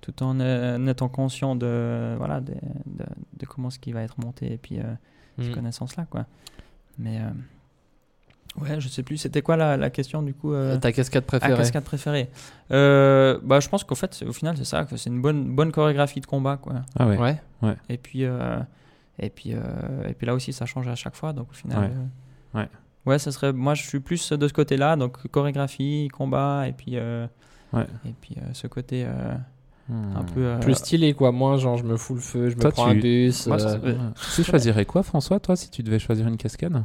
Tout 0.00 0.22
en 0.22 0.38
euh, 0.38 0.76
en 0.78 0.86
étant 0.86 1.08
conscient 1.08 1.56
de 1.56 2.14
voilà 2.18 2.40
de, 2.40 2.52
de, 2.52 3.04
de 3.38 3.46
comment 3.46 3.70
ce 3.70 3.78
qui 3.80 3.90
va 3.92 4.02
être 4.02 4.14
monté 4.24 4.52
et 4.52 4.56
puis 4.58 4.78
euh, 4.78 4.84
ces 5.40 5.48
Mm. 5.50 5.54
connaissances 5.54 5.96
là 5.96 6.06
quoi. 6.08 6.26
Mais 6.98 7.18
euh, 7.20 8.62
ouais, 8.62 8.80
je 8.80 8.88
sais 8.88 9.02
plus. 9.02 9.18
C'était 9.18 9.42
quoi 9.42 9.56
la, 9.56 9.76
la 9.76 9.90
question 9.90 10.22
du 10.22 10.34
coup 10.34 10.52
euh, 10.52 10.76
Ta 10.78 10.92
cascade 10.92 11.24
ah, 11.26 11.28
préférée 11.28 11.56
cascade 11.56 11.84
préférée. 11.84 12.30
Euh, 12.70 13.38
bah 13.42 13.60
je 13.60 13.68
pense 13.68 13.84
qu'au 13.84 13.94
fait 13.94 14.22
au 14.26 14.32
final 14.32 14.56
c'est 14.56 14.64
ça, 14.64 14.84
que 14.84 14.96
c'est 14.96 15.10
une 15.10 15.20
bonne 15.20 15.54
bonne 15.54 15.72
chorégraphie 15.72 16.20
de 16.20 16.26
combat 16.26 16.56
quoi. 16.56 16.74
Ah 16.98 17.06
ouais. 17.06 17.18
Ouais. 17.62 17.76
Et 17.88 17.96
puis 17.98 18.24
euh, 18.24 18.58
et 19.18 19.30
puis 19.30 19.52
euh, 19.54 19.60
et 20.08 20.14
puis 20.14 20.26
là 20.26 20.34
aussi 20.34 20.52
ça 20.52 20.66
change 20.66 20.88
à 20.88 20.94
chaque 20.94 21.14
fois 21.16 21.32
donc 21.32 21.50
au 21.50 21.54
final. 21.54 21.78
Ouais. 21.78 21.90
euh, 21.90 22.58
Ouais. 22.60 22.68
Ouais, 23.04 23.18
ça 23.20 23.30
serait. 23.30 23.52
Moi, 23.52 23.74
je 23.74 23.82
suis 23.84 24.00
plus 24.00 24.32
de 24.32 24.48
ce 24.48 24.52
côté-là, 24.52 24.96
donc 24.96 25.28
chorégraphie, 25.28 26.08
combat, 26.12 26.66
et 26.66 26.72
puis 26.72 26.92
euh, 26.96 27.26
Ouais. 27.72 27.86
et 28.04 28.12
puis 28.20 28.34
euh, 28.38 28.40
ce 28.52 28.66
côté 28.66 29.04
euh, 29.06 29.34
Hmm. 29.88 30.16
un 30.16 30.22
peu. 30.24 30.40
euh, 30.44 30.58
Plus 30.58 30.74
stylé 30.74 31.12
quoi, 31.14 31.30
moins 31.32 31.56
genre 31.58 31.76
je 31.76 31.84
me 31.84 31.96
fous 31.96 32.14
le 32.14 32.20
feu, 32.20 32.48
je 32.50 32.56
me 32.56 32.70
prends 32.70 32.84
tu- 32.86 32.90
un 32.90 32.94
bus. 33.00 33.46
Moi, 33.46 33.56
euh, 33.62 33.78
Ouais. 33.78 33.96
Tu 34.34 34.42
choisirais 34.42 34.84
quoi, 34.84 35.02
François, 35.04 35.38
toi, 35.38 35.54
si 35.56 35.70
tu 35.70 35.82
devais 35.82 35.98
choisir 36.00 36.26
une 36.26 36.36
cascade? 36.36 36.82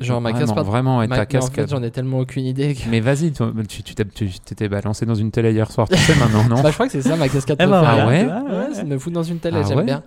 Genre 0.00 0.20
ma 0.20 0.30
vraiment, 0.30 0.46
cascade. 0.46 0.66
Vraiment, 0.66 1.02
et 1.02 1.06
ma- 1.06 1.16
ta 1.16 1.20
mais 1.22 1.26
en 1.26 1.40
cascade. 1.40 1.68
fait, 1.68 1.70
j'en 1.76 1.82
ai 1.82 1.90
tellement 1.90 2.18
aucune 2.20 2.46
idée. 2.46 2.74
que- 2.74 2.88
Mais 2.88 3.00
vas-y, 3.00 3.32
toi, 3.32 3.52
tu 3.68 3.82
t'étais 3.84 4.68
balancé 4.68 5.04
dans 5.06 5.14
une 5.14 5.30
télé 5.30 5.52
hier 5.52 5.70
soir, 5.70 5.88
tu 5.88 5.96
sais 5.98 6.14
maintenant, 6.16 6.44
non? 6.48 6.56
Bah, 6.62 6.70
je 6.70 6.74
crois 6.74 6.86
que 6.86 6.92
c'est 6.92 7.02
ça 7.02 7.16
ma 7.16 7.28
cascade 7.28 7.58
Eh 7.60 7.66
ben, 7.66 7.82
préférée. 7.82 8.26
Ah 8.30 8.42
ouais 8.42 8.50
Ouais, 8.56 8.66
c'est 8.72 8.84
de 8.84 8.88
me 8.88 8.98
foutre 8.98 9.14
dans 9.14 9.22
une 9.22 9.38
télé, 9.38 9.58
Ah 9.62 9.68
j'aime 9.68 9.78
ouais 9.78 9.84
bien. 9.84 10.02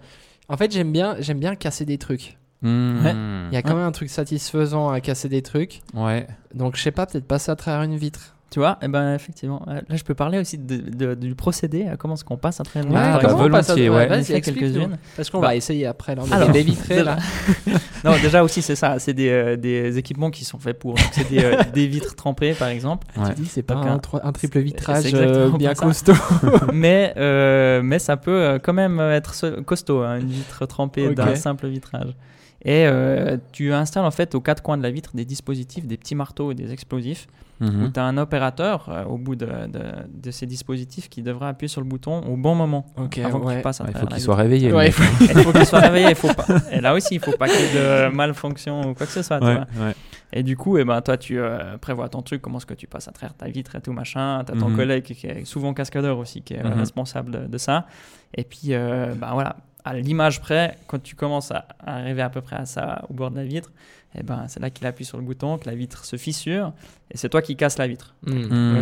En 0.49 0.57
fait, 0.57 0.71
j'aime 0.71 0.91
bien, 0.91 1.15
j'aime 1.19 1.39
bien 1.39 1.55
casser 1.55 1.85
des 1.85 1.97
trucs. 1.99 2.37
Hmm. 2.61 3.05
Ouais. 3.05 3.15
Il 3.51 3.53
y 3.53 3.57
a 3.57 3.61
quand 3.61 3.75
même 3.75 3.85
un 3.85 3.91
truc 3.91 4.09
satisfaisant 4.09 4.89
à 4.89 4.99
casser 4.99 5.29
des 5.29 5.43
trucs. 5.43 5.81
Ouais. 5.93 6.25
Donc, 6.55 6.75
je 6.75 6.81
sais 6.81 6.91
pas, 6.91 7.05
peut-être 7.05 7.25
passer 7.27 7.51
à 7.51 7.55
travers 7.55 7.83
une 7.83 7.95
vitre. 7.95 8.34
Tu 8.51 8.59
vois, 8.59 8.77
et 8.81 8.87
ben 8.87 9.15
effectivement. 9.15 9.63
Euh, 9.67 9.81
Là, 9.89 9.95
je 9.95 10.03
peux 10.03 10.13
parler 10.13 10.37
aussi 10.39 10.57
de, 10.57 10.77
de- 10.77 11.15
du 11.15 11.35
procédé, 11.35 11.87
à 11.87 11.97
comment 11.97 12.13
est-ce 12.13 12.23
qu'on 12.23 12.37
passe 12.37 12.61
Ouais, 12.75 12.81
vitre, 12.81 12.93
par 12.93 13.21
bah, 13.21 13.33
volontiers, 13.33 13.89
ouais. 13.89 14.05
Vas-y, 14.07 14.39
quelques-unes. 14.41 14.97
Parce 15.17 15.29
qu'on 15.29 15.39
Bah, 15.41 15.47
va 15.47 15.55
essayer 15.55 15.85
après. 15.87 16.15
Là, 16.15 16.21
on 16.25 16.31
a 16.31 16.35
alors, 16.35 16.51
des 16.51 16.61
vitrées 16.61 17.03
là. 17.03 17.17
non, 18.05 18.11
déjà 18.21 18.43
aussi, 18.43 18.61
c'est 18.61 18.75
ça. 18.75 18.99
C'est 18.99 19.13
des, 19.13 19.29
euh, 19.29 19.55
des 19.57 19.97
équipements 19.97 20.29
qui 20.29 20.45
sont 20.45 20.59
faits 20.59 20.77
pour. 20.79 20.95
C'est 21.11 21.27
des, 21.29 21.43
euh, 21.43 21.55
des 21.73 21.87
vitres 21.87 22.15
trempées, 22.15 22.53
par 22.53 22.67
exemple. 22.69 23.07
Ouais. 23.17 23.29
Tu 23.29 23.41
dis, 23.41 23.45
c'est 23.47 23.63
pas 23.63 23.73
un, 23.73 23.95
un- 23.95 24.01
un 24.23 24.31
triple 24.31 24.59
vitrage 24.59 25.01
c'est 25.03 25.09
exactement 25.09 25.55
euh, 25.55 25.57
bien 25.57 25.73
costaud. 25.73 26.13
mais, 26.73 27.13
euh, 27.17 27.81
mais 27.83 27.99
ça 27.99 28.15
peut 28.15 28.31
euh, 28.31 28.59
quand 28.59 28.73
même 28.73 28.99
être 28.99 29.61
costaud, 29.65 30.01
hein, 30.03 30.19
une 30.19 30.29
vitre 30.29 30.65
trempée 30.67 31.07
Ok. 31.07 31.15
d'un 31.15 31.35
simple 31.35 31.67
vitrage. 31.67 32.15
Et 32.63 32.85
euh, 32.87 33.37
tu 33.51 33.73
installes 33.73 34.05
en 34.05 34.11
fait 34.11 34.33
aux 34.33 34.41
quatre 34.41 34.63
coins 34.63 34.77
de 34.77 34.83
la 34.83 34.91
vitre 34.91 35.11
des 35.15 35.25
dispositifs, 35.25 35.85
des 35.85 35.97
petits 35.97 36.15
marteaux 36.15 36.51
et 36.51 36.55
des 36.55 36.71
explosifs, 36.71 37.27
où 37.61 37.63
Mhm. 37.65 37.91
tu 37.93 37.99
as 37.99 38.03
un 38.03 38.17
opérateur 38.17 38.89
euh, 38.89 39.03
au 39.05 39.17
bout 39.17 39.35
de, 39.35 39.45
de, 39.45 39.81
de 40.13 40.31
ces 40.31 40.45
dispositifs 40.45 41.07
qui 41.09 41.21
devra 41.21 41.47
appuyer 41.49 41.69
sur 41.69 41.79
le 41.81 41.87
bouton 41.87 42.21
au 42.27 42.35
bon 42.35 42.53
moment 42.55 42.85
Ok, 42.97 43.17
avant 43.19 43.39
que 43.39 43.45
ouais. 43.45 43.55
tu 43.57 43.61
passes 43.61 43.79
à 43.81 43.85
Il 43.87 43.95
faut 43.97 44.07
qu'il 44.07 44.19
soit 44.21 44.35
réveillé. 44.35 44.73
Ouais, 44.73 44.87
il 45.21 45.27
faut 45.41 45.51
qu'il 45.53 45.65
soit 45.65 45.79
réveillé. 45.79 46.09
il 46.09 46.15
Faut 46.15 46.33
pas... 46.33 46.45
Et 46.71 46.81
là 46.81 46.93
aussi, 46.93 47.15
il 47.15 47.19
faut 47.21 47.31
pas 47.37 47.47
qu'il 47.47 47.59
y 47.59 47.63
ait 47.63 48.09
de 48.09 48.13
malfonction 48.13 48.81
ou 48.89 48.93
quoi 48.93 49.05
que 49.05 49.11
ce 49.13 49.21
soit. 49.21 49.39
tu 49.39 49.45
Ouais, 49.45 49.59
vois. 49.73 49.93
Et 50.33 50.43
du 50.43 50.57
coup, 50.57 50.77
eh 50.77 50.83
ben, 50.83 50.99
toi, 51.01 51.15
tu 51.17 51.39
euh, 51.39 51.77
prévois 51.77 52.09
ton 52.09 52.21
truc, 52.21 52.41
comment 52.41 52.57
est-ce 52.57 52.65
que 52.65 52.73
tu 52.73 52.87
passes 52.87 53.07
à 53.07 53.11
travers 53.11 53.35
ta 53.35 53.47
vitre 53.47 53.75
et 53.75 53.81
tout 53.81 53.93
machin. 53.93 54.43
Tu 54.45 54.51
as 54.51 54.55
ton 54.59 54.69
Mhm. 54.69 54.75
collègue 54.75 55.03
qui 55.03 55.25
est 55.27 55.45
souvent 55.45 55.73
cascadeur 55.73 56.17
aussi, 56.17 56.41
qui 56.41 56.55
est 56.55 56.59
euh, 56.65 56.69
Mhm. 56.69 56.79
responsable 56.79 57.31
de, 57.31 57.47
de 57.47 57.57
ça. 57.57 57.85
Et 58.33 58.43
puis, 58.43 58.73
euh, 58.73 59.13
ben 59.15 59.31
voilà, 59.33 59.55
à 59.85 59.93
l'image 59.93 60.41
près, 60.41 60.77
quand 60.87 61.01
tu 61.01 61.15
commences 61.15 61.51
à 61.51 61.65
arriver 61.85 62.21
à 62.21 62.29
peu 62.29 62.41
près 62.41 62.57
à 62.57 62.65
ça 62.65 63.03
au 63.09 63.13
bord 63.13 63.31
de 63.31 63.37
la 63.37 63.43
vitre, 63.45 63.71
et 64.17 64.23
ben, 64.23 64.45
c'est 64.47 64.59
là 64.59 64.69
qu'il 64.69 64.85
appuie 64.87 65.05
sur 65.05 65.17
le 65.17 65.23
bouton, 65.23 65.57
que 65.57 65.69
la 65.69 65.75
vitre 65.75 66.05
se 66.05 66.15
fissure, 66.15 66.73
et 67.11 67.17
c'est 67.17 67.29
toi 67.29 67.41
qui 67.41 67.55
casses 67.55 67.77
la 67.77 67.87
vitre. 67.87 68.15
Hmm, 68.25 68.31
Hmm. 68.33 68.77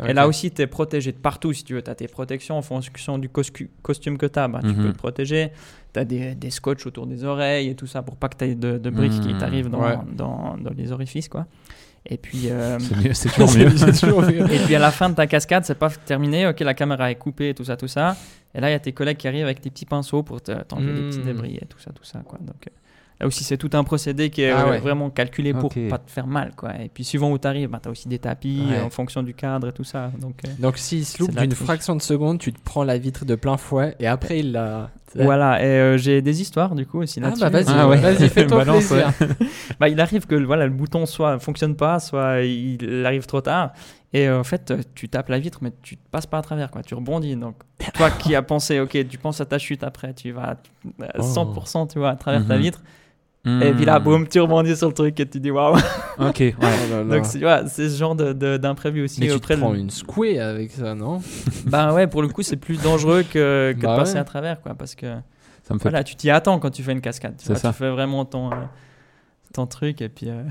ok, 0.00 0.08
Et 0.08 0.12
là 0.12 0.26
aussi, 0.28 0.50
tu 0.50 0.62
es 0.62 0.66
protégé 0.66 1.12
de 1.12 1.18
partout 1.18 1.52
si 1.52 1.64
tu 1.64 1.74
veux. 1.74 1.82
Tu 1.82 1.90
as 1.90 1.94
tes 1.94 2.08
protections 2.08 2.56
en 2.56 2.62
fonction 2.62 3.18
du 3.18 3.28
costume 3.28 4.18
que 4.18 4.26
tu 4.26 4.38
as. 4.38 4.48
tu 4.60 4.66
Mhm. 4.66 4.74
peux 4.86 4.92
te 4.92 4.98
protéger. 4.98 5.50
Tu 5.92 6.00
as 6.00 6.04
des, 6.04 6.34
des 6.34 6.50
scotch 6.50 6.86
autour 6.86 7.06
des 7.06 7.24
oreilles 7.24 7.68
et 7.68 7.74
tout 7.74 7.86
ça 7.86 8.02
pour 8.02 8.16
pas 8.16 8.28
que 8.28 8.36
tu 8.36 8.44
aies 8.44 8.54
de, 8.54 8.78
de 8.78 8.90
briques 8.90 9.20
qui 9.20 9.32
Mhm. 9.32 9.38
t'arrivent 9.38 9.70
dans, 9.70 9.80
Ouais. 9.82 9.96
dans, 10.16 10.56
dans 10.58 10.70
les 10.76 10.92
orifices. 10.92 11.28
Quoi. 11.28 11.46
Et 12.06 12.16
puis, 12.16 12.50
euh, 12.50 12.78
C'est 13.12 13.28
toujours 13.34 13.54
mieux. 13.56 13.76
C'est 13.76 13.92
toujours 14.00 14.22
mieux. 14.22 14.52
et 14.52 14.58
puis 14.64 14.74
à 14.74 14.78
la 14.78 14.90
fin 14.90 15.08
de 15.10 15.14
ta 15.14 15.26
cascade, 15.26 15.64
c'est 15.64 15.78
pas 15.78 15.90
terminé. 15.90 16.46
Ok, 16.46 16.60
la 16.60 16.74
caméra 16.74 17.10
est 17.10 17.16
coupée, 17.16 17.54
tout 17.54 17.64
ça, 17.64 17.76
tout 17.76 17.88
ça. 17.88 18.16
Et 18.54 18.60
là, 18.60 18.68
il 18.70 18.72
y 18.72 18.74
a 18.76 18.78
tes 18.80 18.92
collègues 18.92 19.18
qui 19.18 19.28
arrivent 19.28 19.44
avec 19.44 19.60
tes 19.60 19.70
petits 19.70 19.84
pinceaux 19.86 20.22
pour 20.22 20.40
te- 20.40 20.62
t'enlever 20.62 20.94
des 20.94 21.08
petits 21.08 21.18
Mhm. 21.18 21.24
débris 21.26 21.56
et 21.60 21.66
tout 21.66 21.78
ça, 21.78 21.90
tout 21.92 22.04
ça. 22.04 22.20
Quoi. 22.20 22.38
Donc, 22.40 22.66
euh, 22.66 22.70
Là 23.20 23.26
aussi, 23.26 23.42
c'est 23.42 23.56
tout 23.56 23.70
un 23.72 23.82
procédé 23.82 24.30
qui 24.30 24.42
est 24.42 24.50
Ah 24.50 24.66
euh, 24.66 24.70
ouais. 24.70 24.78
vraiment 24.78 25.10
calculé 25.10 25.52
pour 25.52 25.64
Ok. 25.76 25.88
pas 25.88 25.98
te 25.98 26.08
faire 26.10 26.28
mal. 26.28 26.52
Quoi. 26.56 26.70
Et 26.80 26.88
puis, 26.88 27.02
suivant 27.02 27.32
où 27.32 27.38
tu 27.38 27.48
arrives, 27.48 27.68
bah, 27.68 27.80
tu 27.82 27.88
as 27.88 27.90
aussi 27.90 28.06
des 28.08 28.20
tapis 28.20 28.68
Ouais. 28.70 28.80
en 28.80 28.90
fonction 28.90 29.24
du 29.24 29.34
cadre 29.34 29.68
et 29.68 29.72
tout 29.72 29.82
ça. 29.82 30.12
Donc, 30.20 30.36
euh, 30.46 30.50
Donc 30.60 30.78
s'il 30.78 31.04
se 31.04 31.18
loupe 31.20 31.34
d'une 31.34 31.50
fraction 31.52 31.96
de 31.96 32.02
seconde, 32.02 32.38
tu 32.38 32.52
te 32.52 32.60
prends 32.62 32.84
la 32.84 32.96
vitre 32.96 33.24
de 33.24 33.34
plein 33.34 33.56
fouet 33.56 33.96
et 33.98 34.06
après 34.06 34.38
il 34.38 34.52
la. 34.52 34.90
voilà. 35.16 35.60
Et 35.60 35.66
euh, 35.66 35.96
j'ai 35.98 36.22
des 36.22 36.40
histoires 36.40 36.76
du 36.76 36.86
coup 36.86 37.00
aussi 37.00 37.20
Ah 37.24 37.32
bah 37.40 37.48
vas-y, 37.50 37.64
Ah 37.68 37.88
ouais. 37.88 37.96
vas-y, 37.96 38.28
fais-toi 38.28 38.62
plaisir. 38.64 39.12
Bah, 39.80 39.88
il 39.88 40.00
arrive 40.00 40.26
que 40.26 40.34
voilà, 40.36 40.66
le 40.66 40.72
bouton 40.72 41.04
soit 41.06 41.38
fonctionne 41.40 41.74
pas, 41.76 41.98
soit 42.00 42.42
il 42.42 43.04
arrive 43.04 43.26
trop 43.26 43.40
tard. 43.40 43.72
Et 44.12 44.28
en 44.30 44.42
fait, 44.44 44.72
tu 44.94 45.08
tapes 45.08 45.28
la 45.28 45.38
vitre, 45.38 45.58
mais 45.60 45.72
tu 45.82 45.96
te 45.96 46.08
passes 46.10 46.26
pas 46.26 46.38
à 46.38 46.42
travers, 46.42 46.70
quoi. 46.70 46.82
Tu 46.82 46.94
rebondis. 46.94 47.36
Donc, 47.36 47.56
toi 47.94 48.10
qui 48.10 48.34
as 48.34 48.42
pensé, 48.42 48.80
ok, 48.80 49.06
tu 49.08 49.18
penses 49.18 49.40
à 49.40 49.44
ta 49.44 49.58
chute 49.58 49.82
après, 49.84 50.14
tu 50.14 50.30
vas 50.32 50.56
à 51.14 51.18
100%, 51.20 51.88
tu 51.92 51.98
vois, 51.98 52.10
à 52.10 52.16
travers 52.16 52.46
ta 52.46 52.54
Mhm. 52.56 52.62
Et 53.62 53.72
puis 53.72 53.84
là, 53.84 53.98
Hmm. 53.98 54.02
boum, 54.04 54.28
tu 54.28 54.40
rebondis 54.40 54.76
sur 54.76 54.88
le 54.88 54.94
truc 54.94 55.18
et 55.20 55.26
tu 55.28 55.40
dis 55.40 55.50
waouh. 55.50 55.76
Ok, 56.18 56.38
ouais. 56.40 56.54
Oh 56.60 56.64
là 56.90 57.04
là. 57.04 57.16
Donc, 57.16 57.24
c'est 57.26 57.38
tu 57.38 57.44
vois, 57.44 57.66
c'est 57.68 57.88
ce 57.88 57.96
genre 57.98 58.14
d'imprévu 58.16 59.04
aussi. 59.04 59.20
Mais 59.20 59.28
tu 59.28 59.38
te 59.40 59.56
prends 59.56 59.74
une 59.74 59.90
squée 59.90 60.40
avec 60.40 60.70
ça, 60.72 60.94
non? 60.94 61.20
Bah 61.66 61.92
ouais, 61.94 62.06
pour 62.06 62.22
le 62.22 62.28
coup, 62.28 62.42
c'est 62.42 62.56
plus 62.56 62.80
dangereux 62.82 63.22
que, 63.22 63.74
que 63.78 63.82
Bah 63.82 63.92
de 63.94 63.98
passer 64.00 64.14
ouais. 64.14 64.20
à 64.20 64.24
travers, 64.24 64.60
quoi. 64.60 64.74
Parce 64.74 64.94
que 64.94 65.06
Ça 65.62 65.74
me 65.74 65.78
fait 65.78 65.88
voilà, 65.90 66.02
tu 66.04 66.16
t'y 66.16 66.30
attends 66.30 66.58
quand 66.58 66.70
tu 66.70 66.82
fais 66.82 66.92
une 66.92 67.00
cascade. 67.00 67.36
Tu, 67.38 67.44
C'est 67.46 67.52
vois, 67.52 67.60
ça. 67.60 67.68
tu 67.70 67.76
fais 67.78 67.90
vraiment 67.90 68.24
ton, 68.24 68.50
euh, 68.50 68.54
ton 69.54 69.66
truc 69.66 70.00
et 70.02 70.08
puis. 70.08 70.28
Euh... 70.28 70.42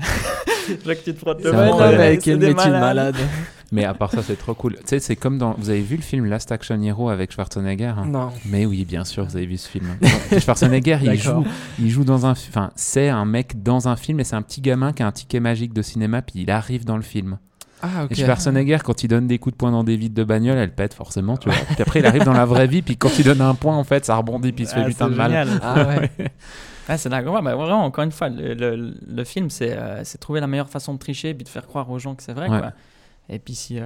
Que 0.84 0.92
tu 1.04 1.14
te 1.14 1.18
frottes 1.18 1.38
C'est 1.42 1.50
le 1.52 1.58
avec 1.58 2.22
c'est 2.22 2.32
une 2.32 2.38
des 2.38 2.54
métier 2.54 2.70
malade. 2.70 3.16
Mais 3.70 3.84
à 3.84 3.92
part 3.92 4.10
ça, 4.10 4.22
c'est 4.22 4.38
trop 4.38 4.54
cool. 4.54 4.76
Tu 4.76 4.80
sais, 4.86 4.98
c'est 4.98 5.16
comme 5.16 5.36
dans. 5.36 5.54
Vous 5.58 5.68
avez 5.68 5.82
vu 5.82 5.96
le 5.96 6.02
film 6.02 6.24
Last 6.24 6.50
Action 6.52 6.80
Hero 6.80 7.10
avec 7.10 7.32
Schwarzenegger? 7.32 7.92
Hein 7.98 8.06
Non. 8.06 8.30
Mais 8.46 8.64
oui, 8.64 8.86
bien 8.86 9.04
sûr, 9.04 9.26
vous 9.26 9.36
avez 9.36 9.44
vu 9.44 9.58
ce 9.58 9.68
film. 9.68 9.86
Schwarzenegger, 10.40 10.98
il 11.02 11.16
joue, 11.20 11.44
il 11.78 11.90
joue 11.90 12.04
dans 12.04 12.24
un. 12.24 12.34
fi- 12.34 12.48
Enfin, 12.48 12.70
c'est 12.76 13.10
un 13.10 13.26
mec 13.26 13.62
dans 13.62 13.86
un 13.88 13.96
film 13.96 14.20
et 14.20 14.24
c'est 14.24 14.36
un 14.36 14.42
petit 14.42 14.62
gamin 14.62 14.92
qui 14.94 15.02
a 15.02 15.06
un 15.06 15.12
ticket 15.12 15.40
magique 15.40 15.74
de 15.74 15.82
cinéma, 15.82 16.22
puis 16.22 16.40
il 16.42 16.50
arrive 16.50 16.86
dans 16.86 16.96
le 16.96 17.02
film. 17.02 17.36
Ah 17.82 18.04
ok. 18.04 18.12
Et 18.12 18.14
Schwarzenegger, 18.14 18.78
quand 18.82 19.04
il 19.04 19.08
donne 19.08 19.26
des 19.26 19.38
coups 19.38 19.52
de 19.52 19.58
poing 19.58 19.70
dans 19.70 19.84
des 19.84 19.96
vitres 19.98 20.14
de 20.14 20.24
bagnole, 20.24 20.56
elle 20.56 20.74
pète 20.74 20.94
forcément, 20.94 21.36
tu 21.36 21.50
vois. 21.50 21.58
Puis 21.58 21.76
après, 21.82 22.00
il 22.00 22.06
arrive 22.06 22.24
dans 22.24 22.32
la 22.32 22.46
vraie 22.46 22.66
vie, 22.66 22.80
puis 22.80 22.96
quand 22.96 23.18
il 23.18 23.24
donne 23.26 23.42
un 23.42 23.54
point, 23.54 23.76
en 23.76 23.84
fait, 23.84 24.06
ça 24.06 24.16
rebondit, 24.16 24.52
puis 24.52 24.64
il 24.64 24.66
se 24.66 24.74
fait 24.74 24.80
Ah, 24.82 24.88
putain 24.88 25.04
c'est 25.04 25.10
de 25.12 25.16
mal. 25.16 25.30
génial. 25.30 25.48
Ah 25.62 25.74
ouais. 25.86 26.10
Ouais, 26.88 26.96
c'est 26.98 27.08
d'accord. 27.08 27.42
Bah, 27.42 27.54
vraiment, 27.54 27.84
encore 27.84 28.04
une 28.04 28.12
fois, 28.12 28.28
le, 28.28 28.54
le- 28.54 28.94
le 29.06 29.24
film, 29.24 29.50
c'est 29.50 29.72
euh, 29.76 30.02
c'est 30.04 30.18
trouver 30.18 30.40
la 30.40 30.46
meilleure 30.46 30.70
façon 30.70 30.94
de 30.94 30.98
tricher 30.98 31.30
et 31.30 31.34
puis 31.34 31.44
de 31.44 31.48
faire 31.48 31.66
croire 31.66 31.90
aux 31.90 31.98
gens 31.98 32.14
que 32.14 32.22
c'est 32.22 32.32
vrai. 32.32 32.48
Ouais. 32.48 32.58
Quoi. 32.60 32.72
Et 33.30 33.38
puis, 33.38 33.54
si. 33.54 33.78
euh, 33.78 33.84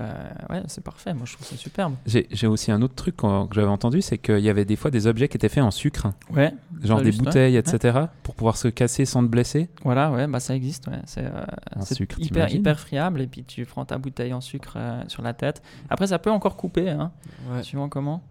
ouais, 0.50 0.62
c'est 0.68 0.84
parfait. 0.84 1.12
Moi, 1.14 1.24
je 1.26 1.32
trouve 1.32 1.44
ça 1.44 1.56
superbe. 1.56 1.94
J'ai 2.06 2.28
j'ai 2.30 2.46
aussi 2.46 2.70
un 2.70 2.80
autre 2.80 2.94
truc 2.94 3.16
que 3.16 3.26
j'avais 3.50 3.66
entendu, 3.66 4.00
c'est 4.00 4.16
qu'il 4.18 4.38
y 4.38 4.48
avait 4.48 4.64
des 4.64 4.76
fois 4.76 4.92
des 4.92 5.08
objets 5.08 5.26
qui 5.26 5.36
étaient 5.36 5.48
faits 5.48 5.64
en 5.64 5.72
sucre, 5.72 6.12
Ouais. 6.32 6.54
genre 6.84 7.00
des 7.00 7.06
juste, 7.06 7.18
ouais. 7.18 7.24
bouteilles, 7.24 7.56
etc., 7.56 7.98
pour 8.22 8.36
pouvoir 8.36 8.56
se 8.56 8.68
casser 8.68 9.04
sans 9.04 9.20
te 9.24 9.26
blesser. 9.28 9.68
Voilà, 9.82 10.12
ouais, 10.12 10.28
bah 10.28 10.38
ça 10.38 10.54
existe. 10.54 10.86
Ouais. 10.86 11.00
C'est 11.06 11.24
euh, 11.24 12.04
hyper, 12.18 12.52
hyper 12.54 12.78
friable. 12.78 13.20
Et 13.20 13.26
puis, 13.26 13.42
tu 13.42 13.64
prends 13.66 13.84
ta 13.84 13.98
bouteille 13.98 14.32
en 14.32 14.40
sucre 14.40 14.74
euh, 14.76 15.02
sur 15.08 15.22
la 15.24 15.32
tête. 15.34 15.60
Après, 15.90 16.06
ça 16.06 16.20
peut 16.20 16.30
encore 16.30 16.56
couper, 16.56 16.90
hein, 16.90 17.10
Ouais. 17.52 17.64
suivant 17.64 17.88
comment? 17.88 18.22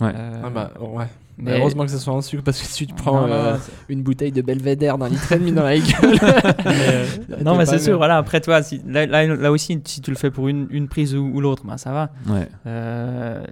Ouais. 0.00 0.10
Euh, 0.16 0.42
Ah 0.44 0.50
bah 0.50 0.72
ouais. 0.80 1.06
Mais- 1.38 1.58
heureusement 1.58 1.84
que 1.84 1.90
ce 1.90 1.98
soit 1.98 2.12
en 2.14 2.20
sucre 2.22 2.42
parce 2.42 2.60
que 2.60 2.66
si 2.66 2.86
tu 2.86 2.92
te 2.92 2.96
prends 3.00 3.20
Non, 3.22 3.26
non, 3.26 3.32
euh, 3.34 3.52
non, 3.54 3.58
une 3.88 4.02
bouteille 4.02 4.32
de 4.32 4.42
Belvédère 4.42 4.98
d'un 4.98 5.08
litre 5.08 5.30
et 5.32 5.38
demi 5.38 5.52
dans 5.52 5.62
la 5.64 5.76
gueule. 5.78 6.18
mais, 6.64 7.42
non, 7.44 7.52
T'es 7.52 7.58
mais 7.58 7.66
c'est 7.66 7.78
sûr, 7.78 7.96
voilà. 7.98 8.16
Après, 8.18 8.40
toi, 8.40 8.62
si, 8.62 8.80
là, 8.86 9.06
là, 9.06 9.26
là 9.26 9.52
aussi, 9.52 9.80
si 9.84 10.00
tu 10.00 10.10
le 10.10 10.16
fais 10.16 10.30
pour 10.30 10.48
une, 10.48 10.66
une 10.70 10.88
prise 10.88 11.14
ou, 11.14 11.24
ou 11.32 11.40
l'autre, 11.40 11.64
bah, 11.66 11.78
ça 11.78 11.92
va. 11.92 12.10
Ouais. 12.28 12.48
Euh, 12.66 13.44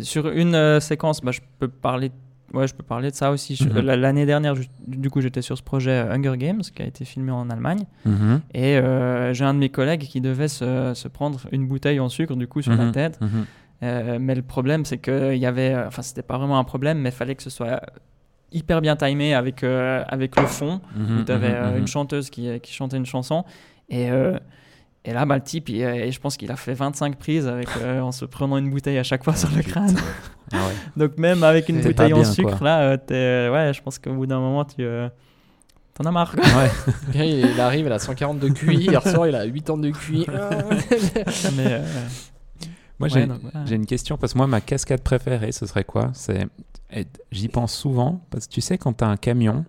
sur 0.00 0.28
une 0.28 0.54
euh, 0.54 0.80
séquence, 0.80 1.20
bah, 1.20 1.32
je 1.32 1.40
peux 1.58 1.68
parler. 1.68 2.10
Ouais, 2.54 2.66
je 2.68 2.74
peux 2.74 2.82
parler 2.82 3.10
de 3.10 3.14
ça 3.16 3.30
aussi. 3.30 3.58
Mhm. 3.62 3.80
la- 3.80 3.96
L'année 3.96 4.26
dernière, 4.26 4.54
je- 4.54 4.68
du 4.86 5.08
coup, 5.08 5.22
j'étais 5.22 5.40
sur 5.40 5.56
ce 5.56 5.62
projet 5.62 5.90
euh, 5.90 6.12
Hunger 6.14 6.36
Games 6.36 6.60
qui 6.60 6.82
a 6.82 6.84
été 6.86 7.06
filmé 7.06 7.30
en 7.32 7.48
Allemagne. 7.48 7.84
Mhm. 8.04 8.40
Et 8.52 8.76
euh, 8.76 9.32
j'ai 9.32 9.44
un 9.46 9.54
de 9.54 9.58
mes 9.58 9.70
collègues 9.70 10.02
qui 10.02 10.20
devait 10.20 10.48
se, 10.48 10.92
se 10.94 11.08
prendre 11.08 11.40
une 11.50 11.66
bouteille 11.66 11.98
en 11.98 12.10
sucre, 12.10 12.36
du 12.36 12.46
coup, 12.46 12.60
sur 12.60 12.72
la 12.74 12.84
Mhm. 12.84 12.92
tête. 12.92 13.18
Mhm. 13.82 13.88
Euh, 13.88 14.18
mais 14.20 14.34
le 14.34 14.42
problème, 14.42 14.84
c'est 14.84 14.98
qu'il 14.98 15.36
y 15.36 15.46
avait. 15.46 15.74
euh, 15.74 15.86
Enfin, 15.88 16.02
c'était 16.02 16.22
pas 16.22 16.38
vraiment 16.38 16.58
un 16.58 16.64
problème, 16.64 16.98
mais 16.98 17.08
il 17.10 17.14
fallait 17.14 17.34
que 17.34 17.42
ce 17.42 17.50
soit 17.50 17.80
hyper 18.52 18.80
bien 18.80 18.96
timé 18.96 19.34
avec, 19.34 19.64
euh, 19.64 20.04
avec 20.08 20.38
le 20.38 20.46
fond. 20.46 20.80
Mhm. 20.96 21.20
où 21.20 21.24
tu 21.24 21.32
avais 21.32 21.52
Mhm. 21.72 21.78
une 21.78 21.86
chanteuse 21.86 22.30
qui, 22.30 22.48
qui 22.60 22.72
chantait 22.72 22.96
une 22.96 23.06
chanson. 23.06 23.44
Et, 23.88 24.10
euh, 24.10 24.38
et 25.04 25.12
là, 25.12 25.24
bah, 25.26 25.34
le 25.36 25.42
type, 25.42 25.68
il- 25.68 25.80
et 25.82 26.12
je 26.12 26.20
pense 26.20 26.36
qu'il 26.36 26.50
a 26.52 26.56
fait 26.56 26.74
25 26.74 27.16
prises 27.16 27.48
avec, 27.48 27.68
euh, 27.80 28.00
en 28.00 28.12
se 28.12 28.24
prenant 28.24 28.56
une 28.58 28.70
bouteille 28.70 28.98
à 28.98 29.02
chaque 29.02 29.24
fois 29.24 29.34
sur 29.34 29.50
le 29.56 29.62
crâne. 29.62 29.96
Ah 30.52 30.56
ouais. 30.58 30.62
Donc 30.96 31.18
même 31.18 31.42
avec 31.42 31.68
une 31.68 31.80
bouteille 31.80 32.12
en 32.12 32.24
sucre, 32.24 32.58
quoi. 32.58 32.66
là, 32.66 32.80
euh, 32.82 32.96
t'es, 32.96 33.14
euh, 33.14 33.52
ouais, 33.52 33.72
je 33.74 33.82
pense 33.82 33.98
qu'au 33.98 34.12
bout 34.12 34.26
d'un 34.26 34.38
moment, 34.38 34.64
tu 34.64 34.76
euh, 34.84 35.08
t'en 35.94 36.04
as 36.04 36.12
marre. 36.12 36.32
quoi. 36.36 36.44
Ouais. 36.44 36.70
Bien, 37.08 37.24
il 37.54 37.58
arrive, 37.60 37.86
il 37.86 37.92
a 37.92 37.98
140 37.98 38.38
de 38.38 38.48
QI, 38.48 38.76
hier 38.76 39.02
soir 39.08 39.26
il 39.26 39.34
a 39.34 39.44
80 39.48 39.78
de 39.78 39.90
QI. 39.90 40.26
Mais, 41.56 41.80
Moi, 43.02 43.14
ouais, 43.14 43.20
j'ai 43.22 43.26
donc, 43.26 43.38
voilà. 43.42 43.64
j'ai 43.66 43.74
une 43.76 43.86
question 43.86 44.16
parce 44.16 44.32
que 44.32 44.38
moi, 44.38 44.46
ma 44.46 44.60
cascade 44.60 45.00
préférée, 45.02 45.52
ce 45.52 45.66
serait 45.66 45.84
quoi? 45.84 46.10
C'est 46.14 46.46
J'y 47.30 47.48
pense 47.48 47.72
souvent 47.74 48.20
parce 48.30 48.46
que 48.46 48.52
tu 48.52 48.60
sais, 48.60 48.76
quand 48.78 48.92
tu 48.98 49.04
as 49.04 49.08
un 49.08 49.16
camion 49.16 49.64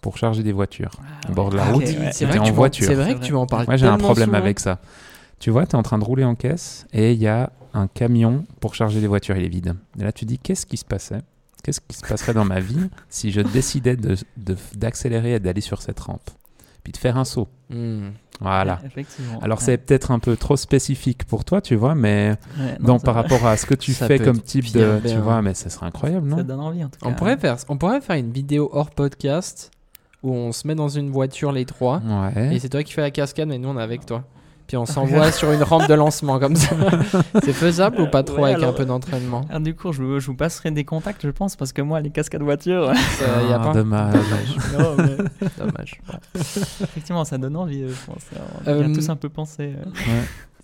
pour 0.00 0.16
charger 0.16 0.42
des 0.42 0.52
voitures 0.52 0.92
Ah, 1.00 1.30
au 1.30 1.34
bord 1.34 1.50
de 1.50 1.56
la 1.56 1.66
ouais, 1.66 1.72
route, 1.72 1.82
ouais. 1.84 2.10
c'est 2.12 2.20
t'es 2.20 2.24
vrai, 2.26 2.36
que 2.38 2.42
en 2.42 2.46
tu 2.46 2.52
voiture. 2.52 2.86
c'est 2.86 2.94
vrai 2.94 3.14
que 3.14 3.20
tu 3.20 3.32
m'en 3.34 3.46
parles. 3.46 3.66
Moi, 3.66 3.76
j'ai 3.76 3.86
un 3.86 3.98
problème 3.98 4.28
souvent. 4.30 4.38
avec 4.38 4.58
ça. 4.58 4.80
Tu 5.38 5.50
vois, 5.50 5.66
tu 5.66 5.72
es 5.72 5.74
en 5.76 5.82
train 5.82 5.98
de 5.98 6.04
rouler 6.04 6.24
en 6.24 6.34
caisse 6.34 6.86
et 6.92 7.12
il 7.12 7.18
y 7.20 7.26
a 7.28 7.52
un 7.74 7.86
camion 7.88 8.44
pour 8.60 8.74
charger 8.74 9.00
des 9.00 9.06
voitures, 9.06 9.36
il 9.36 9.44
est 9.44 9.48
vide. 9.48 9.74
Et 9.98 10.02
là, 10.02 10.12
tu 10.12 10.24
dis, 10.24 10.38
qu'est-ce 10.38 10.66
qui 10.66 10.76
se 10.76 10.84
passait? 10.84 11.20
Qu'est-ce 11.62 11.80
qui 11.80 11.96
se 11.96 12.04
passerait 12.06 12.34
dans 12.34 12.44
ma 12.44 12.58
vie 12.58 12.88
si 13.08 13.30
je 13.30 13.40
décidais 13.40 13.96
de- 13.96 14.16
de- 14.36 14.56
d'accélérer 14.74 15.34
et 15.34 15.40
d'aller 15.40 15.60
sur 15.60 15.80
cette 15.82 16.00
rampe? 16.00 16.30
Puis 16.84 16.92
de 16.92 16.96
faire 16.96 17.16
un 17.16 17.24
saut. 17.24 17.48
Hmm. 17.70 18.08
Voilà. 18.40 18.80
Effectivement. 18.84 19.38
Alors, 19.40 19.58
Ouais. 19.58 19.64
c'est 19.64 19.78
peut-être 19.78 20.10
un 20.10 20.18
peu 20.18 20.36
trop 20.36 20.56
spécifique 20.56 21.24
pour 21.24 21.44
toi, 21.44 21.60
tu 21.60 21.76
vois, 21.76 21.94
mais 21.94 22.30
Ouais, 22.58 22.76
non, 22.80 22.86
donc 22.94 23.04
par 23.04 23.14
rapport 23.14 23.46
à 23.46 23.56
ce 23.56 23.66
que 23.66 23.74
tu 23.74 23.92
Ça 23.92 24.08
fais 24.08 24.18
comme 24.18 24.40
type 24.40 24.72
de. 24.72 24.98
bien. 24.98 25.12
Tu 25.14 25.18
vois, 25.20 25.42
mais 25.42 25.54
ça 25.54 25.70
serait 25.70 25.86
incroyable, 25.86 26.26
non? 26.28 26.38
Ça 26.38 26.42
donne 26.42 26.58
envie 26.60 26.82
en 26.82 26.88
tout 26.88 26.98
cas. 27.00 27.08
On 27.08 27.14
pourrait 27.14 27.36
faire, 27.36 27.56
on 27.68 27.76
pourrait 27.78 28.00
faire 28.00 28.16
une 28.16 28.32
vidéo 28.32 28.68
hors 28.72 28.90
podcast 28.90 29.70
où 30.24 30.32
on 30.32 30.50
se 30.50 30.66
met 30.66 30.74
dans 30.74 30.88
une 30.88 31.10
voiture 31.10 31.52
les 31.52 31.64
trois 31.64 32.00
Ouais. 32.04 32.54
et 32.54 32.58
c'est 32.58 32.68
toi 32.68 32.82
qui 32.82 32.92
fais 32.92 33.00
la 33.00 33.10
cascade 33.12 33.50
et 33.52 33.58
nous 33.58 33.68
on 33.68 33.78
est 33.78 33.82
avec 33.82 34.06
toi. 34.06 34.24
Puis 34.72 34.78
on 34.78 34.86
s'envoie 34.86 35.30
sur 35.32 35.52
une 35.52 35.62
rampe 35.62 35.86
de 35.86 35.92
lancement 35.92 36.38
comme 36.38 36.56
ça. 36.56 36.74
c'est 37.44 37.52
faisable 37.52 38.00
ou 38.00 38.06
pas 38.06 38.22
trop 38.22 38.40
Ouais, 38.44 38.54
avec 38.54 38.64
un 38.64 38.72
peu 38.72 38.86
d'entraînement 38.86 39.42
Alors, 39.50 39.60
du 39.60 39.74
coup, 39.74 39.92
je, 39.92 40.02
vous- 40.02 40.18
je 40.18 40.26
vous 40.28 40.34
passerai 40.34 40.70
des 40.70 40.84
contacts, 40.84 41.20
je 41.26 41.30
pense, 41.30 41.56
parce 41.56 41.74
que 41.74 41.82
moi, 41.82 42.00
les 42.00 42.08
cascades 42.08 42.40
voitures, 42.40 42.90
Ça, 42.94 43.42
y 43.42 43.52
a 43.52 43.60
Ah, 43.60 43.64
pas 43.66 43.74
Dommage. 43.74 44.14
non, 44.78 44.94
mais 44.96 45.48
Dommage. 45.58 46.00
effectivement, 46.34 47.26
ça 47.26 47.36
donne 47.36 47.54
envie, 47.58 47.82
euh, 47.82 47.90
je 47.90 48.06
pense. 48.10 48.22
On 48.64 48.70
Euh, 48.70 48.90
a 48.90 48.94
tous 48.94 49.10
un 49.10 49.16
peu 49.16 49.28
pensé. 49.28 49.74
euh. 49.76 50.22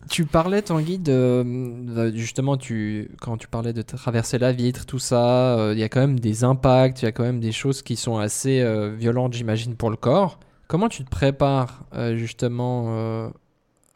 Tu 0.08 0.24
parlais, 0.24 0.62
Tanguy, 0.62 0.98
de, 0.98 1.44
de- 1.44 2.16
justement, 2.16 2.56
tu, 2.56 3.10
quand 3.20 3.36
tu 3.36 3.46
parlais 3.46 3.74
de 3.74 3.82
traverser 3.82 4.38
la 4.38 4.52
vitre, 4.52 4.86
tout 4.86 4.98
ça, 4.98 5.58
euh, 5.58 5.72
il 5.74 5.78
y 5.80 5.82
a 5.82 5.90
quand 5.90 6.00
même 6.00 6.18
des 6.18 6.44
impacts, 6.44 7.02
il 7.02 7.04
y 7.04 7.08
a 7.08 7.12
quand 7.12 7.24
même 7.24 7.40
des 7.40 7.52
choses 7.52 7.82
qui 7.82 7.96
sont 7.96 8.16
assez 8.16 8.62
euh, 8.62 8.94
violentes, 8.98 9.34
j'imagine, 9.34 9.74
pour 9.74 9.90
le 9.90 9.96
corps. 9.96 10.38
Comment 10.66 10.88
tu 10.88 11.04
te 11.04 11.10
prépares 11.10 11.84
euh, 11.94 12.16
justement 12.16 12.86
euh, 12.88 13.28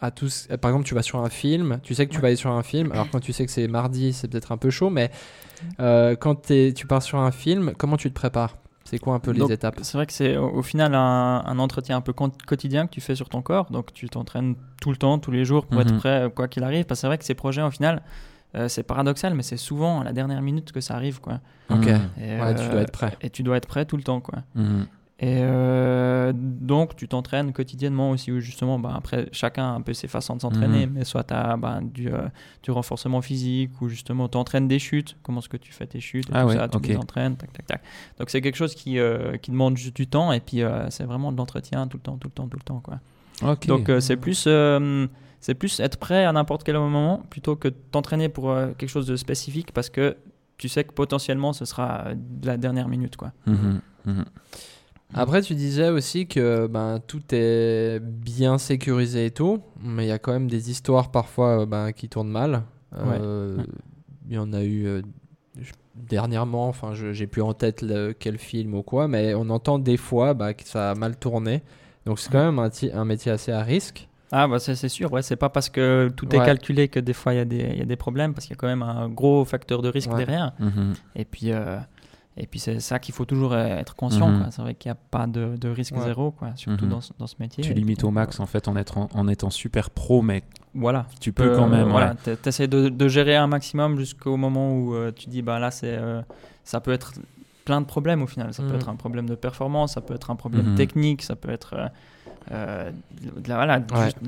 à 0.05 0.11
tous 0.11 0.49
Par 0.61 0.71
exemple, 0.71 0.87
tu 0.87 0.95
vas 0.95 1.03
sur 1.03 1.21
un 1.23 1.29
film, 1.31 1.79
tu 1.83 1.95
sais 1.95 2.07
que 2.07 2.13
tu 2.13 2.21
vas 2.21 2.29
aller 2.29 2.37
sur 2.37 2.51
un 2.51 2.63
film, 2.63 2.93
alors 2.93 3.09
quand 3.11 3.21
tu 3.21 3.33
sais 3.33 3.45
que 3.47 3.53
c'est 3.53 3.69
mardi, 3.69 4.13
c'est 4.13 4.29
peut-être 4.29 4.53
un 4.53 4.57
peu 4.57 4.71
chaud, 4.71 4.91
mais 4.91 5.11
euh, 5.81 6.17
quand 6.17 6.47
tu 6.47 6.87
pars 6.87 7.03
sur 7.03 7.19
un 7.19 7.31
film, 7.31 7.73
comment 7.79 7.97
tu 7.97 8.09
te 8.09 8.15
prépares? 8.15 8.57
C'est 8.85 8.99
quoi 8.99 9.15
un 9.15 9.21
peu 9.21 9.33
Donc, 9.33 9.49
les 9.49 9.55
étapes? 9.55 9.79
C'est 9.83 9.97
vrai 9.97 10.07
que 10.07 10.13
c'est 10.13 10.37
au, 10.37 10.49
au 10.51 10.63
final 10.63 10.95
un, 10.95 11.43
un 11.47 11.59
entretien 11.59 11.97
un 11.97 12.01
peu 12.01 12.13
quotidien 12.13 12.87
que 12.87 12.93
tu 12.93 13.01
fais 13.01 13.15
sur 13.15 13.29
ton 13.29 13.41
corps. 13.41 13.71
Donc 13.71 13.93
tu 13.95 14.09
t'entraînes 14.09 14.57
tout 14.83 14.91
le 14.91 14.97
temps, 14.97 15.19
tous 15.19 15.31
les 15.31 15.45
jours 15.45 15.67
pour 15.67 15.81
être 15.81 15.93
Mhm. 15.93 15.99
prêt 15.99 16.23
euh, 16.25 16.29
quoi 16.29 16.49
qu'il 16.49 16.63
arrive. 16.65 16.85
Parce 16.85 16.99
que 16.99 17.03
c'est 17.03 17.07
vrai 17.07 17.17
que 17.17 17.25
ces 17.25 17.35
projets, 17.35 17.63
au 17.63 17.71
final, 17.71 18.03
euh, 18.57 18.69
c'est 18.69 18.83
paradoxal, 18.83 19.35
mais 19.35 19.45
c'est 19.45 19.57
souvent 19.57 20.01
à 20.01 20.05
la 20.05 20.13
dernière 20.13 20.43
minute 20.43 20.73
que 20.73 20.81
ça 20.81 20.95
arrive. 20.95 21.21
Quoi. 21.21 21.41
Ok. 21.71 21.87
Et, 21.87 21.91
Ouais, 22.41 22.55
tu 22.55 22.61
euh, 22.63 22.71
dois 22.73 22.81
être 22.83 22.91
prêt. 22.93 23.17
Et 23.23 23.31
tu 23.31 23.43
dois 23.45 23.57
être 23.57 23.69
prêt 23.69 23.85
tout 23.87 23.97
le 23.97 24.03
temps. 24.03 24.21
Quoi. 24.21 24.41
Mhm. 24.57 24.87
Et 25.25 25.39
euh, 25.41 26.33
donc, 26.35 26.97
tu 26.97 27.07
t'entraînes 27.07 27.53
quotidiennement 27.53 28.11
aussi, 28.11 28.33
où 28.33 28.41
justement, 28.41 28.81
bah, 28.81 28.93
après, 28.97 29.29
chacun 29.31 29.63
a 29.63 29.71
un 29.73 29.81
peu 29.81 29.95
ses 29.95 30.09
façons 30.09 30.35
de 30.35 30.41
s'entraîner, 30.41 30.87
Mhm. 30.87 30.93
mais 30.95 31.05
soit 31.05 31.23
tu 31.23 31.33
as 31.33 31.57
du, 31.81 32.09
euh, 32.13 32.23
du 32.65 32.73
renforcement 32.73 33.23
physique, 33.23 33.71
ou 33.81 33.89
justement, 33.89 34.29
tu 34.29 34.37
entraînes 34.37 34.67
des 34.67 34.81
chutes, 34.81 35.17
comment 35.23 35.39
est-ce 35.39 35.49
que 35.49 35.57
tu 35.57 35.73
fais 35.73 35.87
tes 35.87 36.01
chutes, 36.01 36.29
et 36.29 36.33
Ah 36.35 36.43
tout 36.43 36.49
ouais, 36.49 36.57
ça, 36.57 36.67
tu 36.69 36.77
ok. 36.77 36.87
les 36.89 36.97
entraînes, 36.97 37.37
tac, 37.37 37.53
tac, 37.53 37.67
tac. 37.67 37.83
Donc, 38.19 38.31
c'est 38.31 38.41
quelque 38.41 38.57
chose 38.57 38.75
qui, 38.75 38.99
euh, 38.99 39.37
qui 39.37 39.53
demande 39.53 39.77
juste 39.77 39.95
du 39.95 40.09
temps, 40.09 40.33
et 40.33 40.41
puis 40.41 40.61
euh, 40.63 40.91
c'est 40.91 41.05
vraiment 41.05 41.31
de 41.31 41.37
l'entretien 41.37 41.87
tout 41.87 41.99
le 41.99 42.03
temps, 42.03 42.17
tout 42.17 42.27
le 42.27 42.33
temps, 42.33 42.49
tout 42.49 42.59
le 42.59 42.65
temps. 42.65 42.81
Quoi. 42.81 42.99
Donc, 43.69 43.91
c'est 44.01 44.17
plus. 44.17 44.49
c'est 45.41 45.55
plus 45.55 45.79
être 45.81 45.99
prêt 45.99 46.25
à 46.25 46.33
n'importe 46.33 46.63
quel 46.65 46.77
moment 46.79 47.23
plutôt 47.31 47.55
que 47.57 47.69
t'entraîner 47.69 48.29
pour 48.29 48.51
euh, 48.51 48.73
quelque 48.79 48.89
chose 48.91 49.07
de 49.09 49.17
spécifique 49.17 49.73
parce 49.73 49.91
que 49.91 50.17
tu 50.57 50.69
sais 50.69 50.85
que 50.85 50.93
potentiellement 50.93 51.53
ce 51.53 51.65
sera 51.65 52.05
euh, 52.07 52.15
la 52.45 52.57
dernière 52.57 52.87
minute 52.87 53.17
quoi. 53.17 53.33
Mhm. 53.47 53.81
Après, 55.15 55.43
tu 55.43 55.55
disais 55.55 55.89
aussi 55.91 56.27
que 56.27 56.67
ben, 56.67 57.01
tout 57.07 57.23
est 57.33 58.01
bien 58.03 58.59
sécurisé 58.59 59.27
et 59.27 59.31
tout, 59.31 59.61
mais 59.83 60.07
il 60.07 60.09
y 60.09 60.13
a 60.13 60.19
quand 60.19 60.33
même 60.33 60.49
des 60.49 60.71
histoires 60.71 61.11
parfois 61.11 61.63
euh, 61.63 61.67
ben, 61.67 61.93
qui 61.93 62.09
tournent 62.09 62.31
mal. 62.31 62.63
Euh, 62.97 63.59
Il 64.29 64.35
y 64.35 64.39
en 64.39 64.53
a 64.53 64.63
eu, 64.63 64.87
euh, 64.87 65.03
dernièrement, 65.95 66.69
enfin, 66.69 66.95
je- 66.95 67.13
j'ai 67.13 67.27
plus 67.27 67.43
en 67.43 67.53
tête 67.55 67.83
le- 67.83 68.13
quel 68.19 68.39
film 68.39 68.75
ou 68.75 68.83
quoi, 68.83 69.09
mais 69.09 69.35
on 69.35 69.51
entend 69.51 69.79
des 69.79 69.97
fois 69.97 70.35
bah, 70.35 70.55
que 70.55 70.65
ça 70.67 70.91
a 70.93 70.95
mal 70.95 71.17
tourné. 71.17 71.63
Donc 72.07 72.19
c'est 72.19 72.31
quand 72.31 72.45
même 72.45 72.59
un, 72.59 72.71
ti- 72.71 72.91
un 72.93 73.05
métier 73.05 73.31
assez 73.33 73.53
à 73.53 73.63
risque. 73.63 74.09
Ah, 74.35 74.49
bah 74.49 74.59
c'est 74.59 74.89
sûr, 74.89 75.13
ouais, 75.13 75.21
c'est 75.21 75.37
pas 75.37 75.51
parce 75.51 75.69
que 75.69 76.09
tout 76.17 76.35
est 76.35 76.39
Ouais. 76.39 76.47
calculé 76.47 76.89
que 76.89 76.99
des 76.99 77.13
fois 77.13 77.35
il 77.35 77.37
y, 77.37 77.41
a 77.41 77.45
des- 77.45 77.69
il 77.73 77.79
y 77.79 77.83
a 77.83 77.85
des 77.85 77.97
problèmes, 77.97 78.33
parce 78.33 78.47
qu'il 78.47 78.55
y 78.55 78.57
a 78.57 78.61
quand 78.61 78.67
même 78.67 78.83
un 78.83 79.09
gros 79.11 79.45
facteur 79.45 79.83
de 79.83 79.89
risque 79.91 80.11
Ouais. 80.11 80.17
derrière. 80.17 80.53
Mhm. 80.59 80.95
Et 81.17 81.25
puis, 81.27 81.53
euh, 81.53 81.77
et 82.37 82.47
puis 82.47 82.59
c'est 82.61 82.81
ça 82.81 82.99
qu'il 82.99 83.15
faut 83.15 83.25
toujours 83.25 83.53
euh, 83.53 83.67
être 83.79 83.95
conscient. 83.95 84.29
Mhm. 84.29 84.47
C'est 84.51 84.63
vrai 84.63 84.75
qu'il 84.75 84.89
n'y 84.91 84.97
a 84.97 85.01
pas 85.11 85.27
de, 85.27 85.57
de 85.57 85.69
risque 85.69 85.95
Ouais. 85.97 86.03
zéro, 86.05 86.31
quoi, 86.31 86.53
surtout 86.57 86.85
Mhm. 86.87 86.91
dans, 86.91 87.01
ce- 87.01 87.13
dans 87.19 87.27
ce 87.27 87.37
métier. 87.41 87.63
Tu 87.63 87.75
limites 87.75 87.99
puis, 87.99 88.07
au 88.07 88.11
max 88.11 88.41
en 88.41 88.47
fait 88.47 88.69
en 88.69 88.77
étant, 88.77 89.09
en 89.15 89.29
étant 89.29 89.51
super 89.51 89.91
pro, 89.91 90.23
mais 90.23 90.43
Voilà. 90.75 91.07
tu 91.21 91.33
peux 91.33 91.55
quand 91.57 91.69
même. 91.69 91.89
Euh, 91.89 91.91
voilà, 91.91 92.15
ouais. 92.27 92.37
tu 92.43 92.49
essaies 92.49 92.69
de, 92.69 92.89
de 92.89 93.09
gérer 93.09 93.37
un 93.37 93.47
maximum 93.47 93.99
jusqu'au 93.99 94.37
moment 94.37 94.75
où 94.77 94.95
euh, 94.95 95.13
tu 95.15 95.29
dis 95.29 95.43
bah 95.43 95.59
là 95.59 95.71
c'est 95.71 95.95
euh, 95.97 96.23
ça 96.65 96.81
peut 96.81 96.93
être 96.93 97.13
plein 97.65 97.81
de 97.81 97.87
problèmes 97.87 98.23
au 98.23 98.27
final. 98.27 98.53
Ça 98.55 98.63
peut 98.63 98.71
Mhm. 98.71 98.75
être 98.77 98.89
un 98.89 98.97
problème 98.97 99.29
de 99.29 99.35
performance, 99.35 99.93
ça 99.95 100.01
peut 100.01 100.15
être 100.15 100.31
un 100.31 100.37
problème 100.37 100.75
technique, 100.75 101.23
ça 101.23 101.37
peut 101.37 101.51
être 101.51 101.75
euh, 101.75 101.89
euh, 102.51 102.91
de 103.37 103.49
la- 103.49 103.55
voilà. 103.57 103.79
Ouais. 103.79 104.05
juste- 104.07 104.19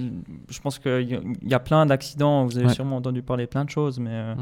je 0.50 0.60
pense 0.60 0.78
qu'il 0.78 1.00
y, 1.02 1.48
y 1.48 1.54
a 1.54 1.58
plein 1.58 1.84
d'accidents. 1.86 2.44
Vous 2.44 2.56
avez 2.58 2.68
Ouais. 2.68 2.72
sûrement 2.74 2.96
entendu 2.98 3.22
parler 3.22 3.46
plein 3.48 3.64
de 3.64 3.70
choses, 3.70 3.98
mais 3.98 4.10
euh. 4.12 4.34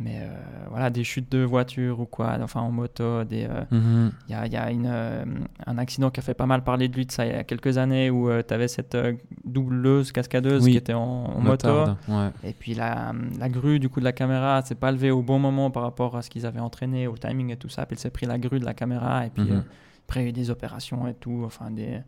Mais 0.00 0.20
euh, 0.20 0.28
voilà 0.70 0.90
des 0.90 1.02
chutes 1.02 1.30
de 1.32 1.42
voiture 1.42 1.98
ou 2.00 2.06
quoi, 2.06 2.38
enfin 2.40 2.60
en 2.60 2.70
moto, 2.70 3.02
euh, 3.02 3.24
Mhm. 3.70 4.12
il 4.28 4.32
y 4.32 4.34
a, 4.34 4.46
il 4.46 4.52
y 4.52 4.56
a 4.56 4.70
une, 4.70 4.86
euh, 4.88 5.24
un 5.66 5.76
accident 5.78 6.10
qui 6.10 6.20
a 6.20 6.22
fait 6.22 6.34
pas 6.34 6.46
mal 6.46 6.62
parler 6.62 6.86
de 6.88 6.94
lui 6.94 7.04
de 7.04 7.10
ça 7.10 7.26
il 7.26 7.32
y 7.32 7.34
a 7.34 7.42
quelques 7.44 7.78
années 7.78 8.08
où 8.08 8.30
tu 8.46 8.54
avais 8.54 8.68
cette 8.68 8.96
doubleuse 9.44 10.12
cascadeuse 10.12 10.64
Oui. 10.64 10.70
qui 10.72 10.76
était 10.78 10.94
en, 10.94 11.00
en 11.00 11.40
moto. 11.40 11.68
Ouais. 12.08 12.30
Et 12.44 12.52
puis 12.52 12.74
la, 12.74 13.12
la 13.38 13.48
grue 13.48 13.78
du 13.78 13.88
coup 13.88 14.00
de 14.00 14.04
la 14.04 14.12
caméra 14.12 14.62
s'est 14.62 14.74
pas 14.74 14.92
levée 14.92 15.10
au 15.10 15.22
bon 15.22 15.38
moment 15.38 15.70
par 15.70 15.82
rapport 15.82 16.16
à 16.16 16.22
ce 16.22 16.30
qu'ils 16.30 16.46
avaient 16.46 16.60
entraîné, 16.60 17.06
au 17.06 17.16
timing 17.16 17.50
et 17.52 17.56
tout 17.56 17.68
ça. 17.68 17.84
Puis 17.86 17.94
elle 17.94 17.98
s'est 18.00 18.10
pris 18.10 18.26
la 18.26 18.38
grue 18.38 18.60
de 18.60 18.64
la 18.64 18.74
caméra 18.74 19.26
et 19.26 19.30
puis 19.30 19.50
euh, 19.50 19.60
après 20.06 20.20
il 20.20 20.22
y 20.24 20.26
a 20.26 20.28
eu 20.30 20.32
des 20.32 20.50
opérations 20.50 21.06
et 21.08 21.14
tout. 21.14 21.42
Enfin 21.44 21.70
des 21.70 22.00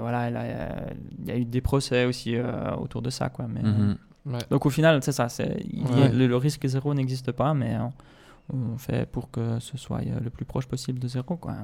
voilà, 0.00 0.28
il 0.30 1.28
y 1.28 1.30
a 1.30 1.36
eu 1.38 1.44
des 1.44 1.60
procès 1.60 2.04
aussi 2.04 2.34
autour 2.78 3.02
de 3.02 3.10
ça 3.10 3.28
quoi. 3.28 3.46
Mais, 3.48 3.62
Mhm. 3.62 3.96
Ouais. 4.30 4.38
donc 4.50 4.64
au 4.66 4.70
final 4.70 5.02
c'est 5.02 5.12
ça, 5.12 5.28
c'est 5.28 5.62
il 5.72 5.84
a- 6.02 6.08
le, 6.08 6.26
le 6.26 6.36
risque 6.36 6.66
zéro 6.66 6.94
n'existe 6.94 7.32
pas, 7.32 7.52
mais 7.54 7.76
on, 7.78 7.92
on 8.74 8.78
fait 8.78 9.06
pour 9.10 9.30
que 9.30 9.58
ce 9.60 9.76
soit 9.76 9.98
euh, 10.00 10.20
le 10.22 10.30
plus 10.30 10.44
proche 10.44 10.66
possible 10.66 10.98
de 10.98 11.08
zéro 11.08 11.36
quoi. 11.36 11.54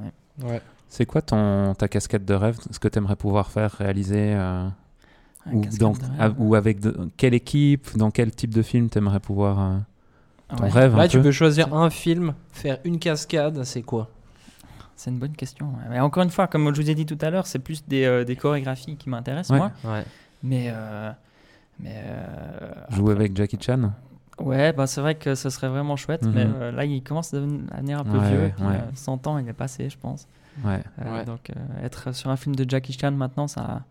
ouais. 0.44 0.60
C'est 0.88 1.04
quoi 1.06 1.20
ton, 1.22 1.74
ta 1.74 1.88
casquette 1.88 2.24
de 2.24 2.34
rêve? 2.34 2.58
Ce 2.70 2.78
que 2.78 2.86
tu 2.88 2.98
aimerais 2.98 3.16
pouvoir 3.16 3.50
faire, 3.50 3.72
réaliser 3.72 4.34
euh, 4.34 4.68
ou, 5.52 5.62
dans- 5.78 5.94
à- 6.18 6.56
avec 6.56 6.78
de- 6.80 7.08
quelle 7.16 7.34
équipe, 7.34 7.96
dans 7.96 8.10
quel 8.12 8.30
type 8.30 8.54
de 8.54 8.62
film 8.62 8.88
tu 8.88 8.98
aimerais 8.98 9.20
pouvoir. 9.20 9.60
euh, 9.60 9.78
ton 10.56 10.62
Ouais. 10.62 10.70
rêve 10.70 10.94
un 10.94 10.98
Là, 10.98 11.08
tu 11.08 11.16
peu? 11.18 11.24
peux 11.24 11.32
choisir 11.32 11.74
un 11.74 11.90
film, 11.90 12.34
faire 12.52 12.78
une 12.84 13.00
cascade, 13.00 13.64
c'est 13.64 13.82
quoi? 13.82 14.08
C'est 14.94 15.10
une 15.10 15.18
bonne 15.18 15.34
question. 15.34 15.72
Mais 15.90 15.98
encore 16.00 16.22
une 16.22 16.30
fois, 16.30 16.46
comme 16.46 16.72
je 16.74 16.80
vous 16.80 16.88
ai 16.88 16.94
dit 16.94 17.04
tout 17.04 17.18
à 17.20 17.30
l'heure, 17.30 17.46
c'est 17.48 17.58
plus 17.58 17.84
des, 17.86 18.04
euh, 18.04 18.24
des 18.24 18.36
chorégraphies 18.36 18.96
qui 18.96 19.08
m'intéressent, 19.10 19.50
Ouais. 19.50 19.58
moi. 19.58 19.92
Ouais. 19.92 20.04
Mais. 20.44 20.72
Euh, 21.80 21.82
mais 21.84 22.02
euh, 22.06 22.70
Jouer 22.90 23.12
après- 23.12 23.24
avec 23.24 23.36
Jackie 23.36 23.58
Chan 23.60 23.92
Ouais, 24.38 24.72
bah, 24.74 24.86
c'est 24.86 25.00
vrai 25.00 25.14
que 25.14 25.34
ce 25.34 25.48
serait 25.48 25.68
vraiment 25.68 25.96
chouette. 25.96 26.22
Mhm. 26.24 26.32
Mais 26.34 26.44
euh, 26.46 26.70
là, 26.72 26.84
il 26.84 27.02
commence 27.02 27.32
à 27.32 27.38
devenir 27.40 28.00
un 28.00 28.04
peu 28.04 28.18
Ouais, 28.18 28.28
vieux. 28.28 28.44
et 28.44 28.48
puis, 28.50 28.64
ouais. 28.64 28.74
euh, 28.74 28.90
100 28.94 29.26
ans, 29.26 29.38
il 29.38 29.48
est 29.48 29.52
passé, 29.54 29.88
je 29.88 29.96
pense. 29.98 30.28
Ouais. 30.64 30.82
Euh, 31.00 31.12
Ouais. 31.18 31.24
Donc, 31.24 31.50
euh, 31.50 31.84
être 31.86 32.12
sur 32.14 32.28
un 32.30 32.36
film 32.36 32.54
de 32.54 32.68
Jackie 32.68 32.92
Chan 32.92 33.12
maintenant, 33.12 33.46
ça. 33.46 33.82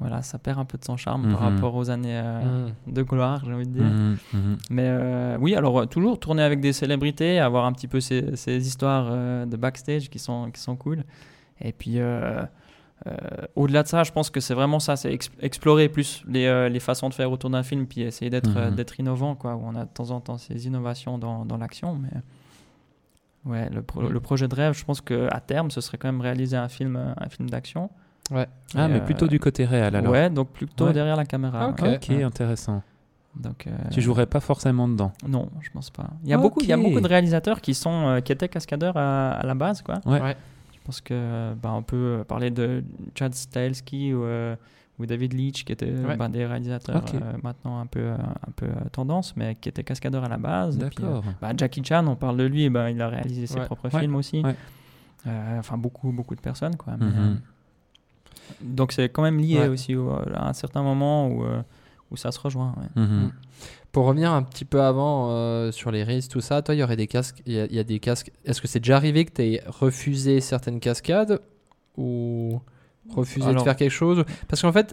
Voilà, 0.00 0.22
ça 0.22 0.38
perd 0.38 0.58
un 0.58 0.64
peu 0.64 0.76
de 0.76 0.84
son 0.84 0.96
charme 0.96 1.32
par 1.32 1.42
Mhm. 1.42 1.54
rapport 1.54 1.74
aux 1.76 1.88
années 1.88 2.16
euh, 2.20 2.66
Mm. 2.86 2.92
de 2.92 3.02
gloire, 3.02 3.42
j'ai 3.46 3.52
envie 3.54 3.66
de 3.66 3.72
dire. 3.72 3.84
Mhm, 3.84 4.16
mhm. 4.32 4.56
Mais 4.70 4.86
euh, 4.88 5.36
oui, 5.40 5.54
alors 5.54 5.80
euh, 5.82 5.86
toujours 5.86 6.18
tourner 6.18 6.42
avec 6.42 6.60
des 6.60 6.72
célébrités, 6.72 7.38
avoir 7.38 7.64
un 7.64 7.72
petit 7.72 7.86
peu 7.86 8.00
ces, 8.00 8.34
ces 8.36 8.66
histoires 8.66 9.06
euh, 9.10 9.46
de 9.46 9.56
backstage 9.56 10.10
qui 10.10 10.18
sont, 10.18 10.50
qui 10.50 10.60
sont 10.60 10.74
cool. 10.74 11.04
Et 11.60 11.72
puis, 11.72 12.00
au-delà 13.56 13.82
de 13.82 13.88
ça, 13.88 14.02
je 14.02 14.12
pense 14.12 14.30
que 14.30 14.40
c'est 14.40 14.54
vraiment 14.54 14.78
ça, 14.80 14.96
c'est 14.96 15.12
ex- 15.12 15.30
explorer 15.40 15.88
plus 15.88 16.22
les, 16.26 16.46
euh, 16.46 16.68
les 16.68 16.80
façons 16.80 17.08
de 17.08 17.14
faire 17.14 17.30
autour 17.30 17.50
d'un 17.50 17.62
film, 17.62 17.86
puis 17.86 18.00
essayer 18.02 18.30
d'être 18.30 18.56
euh, 18.56 18.70
Mhm. 18.70 18.76
d'être 18.76 18.98
innovant, 19.00 19.34
quoi, 19.34 19.56
où 19.56 19.62
on 19.64 19.74
a 19.74 19.84
de 19.84 19.90
temps 19.90 20.10
en 20.10 20.20
temps 20.20 20.38
ces 20.38 20.66
innovations 20.66 21.18
dans, 21.18 21.44
dans 21.44 21.56
l'action. 21.58 21.96
Mais 22.00 22.08
ouais, 23.44 23.68
le, 23.70 23.82
pro- 23.82 24.02
le 24.08 24.20
projet 24.20 24.48
de 24.48 24.54
rêve, 24.54 24.74
je 24.74 24.84
pense 24.84 25.00
qu'à 25.00 25.40
terme, 25.46 25.70
ce 25.70 25.80
serait 25.80 25.98
quand 25.98 26.08
même 26.08 26.20
réaliser 26.20 26.56
un 26.56 26.68
film, 26.68 26.96
euh, 26.96 27.12
un 27.18 27.28
film 27.28 27.50
d'action. 27.50 27.90
Ouais. 28.30 28.46
Ah, 28.74 28.88
mais 28.88 28.96
euh, 29.00 29.04
plutôt 29.04 29.26
du 29.26 29.38
côté 29.38 29.66
réel 29.66 29.94
alors. 29.96 30.12
Ouais, 30.12 30.30
donc 30.30 30.48
plutôt 30.48 30.86
Ouais. 30.86 30.92
derrière 30.94 31.16
la 31.16 31.26
caméra. 31.26 31.68
Ok. 31.68 31.82
ouais. 31.82 31.96
Ok, 31.96 32.06
Ouais. 32.08 32.22
intéressant. 32.22 32.82
Donc, 33.36 33.66
euh, 33.66 33.70
Tu 33.90 34.00
jouerais 34.00 34.26
pas 34.26 34.38
forcément 34.40 34.86
dedans? 34.88 35.12
Non, 35.28 35.50
je 35.60 35.68
pense 35.70 35.90
pas. 35.90 36.06
Il 36.22 36.30
y 36.30 36.32
a, 36.32 36.38
beaucoup, 36.38 36.60
il 36.60 36.68
y 36.68 36.72
a 36.72 36.76
beaucoup 36.76 37.00
de 37.00 37.08
réalisateurs 37.08 37.60
qui, 37.60 37.74
sont, 37.74 38.06
euh, 38.06 38.20
qui 38.20 38.30
étaient 38.32 38.48
cascadeurs 38.48 38.96
à, 38.96 39.32
à 39.32 39.44
la 39.44 39.54
base. 39.54 39.82
Quoi. 39.82 39.96
Ouais. 40.06 40.36
Je 40.84 40.86
pense 40.86 41.00
que 41.00 41.54
bah, 41.54 41.72
on 41.72 41.82
peut 41.82 42.24
parler 42.28 42.50
de 42.50 42.84
Chad 43.18 43.34
Stahelski 43.34 44.12
ou, 44.12 44.22
euh, 44.24 44.54
ou 44.98 45.06
David 45.06 45.32
Leitch, 45.32 45.64
qui 45.64 45.72
étaient 45.72 45.88
euh, 45.88 46.06
Ouais. 46.08 46.16
bah, 46.18 46.28
des 46.28 46.44
réalisateurs 46.44 47.02
euh, 47.14 47.32
maintenant 47.42 47.80
un 47.80 47.86
peu, 47.86 48.00
euh, 48.00 48.16
un 48.18 48.50
peu 48.54 48.66
euh, 48.66 48.88
tendance, 48.92 49.34
mais 49.34 49.54
qui 49.54 49.70
étaient 49.70 49.82
cascadeurs 49.82 50.24
à 50.24 50.28
la 50.28 50.36
base. 50.36 50.76
Et 50.76 50.80
puis, 50.84 51.02
euh, 51.02 51.06
D'accord. 51.06 51.24
bah, 51.40 51.52
Jackie 51.56 51.82
Chan, 51.82 52.06
on 52.06 52.16
parle 52.16 52.36
de 52.36 52.44
lui, 52.44 52.68
bah, 52.68 52.90
il 52.90 53.00
a 53.00 53.08
réalisé 53.08 53.46
ses 53.46 53.60
Ouais. 53.60 53.64
propres 53.64 53.88
Ouais. 53.94 53.98
films 54.00 54.14
aussi. 54.16 54.42
Ouais. 54.42 54.54
Euh, 55.26 55.58
enfin, 55.58 55.78
beaucoup, 55.78 56.12
beaucoup 56.12 56.34
de 56.34 56.42
personnes. 56.42 56.76
Quoi. 56.76 56.96
Mais, 57.00 57.06
Mhm. 57.06 57.14
euh, 57.16 57.34
donc 58.60 58.92
c'est 58.92 59.08
quand 59.08 59.22
même 59.22 59.38
lié 59.38 59.60
Ouais. 59.60 59.68
aussi 59.68 59.96
au- 59.96 60.10
à 60.10 60.50
un 60.50 60.52
certain 60.52 60.82
moment 60.82 61.28
où, 61.28 61.44
euh, 61.44 61.62
où 62.10 62.16
ça 62.18 62.30
se 62.30 62.38
rejoint. 62.38 62.74
ouais. 62.76 63.02
Mhm. 63.02 63.32
Pour 63.94 64.04
revenir 64.06 64.30
un 64.32 64.42
petit 64.42 64.64
peu 64.66 64.82
avant 64.82 65.30
euh, 65.30 65.70
sur 65.72 65.90
les 65.90 66.02
risques, 66.04 66.30
tout 66.32 66.40
ça, 66.42 66.60
toi, 66.62 66.74
il 66.74 66.78
y 66.78 66.82
aurait 66.82 66.96
des 66.96 67.06
casques. 67.06 67.40
Il 67.46 67.52
y, 67.54 67.60
a- 67.60 67.64
il 67.66 67.74
y 67.74 67.78
a 67.78 67.84
des 67.84 68.00
casques. 68.00 68.30
Est-ce 68.44 68.60
que 68.60 68.68
c'est 68.68 68.80
déjà 68.80 68.96
arrivé 68.96 69.24
que 69.24 69.32
tu 69.32 69.42
aies 69.42 69.62
refusé 69.66 70.40
certaines 70.40 70.80
cascades 70.80 71.40
ou 71.96 72.60
refusé 73.08 73.46
de 73.54 73.58
faire 73.64 73.76
quelque 73.76 73.90
chose? 73.90 74.24
Parce 74.48 74.62
qu'en 74.62 74.72
fait, 74.72 74.92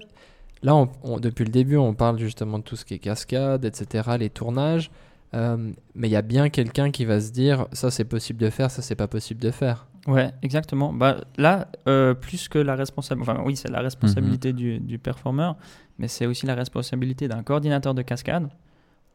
là, 0.64 0.76
on- 0.76 0.90
on- 1.04 1.20
depuis 1.20 1.46
le 1.46 1.52
début, 1.52 1.78
on 1.78 1.94
parle 1.94 2.20
justement 2.20 2.60
de 2.60 2.64
tout 2.64 2.76
ce 2.76 2.86
qui 2.86 2.94
est 2.94 3.00
cascade, 3.00 3.66
etc., 3.66 4.18
les 4.20 4.30
tournages. 4.30 4.92
Euh, 5.34 5.72
mais 5.96 6.10
il 6.10 6.12
y 6.12 6.16
a 6.18 6.22
bien 6.22 6.50
quelqu'un 6.50 6.92
qui 6.92 7.06
va 7.06 7.22
se 7.22 7.32
dire 7.32 7.66
ça 7.72 7.90
c'est 7.90 8.04
possible 8.04 8.38
de 8.40 8.50
faire, 8.50 8.70
ça 8.70 8.82
c'est 8.82 8.96
pas 8.96 9.08
possible 9.08 9.40
de 9.42 9.50
faire. 9.50 9.88
Ouais, 10.06 10.30
exactement. 10.42 10.92
Bah, 10.92 11.22
là, 11.38 11.70
euh, 11.88 12.14
plus 12.14 12.50
que 12.50 12.60
la 12.60 12.76
responsabilité, 12.76 13.32
enfin 13.32 13.42
oui, 13.46 13.56
c'est 13.56 13.70
la 13.72 13.80
responsabilité 13.80 14.52
du, 14.52 14.80
du 14.80 15.00
performeur, 15.00 15.56
mais 16.00 16.10
c'est 16.10 16.26
aussi 16.26 16.46
la 16.46 16.54
responsabilité 16.56 17.30
d'un 17.30 17.44
coordinateur 17.44 17.94
de 17.94 18.02
cascade. 18.02 18.50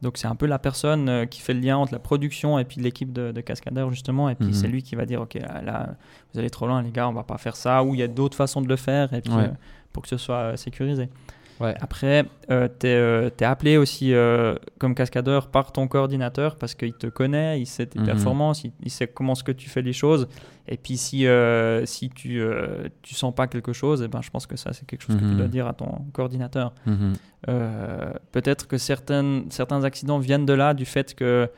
Donc 0.01 0.17
c'est 0.17 0.27
un 0.27 0.35
peu 0.35 0.45
la 0.45 0.59
personne 0.59 1.09
euh, 1.09 1.25
qui 1.25 1.41
fait 1.41 1.53
le 1.55 1.59
lien 1.59 1.77
entre 1.77 1.91
la 1.91 1.99
production 1.99 2.59
et 2.59 2.65
puis 2.65 2.79
l'équipe 2.79 3.11
de, 3.11 3.31
de 3.31 3.41
cascadeurs 3.41 3.89
justement, 3.91 4.29
et 4.29 4.35
puis 4.35 4.47
Mhm. 4.47 4.53
c'est 4.53 4.67
lui 4.67 4.83
qui 4.83 4.95
va 4.95 5.05
dire 5.05 5.21
ok 5.21 5.35
là, 5.35 5.95
vous 6.33 6.39
allez 6.39 6.49
trop 6.51 6.67
loin 6.67 6.81
les 6.83 6.91
gars, 6.91 7.07
on 7.09 7.13
va 7.13 7.23
pas 7.23 7.37
faire 7.39 7.55
ça, 7.55 7.83
ou 7.83 7.95
il 7.95 7.99
y 7.99 8.03
a 8.03 8.07
d'autres 8.07 8.37
façons 8.37 8.61
de 8.61 8.67
le 8.67 8.75
faire, 8.75 9.11
et 9.13 9.21
puis 9.21 9.33
Ouais. 9.33 9.43
euh, 9.45 9.51
pour 9.93 10.03
que 10.03 10.09
ce 10.09 10.17
soit 10.17 10.35
euh, 10.35 10.55
sécurisé. 10.55 11.09
Ouais. 11.59 11.73
Après, 11.81 12.25
euh, 12.51 12.67
tu 12.79 12.87
es, 12.87 13.45
appelé 13.45 13.77
aussi 13.77 14.13
euh, 14.13 14.55
comme 14.79 14.93
cascadeur 14.95 15.47
par 15.47 15.71
ton 15.71 15.87
coordinateur 15.87 16.55
parce 16.55 16.75
qu'il 16.75 16.93
te 16.93 17.07
connaît, 17.07 17.59
il 17.59 17.65
sait 17.65 17.85
tes 17.87 17.99
Mhm. 17.99 18.05
performances, 18.05 18.63
il, 18.63 18.71
il 18.83 18.91
sait 18.91 19.07
comment 19.07 19.33
ce 19.35 19.43
que 19.43 19.51
tu 19.51 19.69
fais 19.69 19.81
les 19.81 19.93
choses. 19.93 20.27
Et 20.67 20.77
puis 20.77 20.97
si, 20.97 21.25
euh, 21.25 21.85
si 21.85 22.09
tu 22.09 22.41
euh, 22.41 22.89
tu 23.01 23.15
sens 23.15 23.33
pas 23.33 23.47
quelque 23.47 23.73
chose, 23.73 24.03
eh 24.03 24.07
ben, 24.07 24.21
je 24.21 24.29
pense 24.29 24.45
que 24.45 24.57
ça 24.57 24.73
c'est 24.73 24.85
quelque 24.85 25.01
chose 25.01 25.15
que 25.15 25.23
Mhm. 25.23 25.31
tu 25.31 25.35
dois 25.37 25.47
dire 25.47 25.65
à 25.67 25.73
ton 25.73 26.05
coordinateur. 26.13 26.73
Mhm. 26.85 27.13
Euh, 27.49 28.13
Peut-être 28.31 28.67
que 28.67 28.77
certaines, 28.77 29.45
certains 29.49 29.83
accidents 29.83 30.19
viennent 30.19 30.45
de 30.45 30.53
là, 30.53 30.73
du 30.73 30.85
fait 30.85 31.15
que 31.15 31.49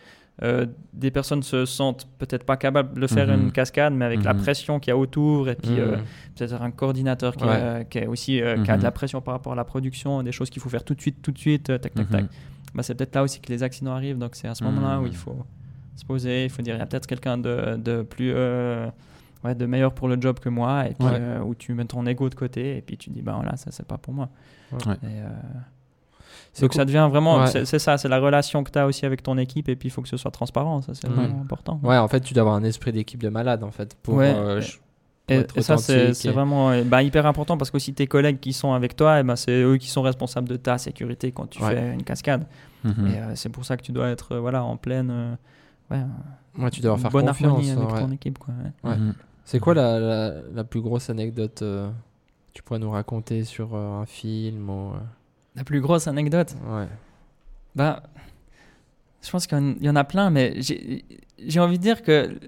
euh, 0.43 0.65
des 0.93 1.11
personnes 1.11 1.43
se 1.43 1.65
sentent 1.65 2.07
peut-être 2.17 2.43
pas 2.45 2.55
capables 2.57 2.99
de 2.99 3.07
faire 3.07 3.27
Mhm. 3.27 3.41
une 3.43 3.51
cascade, 3.51 3.93
mais 3.93 4.05
avec 4.05 4.23
la 4.23 4.33
Mhm. 4.33 4.39
pression 4.41 4.79
qu'il 4.79 4.91
y 4.91 4.93
a 4.93 4.97
autour, 4.97 5.49
et 5.49 5.55
puis 5.55 5.79
euh, 5.79 5.97
Mhm. 5.97 6.03
peut-être 6.35 6.61
un 6.61 6.71
coordinateur 6.71 7.35
qui, 7.35 7.43
Ouais. 7.45 7.59
euh, 7.61 7.83
qui 7.83 7.97
est 7.99 8.07
aussi 8.07 8.41
euh, 8.41 8.57
qui 8.63 8.71
a 8.71 8.75
de 8.75 8.79
Mhm. 8.81 8.83
la 8.83 8.91
pression 8.91 9.21
par 9.21 9.33
rapport 9.33 9.53
à 9.53 9.55
la 9.55 9.65
production, 9.65 10.23
des 10.23 10.31
choses 10.31 10.49
qu'il 10.49 10.61
faut 10.61 10.69
faire 10.69 10.83
tout 10.83 10.95
de 10.95 11.01
suite, 11.01 11.21
tout 11.21 11.31
de 11.31 11.37
suite, 11.39 11.69
euh, 11.69 11.77
tac, 11.77 11.93
tac, 11.93 12.09
tac. 12.09 12.23
Mhm. 12.23 12.29
Bah, 12.75 12.83
c'est 12.83 12.95
peut-être 12.95 13.15
là 13.15 13.23
aussi 13.23 13.39
que 13.41 13.51
les 13.51 13.63
accidents 13.63 13.93
arrivent. 13.93 14.17
Donc 14.17 14.35
c'est 14.35 14.47
à 14.47 14.55
ce 14.55 14.63
moment-là 14.63 14.99
où 14.99 15.03
Mhm. 15.03 15.07
il 15.09 15.15
faut 15.15 15.45
se 15.95 16.05
poser, 16.05 16.45
il 16.45 16.49
faut 16.49 16.61
dire 16.61 16.75
il 16.75 16.79
y 16.79 16.81
a 16.81 16.85
peut-être 16.85 17.07
quelqu'un 17.07 17.37
de, 17.37 17.75
de 17.75 18.03
plus 18.03 18.31
euh, 18.33 18.87
ouais, 19.43 19.55
de 19.55 19.65
meilleur 19.65 19.93
pour 19.93 20.07
le 20.07 20.17
job 20.21 20.39
que 20.39 20.47
moi, 20.49 20.85
et 20.87 20.93
puis 20.93 21.05
Ouais. 21.07 21.11
euh, 21.19 21.41
où 21.41 21.53
tu 21.55 21.73
mets 21.73 21.83
ton 21.85 22.05
ego 22.05 22.29
de 22.29 22.35
côté, 22.35 22.77
et 22.77 22.81
puis 22.81 22.95
tu 22.97 23.09
dis 23.09 23.21
bah 23.21 23.33
voilà 23.35 23.57
ça 23.57 23.71
c'est 23.71 23.85
pas 23.85 23.97
pour 23.97 24.13
moi. 24.13 24.29
Et, 25.03 25.05
euh, 25.05 25.27
donc 26.61 26.71
cool. 26.71 26.77
ça 26.77 26.85
devient 26.85 27.07
vraiment, 27.09 27.39
Ouais. 27.41 27.65
c'est 27.65 27.79
ça, 27.79 27.97
c'est 27.97 28.07
la 28.09 28.19
relation 28.19 28.63
que 28.63 28.71
tu 28.71 28.79
as 28.79 28.85
aussi 28.85 29.05
avec 29.05 29.23
ton 29.23 29.37
équipe, 29.37 29.69
et 29.69 29.75
puis 29.75 29.87
il 29.89 29.91
faut 29.91 30.01
que 30.01 30.09
ce 30.09 30.17
soit 30.17 30.31
transparent, 30.31 30.81
ça 30.81 30.93
c'est 30.93 31.07
Mhm. 31.07 31.15
vraiment 31.15 31.41
important. 31.41 31.79
Ouais, 31.83 31.97
en 31.97 32.07
fait, 32.07 32.21
tu 32.21 32.33
dois 32.33 32.41
avoir 32.41 32.55
un 32.55 32.63
esprit 32.63 32.91
d'équipe 32.91 33.21
de 33.21 33.29
malade 33.29 33.63
en 33.63 33.71
fait 33.71 33.95
pour, 34.01 34.15
Ouais. 34.15 34.33
euh, 34.35 34.61
Et, 35.31 35.61
ça, 35.61 35.77
c'est 35.77 36.25
et- 36.25 36.31
vraiment 36.31 36.71
bah, 36.85 37.03
hyper 37.03 37.27
important 37.27 37.55
parce 37.55 37.69
qu'aussi 37.69 37.93
tes 37.93 38.07
collègues 38.07 38.39
qui 38.39 38.51
sont 38.51 38.73
avec 38.73 38.95
toi, 38.95 39.19
eh 39.19 39.23
ben, 39.23 39.35
c'est 39.35 39.61
eux 39.61 39.77
qui 39.77 39.87
sont 39.87 40.01
responsables 40.01 40.49
de 40.49 40.55
ta 40.55 40.79
sécurité 40.79 41.31
quand 41.31 41.47
tu 41.47 41.61
Ouais. 41.61 41.75
fais 41.75 41.93
une 41.93 42.03
cascade. 42.03 42.47
Mhm. 42.83 43.07
Et 43.07 43.17
euh, 43.19 43.35
c'est 43.35 43.49
pour 43.49 43.63
ça 43.63 43.77
que 43.77 43.83
tu 43.83 43.91
dois 43.91 44.07
être 44.09 44.31
euh, 44.31 44.39
voilà, 44.39 44.63
en 44.63 44.75
pleine 44.75 45.09
euh, 45.11 45.35
ouais, 45.91 46.01
Ouais, 46.57 46.71
tu 46.71 46.81
dois 46.81 46.97
faire 46.97 47.11
bonne 47.11 47.27
confiance. 47.27 47.47
harmonie 47.51 47.71
avec 47.71 47.89
ouais. 47.91 47.99
ton 48.01 48.11
équipe. 48.11 48.39
Quoi, 48.39 48.55
ouais. 48.83 48.95
Mhm. 48.97 49.13
C'est 49.45 49.59
quoi 49.59 49.75
la, 49.75 49.99
la, 49.99 50.33
la 50.51 50.63
plus 50.63 50.81
grosse 50.81 51.11
anecdote 51.11 51.61
euh, 51.61 51.89
que 51.89 52.53
tu 52.53 52.63
pourrais 52.63 52.79
nous 52.79 52.89
raconter 52.89 53.43
sur 53.43 53.75
euh, 53.75 54.01
un 54.01 54.05
film 54.07 54.67
ou, 54.69 54.93
euh, 54.93 54.97
La 55.55 55.63
plus 55.63 55.81
grosse 55.81 56.07
anecdote 56.07 56.55
Ouais. 56.69 56.87
bah, 57.75 58.03
Je 59.21 59.29
pense 59.29 59.47
qu'il 59.47 59.77
y 59.81 59.89
en 59.89 59.95
a 59.95 60.03
plein, 60.03 60.29
mais 60.29 60.53
j'ai 60.61 61.59
envie 61.59 61.77
de 61.77 61.83
dire 61.83 62.01
que 62.03 62.39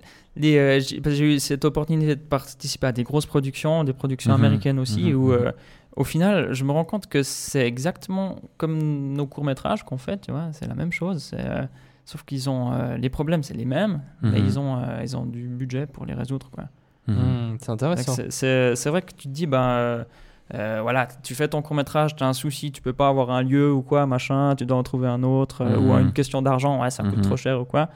euh, 0.41 0.79
j'ai 0.79 1.01
que 1.01 1.09
j'ai 1.11 1.35
eu 1.35 1.39
cette 1.39 1.65
opportunité 1.65 2.15
de 2.15 2.21
participer 2.21 2.87
à 2.87 2.91
des 2.93 3.03
grosses 3.03 3.25
productions, 3.25 3.83
des 3.83 3.93
productions 3.93 4.31
Mhm. 4.33 4.39
américaines 4.45 4.79
aussi, 4.79 5.11
Mhm. 5.11 5.15
où 5.15 5.31
euh, 5.33 5.51
au 5.97 6.05
final, 6.05 6.53
je 6.53 6.63
me 6.63 6.71
rends 6.71 6.85
compte 6.85 7.07
que 7.07 7.21
c'est 7.23 7.67
exactement 7.67 8.39
comme 8.57 8.79
nos 9.13 9.27
courts-métrages 9.27 9.83
qu'on 9.83 9.97
fait, 9.97 10.21
tu 10.21 10.31
vois, 10.31 10.49
c'est 10.53 10.67
la 10.67 10.75
même 10.75 10.93
chose. 10.93 11.21
c'est, 11.21 11.39
euh, 11.45 11.63
sauf 12.05 12.23
qu'ils 12.23 12.49
ont. 12.49 12.71
euh, 12.71 12.95
les 12.97 13.09
problèmes, 13.09 13.43
c'est 13.43 13.53
les 13.53 13.65
mêmes, 13.65 14.01
mais 14.21 14.39
Mhm. 14.39 14.45
ils 14.47 14.59
ont, 14.59 14.77
euh, 14.77 15.01
ils 15.03 15.17
ont 15.17 15.25
du 15.25 15.47
budget 15.47 15.85
pour 15.87 16.05
les 16.05 16.13
résoudre, 16.13 16.49
quoi. 16.51 16.65
Mhm. 17.07 17.15
Hmm, 17.17 17.57
c'est 17.59 17.69
intéressant. 17.71 18.15
C'est 18.29 18.89
vrai 18.89 19.01
que 19.01 19.13
tu 19.13 19.27
te 19.27 19.33
dis, 19.33 19.47
ben. 19.47 20.05
Euh, 20.53 20.79
voilà, 20.81 21.07
tu 21.23 21.33
fais 21.35 21.47
ton 21.47 21.61
court 21.61 21.75
métrage, 21.75 22.15
tu 22.15 22.23
as 22.23 22.27
un 22.27 22.33
souci, 22.33 22.71
tu 22.71 22.81
peux 22.81 22.93
pas 22.93 23.07
avoir 23.07 23.31
un 23.31 23.41
lieu 23.41 23.71
ou 23.71 23.81
quoi, 23.81 24.05
machin, 24.05 24.55
tu 24.55 24.65
dois 24.65 24.77
en 24.77 24.83
trouver 24.83 25.07
un 25.07 25.23
autre, 25.23 25.61
euh, 25.63 25.77
ou 25.77 25.93
Mhm. 25.93 26.01
une 26.01 26.11
question 26.13 26.41
d'argent, 26.41 26.81
ouais, 26.81 26.89
ça 26.89 27.03
coûte 27.03 27.17
Mhm. 27.17 27.21
trop 27.23 27.37
cher 27.37 27.61
ou 27.61 27.65
quoi. 27.65 27.89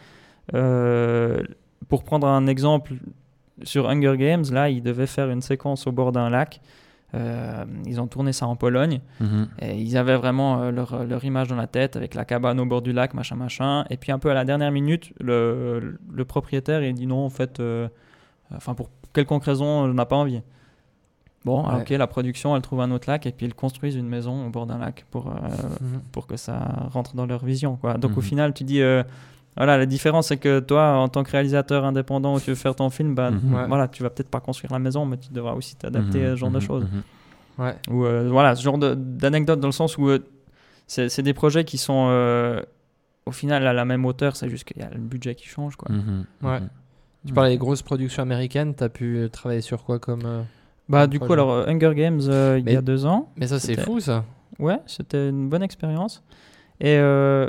Euh, 0.54 1.42
pour 1.90 2.04
prendre 2.04 2.28
un 2.28 2.48
exemple, 2.48 2.94
sur 3.64 3.90
Hunger 3.90 4.16
Games, 4.18 4.44
là, 4.52 4.70
ils 4.70 4.82
devaient 4.84 5.08
faire 5.08 5.30
une 5.30 5.42
séquence 5.42 5.88
au 5.88 5.92
bord 5.92 6.12
d'un 6.12 6.30
lac. 6.30 6.60
Ils 7.86 8.02
ont 8.02 8.08
tourné 8.08 8.34
ça 8.34 8.46
en 8.46 8.58
Pologne. 8.58 9.00
Mhm. 9.22 9.48
Et 9.62 9.78
ils 9.80 9.96
avaient 9.98 10.18
vraiment 10.18 10.70
leur, 10.72 11.06
leur 11.06 11.24
image 11.24 11.48
dans 11.48 11.56
la 11.56 11.68
tête 11.68 11.96
avec 11.96 12.14
la 12.14 12.26
cabane 12.26 12.60
au 12.60 12.66
bord 12.66 12.82
du 12.82 12.92
lac, 12.92 13.14
machin, 13.14 13.38
machin. 13.38 13.86
Et 13.90 13.96
puis 13.96 14.12
un 14.12 14.20
peu 14.20 14.30
à 14.30 14.34
la 14.34 14.44
dernière 14.44 14.72
minute, 14.74 15.14
le, 15.22 15.98
le 16.12 16.26
propriétaire 16.26 16.84
il 16.84 16.94
dit 16.94 17.08
non, 17.08 17.24
en 17.26 17.30
fait, 17.30 17.62
enfin 18.54 18.74
pour 18.74 18.90
quelconque 19.14 19.46
raison, 19.46 19.66
on 19.66 19.94
n'a 19.94 20.06
pas 20.06 20.18
envie. 20.18 20.42
Bon, 21.46 21.64
Ouais. 21.68 21.82
ok, 21.82 21.90
la 21.92 22.08
production, 22.08 22.56
elle 22.56 22.62
trouve 22.64 22.82
un 22.82 22.90
autre 22.92 23.08
lac 23.10 23.26
et 23.28 23.32
puis 23.32 23.46
ils 23.46 23.54
construisent 23.54 23.96
une 23.96 24.08
maison 24.10 24.48
au 24.48 24.50
bord 24.50 24.66
d'un 24.66 24.80
lac 24.80 25.06
pour, 25.12 25.28
euh, 25.28 25.32
Mhm. 25.82 26.02
pour 26.12 26.26
que 26.28 26.36
ça 26.38 26.88
rentre 26.92 27.16
dans 27.16 27.26
leur 27.28 27.46
vision. 27.46 27.76
Quoi. 27.76 27.94
Donc 27.96 28.14
au 28.14 28.22
Mhm. 28.22 28.22
final, 28.24 28.54
tu 28.54 28.64
dis, 28.64 28.82
euh, 28.82 29.04
voilà, 29.56 29.78
la 29.78 29.86
différence 29.86 30.30
c'est 30.30 30.38
que 30.38 30.60
toi, 30.60 30.98
en 30.98 31.08
tant 31.08 31.24
que 31.24 31.30
réalisateur 31.32 31.86
indépendant 31.86 32.36
où 32.36 32.40
tu 32.40 32.50
veux 32.50 32.56
faire 32.56 32.76
ton 32.76 32.90
film, 32.90 33.14
bah. 33.16 33.30
Ouais. 33.30 33.68
voilà, 33.68 33.88
tu 33.88 34.02
vas 34.04 34.10
peut-être 34.10 34.30
pas 34.30 34.40
construire 34.40 34.72
la 34.74 34.80
maison, 34.80 35.06
mais 35.06 35.18
tu 35.18 35.32
devras 35.32 35.54
aussi 35.54 35.76
t'adapter 35.76 36.20
Mhm. 36.20 36.26
à 36.26 36.30
ce 36.32 36.36
genre 36.36 36.50
de 36.52 36.60
choses. 36.60 36.86
Ouais. 37.60 37.76
Ou 37.92 38.06
euh, 38.06 38.28
voilà, 38.30 38.56
ce 38.56 38.64
genre 38.64 38.78
de- 38.80 38.96
d'anecdote 38.96 39.60
dans 39.60 39.68
le 39.68 39.72
sens 39.72 39.98
où 40.00 40.10
euh, 40.10 40.20
c'est 40.88 41.10
c'est 41.10 41.22
des 41.24 41.34
projets 41.36 41.64
qui 41.64 41.78
sont 41.78 42.08
euh, 42.10 42.60
au 43.28 43.32
final 43.32 43.66
à 43.68 43.72
la 43.74 43.86
même 43.86 44.04
hauteur, 44.06 44.36
c'est 44.36 44.50
juste 44.50 44.64
qu'il 44.66 44.82
y 44.82 44.86
a 44.86 44.90
le 44.90 45.00
budget 45.00 45.36
qui 45.36 45.48
change. 45.48 45.76
Quoi. 45.78 45.90
Ouais. 46.42 46.60
Tu 47.26 47.34
parlais 47.34 47.52
des 47.52 47.58
grosses 47.58 47.82
productions 47.84 48.24
américaines, 48.24 48.74
t'as 48.76 48.90
pu 48.90 49.18
euh, 49.18 49.30
travailler 49.30 49.62
sur 49.62 49.84
quoi 49.84 50.00
comme. 50.00 50.24
Bah, 50.88 51.08
du 51.08 51.20
coup, 51.20 51.34
alors 51.34 51.52
euh, 51.52 51.66
Hunger 51.68 51.94
Games 51.96 52.22
euh, 52.28 52.62
il 52.64 52.72
y 52.72 52.76
a 52.76 52.82
deux 52.82 53.06
ans, 53.06 53.30
Mais 53.38 53.48
ça, 53.48 53.60
c'est 53.60 53.80
fou 53.80 54.00
ça. 54.00 54.24
ouais, 54.60 54.78
c'était 54.86 55.30
une 55.30 55.50
bonne 55.50 55.64
expérience. 55.64 56.24
Et 56.80 56.98
euh, 56.98 57.48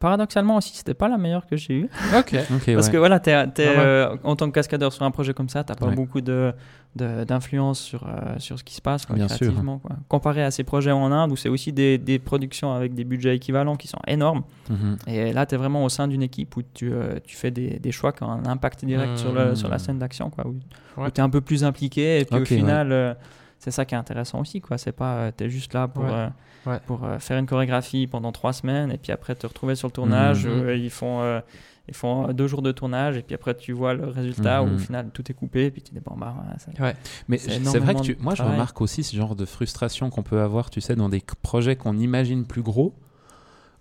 paradoxalement 0.00 0.56
aussi, 0.56 0.76
c'était 0.76 0.94
pas 0.94 1.08
la 1.08 1.16
meilleure 1.18 1.46
que 1.46 1.56
j'ai 1.56 1.74
eue. 1.74 1.88
Ok. 2.18 2.34
Ok, 2.54 2.74
Parce 2.74 2.86
ouais. 2.86 2.92
que 2.92 2.96
voilà, 2.96 3.20
t'es, 3.20 3.46
t'es, 3.48 3.66
Ah 3.68 3.70
ouais. 3.70 3.76
euh, 3.78 4.16
en 4.24 4.34
tant 4.34 4.46
que 4.48 4.54
cascadeur 4.54 4.92
sur 4.92 5.04
un 5.04 5.10
projet 5.12 5.32
comme 5.34 5.48
ça, 5.48 5.62
t'as 5.62 5.74
pas 5.76 5.86
Ouais. 5.86 5.94
beaucoup 5.94 6.20
de, 6.20 6.52
de- 6.96 7.22
d'influence 7.24 7.78
sur, 7.78 8.04
euh, 8.08 8.38
sur 8.38 8.58
ce 8.58 8.64
qui 8.64 8.74
se 8.74 8.80
passe 8.82 9.06
quoi, 9.06 9.14
Bien 9.14 9.28
sûr. 9.28 9.52
Quoi. 9.54 9.78
Comparé 10.08 10.42
à 10.42 10.50
ces 10.50 10.64
projets 10.64 10.90
en 10.90 11.12
Inde 11.12 11.30
où 11.30 11.36
c'est 11.36 11.48
aussi 11.48 11.72
des, 11.72 11.98
des 11.98 12.18
productions 12.18 12.72
avec 12.72 12.94
des 12.94 13.04
budgets 13.04 13.36
équivalents 13.36 13.76
qui 13.76 13.86
sont 13.88 14.00
énormes. 14.08 14.42
Mhm. 14.70 14.96
Et 15.06 15.32
là, 15.32 15.46
tu 15.46 15.54
es 15.54 15.58
vraiment 15.58 15.84
au 15.84 15.88
sein 15.88 16.08
d'une 16.08 16.22
équipe 16.22 16.56
où 16.56 16.62
tu, 16.74 16.90
euh, 16.92 17.18
tu 17.24 17.36
fais 17.36 17.50
des, 17.50 17.78
des 17.78 17.92
choix 17.92 18.12
qui 18.12 18.22
ont 18.24 18.30
un 18.30 18.46
impact 18.46 18.84
direct 18.84 19.12
Mmh. 19.12 19.16
sur, 19.18 19.32
le, 19.32 19.54
sur 19.54 19.68
la 19.68 19.78
scène 19.78 19.98
d'action, 19.98 20.30
quoi, 20.30 20.46
où, 20.46 20.56
Ouais. 21.00 21.10
tu 21.12 21.20
es 21.20 21.24
un 21.24 21.30
peu 21.30 21.40
plus 21.40 21.62
impliqué. 21.62 22.20
Et 22.20 22.24
puis 22.24 22.36
au 22.40 22.44
final, 22.44 22.90
euh, 22.90 23.14
c'est 23.60 23.70
ça 23.70 23.84
qui 23.84 23.94
est 23.94 23.98
intéressant 23.98 24.40
aussi. 24.40 24.60
quoi. 24.60 24.76
C'est 24.78 24.90
pas, 24.92 25.30
tu 25.30 25.44
es 25.44 25.48
juste 25.50 25.72
là 25.74 25.86
pour, 25.86 26.02
Ouais. 26.04 26.10
euh, 26.10 26.28
Ouais. 26.66 26.80
pour 26.86 27.04
euh, 27.04 27.18
faire 27.20 27.38
une 27.38 27.46
chorégraphie 27.46 28.06
pendant 28.08 28.32
trois 28.32 28.52
semaines 28.52 28.90
et 28.90 28.98
puis 28.98 29.12
après 29.12 29.34
te 29.36 29.46
retrouver 29.46 29.76
sur 29.76 29.86
le 29.86 29.92
tournage. 29.92 30.44
Mmh. 30.46 30.50
euh, 30.50 30.74
ils 30.76 30.90
font. 30.90 31.20
euh, 31.22 31.40
ils 31.88 31.94
font 31.94 32.32
deux 32.32 32.46
jours 32.46 32.62
de 32.62 32.70
tournage 32.70 33.16
et 33.16 33.22
puis 33.22 33.34
après 33.34 33.52
tu 33.56 33.72
vois 33.72 33.94
le 33.94 34.06
résultat 34.06 34.62
où 34.62 34.66
Mhm. 34.66 34.74
au 34.74 34.78
final 34.78 35.10
tout 35.12 35.28
est 35.28 35.34
coupé 35.34 35.64
et 35.64 35.70
puis 35.72 35.82
tu 35.82 35.92
dis 35.92 35.98
bon 35.98 36.14
bah 36.16 36.36
ouais, 36.38 36.56
ça- 36.58 36.82
Ouais. 36.84 36.94
Mais 37.26 37.36
C'est 37.38 37.58
vrai 37.80 37.96
que 37.96 38.00
tu, 38.02 38.16
moi 38.20 38.36
je 38.36 38.44
remarque 38.44 38.80
aussi 38.80 39.02
ce 39.02 39.16
genre 39.16 39.34
de 39.34 39.44
frustration 39.44 40.08
qu'on 40.08 40.22
peut 40.22 40.40
avoir, 40.40 40.70
tu 40.70 40.80
sais, 40.80 40.94
dans 40.94 41.08
des 41.08 41.20
projets 41.42 41.74
qu'on 41.74 41.98
imagine 41.98 42.44
plus 42.44 42.62
gros, 42.62 42.94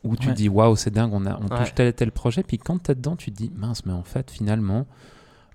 où 0.04 0.16
tu 0.16 0.30
Ouais. 0.30 0.34
dis 0.34 0.50
waouh 0.50 0.76
c'est 0.76 0.90
dingue, 0.90 1.14
on, 1.14 1.24
a, 1.28 1.38
on 1.38 1.44
Ouais. 1.54 1.58
touche 1.60 1.76
tel 1.76 1.88
et 1.88 1.94
tel 1.94 2.12
projet, 2.12 2.42
puis 2.42 2.58
quand 2.58 2.82
t'es 2.82 2.96
dedans, 2.96 3.16
tu 3.16 3.32
te 3.32 3.38
dis 3.38 3.52
mince, 3.56 3.86
mais 3.86 3.94
en 3.94 4.02
fait 4.04 4.32
finalement, 4.32 4.88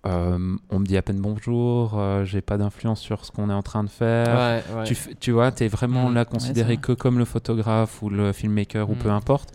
euh, 0.06 0.56
on 0.70 0.78
me 0.78 0.84
dit 0.86 0.96
à 0.96 1.02
peine 1.02 1.18
bonjour, 1.20 1.98
euh, 1.98 2.24
j'ai 2.24 2.40
pas 2.42 2.58
d'influence 2.58 3.00
sur 3.00 3.24
ce 3.24 3.30
qu'on 3.32 3.48
est 3.50 3.54
en 3.54 3.62
train 3.62 3.84
de 3.84 3.88
faire. 3.90 4.62
Ouais, 4.72 4.76
ouais. 4.78 4.84
Tu, 4.84 4.96
tu 5.18 5.30
vois, 5.32 5.50
tu 5.52 5.64
es 5.64 5.68
vraiment 5.68 6.10
Mm. 6.10 6.14
là 6.14 6.24
considéré 6.24 6.76
que 6.76 6.92
comme 6.92 7.18
le 7.18 7.24
photographe 7.24 8.02
ou 8.02 8.10
le 8.10 8.32
filmmaker 8.32 8.90
ou 8.90 8.94
Mm. 8.94 8.98
peu 8.98 9.10
importe. 9.10 9.50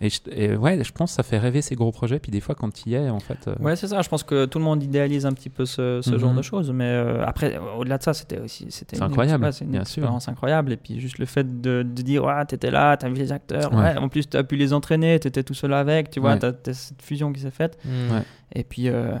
Et, 0.00 0.10
je- 0.10 0.20
et 0.30 0.54
ouais, 0.54 0.84
je 0.84 0.92
pense 0.92 1.10
que 1.10 1.16
ça 1.16 1.24
fait 1.24 1.38
rêver 1.38 1.60
ces 1.60 1.74
gros 1.74 1.90
projets. 1.90 2.20
Puis 2.20 2.30
des 2.30 2.38
fois, 2.40 2.54
quand 2.54 2.72
tu 2.72 2.90
y 2.90 2.94
es, 2.94 3.10
en 3.10 3.18
fait. 3.18 3.48
euh, 3.48 3.56
Ouais, 3.58 3.74
c'est 3.74 3.88
ça. 3.88 4.00
Je 4.00 4.08
pense 4.08 4.22
que 4.22 4.44
tout 4.44 4.60
le 4.60 4.64
monde 4.64 4.80
idéalise 4.80 5.26
un 5.26 5.32
petit 5.32 5.48
peu 5.50 5.66
ce, 5.66 5.98
ce 6.02 6.16
genre 6.18 6.32
de 6.34 6.42
choses. 6.42 6.70
Mais 6.70 6.84
euh, 6.84 7.24
après, 7.26 7.58
au-delà 7.76 7.98
de 7.98 8.04
ça, 8.04 8.14
c'était 8.14 8.38
aussi. 8.38 8.66
C'était 8.70 8.94
C'est 8.94 9.02
une- 9.02 9.08
incroyable, 9.10 9.52
c'est 9.52 9.64
une 9.64 9.72
bien 9.72 9.84
sûr. 9.84 10.02
expérience 10.02 10.28
incroyable. 10.28 10.70
Et 10.70 10.76
puis, 10.76 11.00
juste 11.00 11.18
le 11.18 11.26
fait 11.26 11.60
de, 11.60 11.82
de 11.82 12.02
dire, 12.02 12.22
ouais, 12.24 12.44
t'étais 12.46 12.70
là, 12.70 12.96
t'as 12.96 13.08
vu 13.08 13.16
les 13.16 13.32
acteurs. 13.32 13.72
Ouais. 13.74 13.80
Ouais. 13.80 13.96
En 13.96 14.08
plus, 14.08 14.28
t'as 14.28 14.44
pu 14.44 14.54
les 14.54 14.72
entraîner, 14.72 15.18
t'étais 15.18 15.42
tout 15.42 15.54
seul 15.54 15.72
avec. 15.74 16.10
Tu 16.10 16.20
vois, 16.20 16.34
Ouais. 16.34 16.38
t'as 16.38 16.52
t'as 16.52 16.74
cette 16.74 17.02
fusion 17.02 17.32
qui 17.32 17.40
s'est 17.40 17.50
faite. 17.50 17.76
Mm. 17.84 17.88
Ouais. 18.14 18.22
Et 18.54 18.62
puis, 18.62 18.88
euh, 18.88 19.16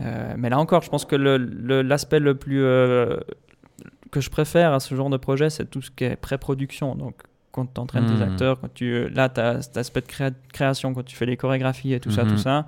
euh, 0.00 0.34
mais 0.38 0.48
là 0.50 0.58
encore, 0.58 0.82
je 0.82 0.90
pense 0.90 1.04
que 1.04 1.16
le- 1.16 1.36
le- 1.36 1.82
l'aspect 1.82 2.20
le, 2.20 2.34
plus 2.34 2.62
euh, 2.62 3.16
que 4.10 4.20
je 4.20 4.30
préfère 4.30 4.72
à 4.72 4.80
ce 4.80 4.94
genre 4.94 5.10
de 5.10 5.16
projet, 5.16 5.50
c'est 5.50 5.66
tout 5.66 5.82
ce 5.82 5.90
qui 5.90 6.04
est 6.04 6.16
pré-production. 6.16 6.94
Donc, 6.94 7.14
quand 7.52 7.66
tu 7.72 7.80
entraînes 7.80 8.06
tes 8.06 8.14
Mhm. 8.14 8.22
acteurs, 8.22 8.60
quand 8.60 8.72
tu, 8.72 9.08
là, 9.10 9.28
tu 9.28 9.40
as 9.40 9.62
cet 9.62 9.76
aspect 9.76 10.00
de 10.00 10.06
créa- 10.06 10.30
création, 10.52 10.94
quand 10.94 11.04
tu 11.04 11.16
fais 11.16 11.26
les 11.26 11.36
chorégraphies 11.36 11.92
et 11.92 12.00
tout 12.00 12.10
ça, 12.10 12.24
tout 12.24 12.36
ça. 12.36 12.66